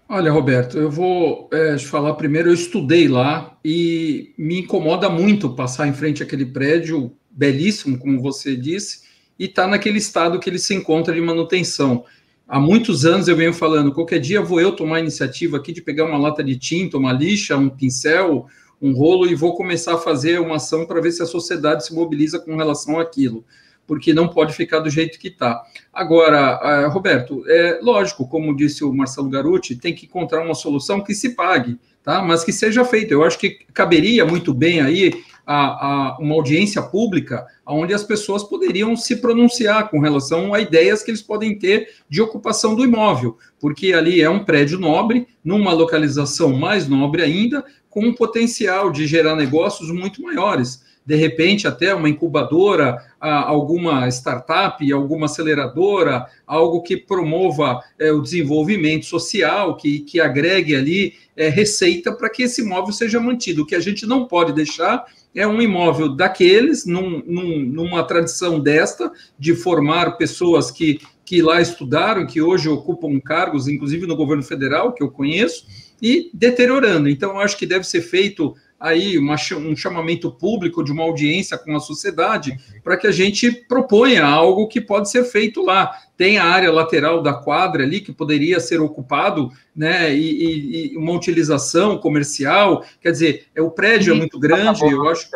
Olha, 0.09 0.31
Roberto, 0.31 0.79
eu 0.79 0.89
vou 0.89 1.51
é, 1.53 1.75
te 1.75 1.85
falar 1.85 2.15
primeiro. 2.15 2.49
Eu 2.49 2.55
estudei 2.55 3.09
lá 3.09 3.59
e 3.65 4.33
me 4.39 4.61
incomoda 4.61 5.11
muito 5.11 5.57
passar 5.57 5.89
em 5.89 5.93
frente 5.93 6.23
àquele 6.23 6.47
prédio 6.47 7.11
belíssimo, 7.29 7.99
como 7.99 8.23
você 8.23 8.55
disse, 8.55 9.01
e 9.37 9.47
está 9.47 9.67
naquele 9.67 9.99
estado 9.99 10.39
que 10.39 10.49
ele 10.49 10.61
se 10.61 10.77
encontra 10.77 11.13
de 11.13 11.21
manutenção. 11.21 12.05
Há 12.49 12.59
muitos 12.59 13.05
anos 13.05 13.29
eu 13.29 13.37
venho 13.37 13.53
falando, 13.53 13.93
qualquer 13.93 14.19
dia 14.19 14.41
vou 14.41 14.61
eu 14.61 14.73
tomar 14.73 14.97
a 14.97 15.01
iniciativa 15.01 15.59
aqui 15.59 15.73
de 15.73 15.83
pegar 15.83 16.07
uma 16.07 16.19
lata 16.19 16.43
de 16.43 16.57
tinta, 16.57 16.97
uma 16.97 17.13
lixa, 17.13 17.57
um 17.57 17.69
pincel, 17.69 18.47
um 18.81 18.93
rolo 18.93 19.27
e 19.27 19.35
vou 19.35 19.55
começar 19.55 19.95
a 19.95 19.99
fazer 19.99 20.41
uma 20.41 20.57
ação 20.57 20.87
para 20.87 21.01
ver 21.01 21.13
se 21.13 21.23
a 21.23 21.27
sociedade 21.27 21.85
se 21.85 21.95
mobiliza 21.95 22.39
com 22.39 22.57
relação 22.57 22.99
àquilo, 22.99 23.45
porque 23.87 24.15
não 24.15 24.29
pode 24.29 24.55
ficar 24.55 24.81
do 24.81 24.89
jeito 24.89 25.19
que 25.19 25.29
está. 25.29 25.63
Agora, 25.93 26.87
uh, 26.87 26.91
Roberto, 26.91 27.45
é 27.47 27.81
lógico, 27.83 28.27
como 28.27 28.57
disse 28.57 28.83
o 28.85 28.93
Marcelo 28.93 29.29
Garuti, 29.29 29.77
tem 29.77 29.95
que 29.95 30.07
encontrar 30.07 30.43
uma 30.43 30.55
solução 30.55 31.03
que 31.03 31.15
se 31.15 31.35
pague, 31.35 31.79
tá? 32.03 32.23
Mas 32.23 32.45
que 32.45 32.53
seja 32.53 32.85
feita. 32.85 33.13
Eu 33.13 33.25
acho 33.25 33.39
que 33.39 33.59
caberia 33.75 34.25
muito 34.25 34.55
bem 34.55 34.81
aí 34.81 35.13
a, 35.51 35.87
a, 35.87 36.19
uma 36.19 36.35
audiência 36.35 36.83
pública 36.83 37.47
onde 37.67 37.95
as 37.95 38.05
pessoas 38.05 38.45
poderiam 38.45 38.95
se 38.95 39.17
pronunciar 39.17 39.89
com 39.89 39.99
relação 39.99 40.53
a 40.53 40.61
ideias 40.61 41.03
que 41.03 41.11
eles 41.11 41.23
podem 41.23 41.59
ter 41.59 41.89
de 42.07 42.21
ocupação 42.21 42.75
do 42.75 42.85
imóvel, 42.85 43.39
porque 43.59 43.95
ali 43.95 44.21
é 44.21 44.29
um 44.29 44.45
prédio 44.45 44.79
nobre, 44.79 45.27
numa 45.43 45.73
localização 45.73 46.53
mais 46.53 46.87
nobre 46.87 47.23
ainda, 47.23 47.65
com 47.89 48.05
um 48.05 48.15
potencial 48.15 48.91
de 48.91 49.07
gerar 49.07 49.35
negócios 49.35 49.91
muito 49.91 50.23
maiores. 50.23 50.87
De 51.09 51.17
repente, 51.17 51.67
até 51.67 51.95
uma 51.95 52.11
incubadora, 52.11 53.03
alguma 53.19 54.07
startup, 54.09 54.93
alguma 54.93 55.25
aceleradora, 55.25 56.27
algo 56.47 56.83
que 56.83 56.99
promova 56.99 57.81
é, 57.99 58.13
o 58.13 58.21
desenvolvimento 58.21 59.07
social, 59.07 59.75
que, 59.79 60.01
que 60.01 60.21
agregue 60.21 60.77
ali 60.77 61.15
é, 61.35 61.49
receita 61.49 62.13
para 62.13 62.29
que 62.29 62.43
esse 62.43 62.61
imóvel 62.61 62.93
seja 62.93 63.19
mantido. 63.19 63.63
O 63.63 63.67
que 63.67 63.75
a 63.75 63.81
gente 63.81 64.05
não 64.05 64.27
pode 64.27 64.53
deixar 64.53 65.07
é 65.35 65.47
um 65.47 65.61
imóvel 65.61 66.15
daqueles, 66.15 66.85
num, 66.87 67.23
num, 67.27 67.61
numa 67.61 68.03
tradição 68.03 68.59
desta, 68.59 69.11
de 69.39 69.55
formar 69.55 70.13
pessoas 70.13 70.71
que, 70.71 71.01
que 71.25 71.43
lá 71.43 71.61
estudaram, 71.61 72.27
que 72.27 72.41
hoje 72.41 72.69
ocupam 72.69 73.21
cargos, 73.21 73.69
inclusive 73.69 74.07
no 74.07 74.17
governo 74.17 74.43
federal, 74.43 74.93
que 74.93 75.03
eu 75.03 75.11
conheço, 75.11 75.67
e 76.01 76.31
deteriorando. 76.33 77.09
Então, 77.09 77.31
eu 77.31 77.41
acho 77.41 77.57
que 77.57 77.67
deve 77.67 77.85
ser 77.85 78.03
feito 78.03 78.55
aí 78.81 79.19
uma, 79.19 79.37
um 79.57 79.77
chamamento 79.77 80.31
público 80.31 80.85
de 80.85 80.93
uma 80.93 81.03
audiência 81.03 81.59
com 81.59 81.75
a 81.75 81.81
sociedade 81.81 82.57
para 82.85 82.97
que 82.97 83.07
a 83.07 83.13
gente 83.13 83.51
proponha 83.51 84.25
algo 84.25 84.69
que 84.69 84.81
pode 84.81 85.11
ser 85.11 85.25
feito 85.25 85.63
lá. 85.65 85.91
Tem 86.19 86.37
a 86.37 86.45
área 86.45 86.73
lateral 86.73 87.23
da 87.23 87.33
quadra 87.33 87.85
ali 87.85 88.01
que 88.01 88.13
poderia 88.13 88.59
ser 88.59 88.81
ocupado, 88.81 89.53
né? 89.75 90.13
E, 90.13 90.19
e, 90.19 90.93
e 90.93 90.97
uma 90.97 91.13
utilização 91.13 91.97
comercial. 91.97 92.85
Quer 93.01 93.13
dizer, 93.13 93.47
é, 93.55 93.63
o 93.63 93.71
prédio 93.71 94.13
é 94.13 94.17
muito 94.17 94.37
grande, 94.37 94.85
eu 94.85 95.09
acho. 95.09 95.31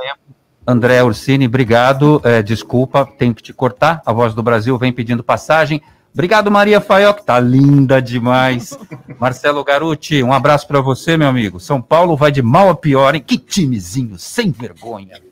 André 0.66 1.00
Ursini, 1.00 1.46
obrigado. 1.46 2.20
É, 2.24 2.42
desculpa, 2.42 3.06
tenho 3.16 3.32
que 3.32 3.44
te 3.44 3.52
cortar. 3.52 4.02
A 4.04 4.12
voz 4.12 4.34
do 4.34 4.42
Brasil 4.42 4.76
vem 4.76 4.92
pedindo 4.92 5.22
passagem. 5.22 5.80
Obrigado, 6.12 6.50
Maria 6.50 6.80
Faioc, 6.80 7.24
tá 7.24 7.38
linda 7.38 8.02
demais. 8.02 8.76
Marcelo 9.20 9.62
Garuti, 9.62 10.20
um 10.20 10.32
abraço 10.32 10.66
para 10.66 10.80
você, 10.80 11.16
meu 11.16 11.28
amigo. 11.28 11.60
São 11.60 11.80
Paulo 11.80 12.16
vai 12.16 12.32
de 12.32 12.42
mal 12.42 12.68
a 12.68 12.74
pior, 12.74 13.14
hein? 13.14 13.22
Que 13.24 13.38
timezinho, 13.38 14.18
sem 14.18 14.50
vergonha. 14.50 15.22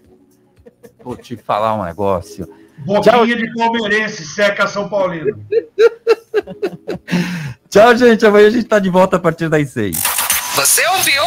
Vou 1.02 1.16
te 1.16 1.36
falar 1.36 1.74
um 1.74 1.84
negócio. 1.84 2.48
Boquinha 2.84 3.14
Tchau. 3.14 3.26
de 3.26 3.54
palmeirense, 3.54 4.24
seca 4.24 4.66
São 4.66 4.88
Paulino. 4.88 5.44
Tchau, 7.68 7.96
gente. 7.96 8.26
Amanhã 8.26 8.48
a 8.48 8.50
gente 8.50 8.64
tá 8.64 8.78
de 8.78 8.90
volta 8.90 9.16
a 9.16 9.18
partir 9.18 9.48
das 9.48 9.70
seis. 9.70 9.96
Você 10.54 10.86
ouviu? 10.88 11.22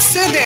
CD 0.00 0.36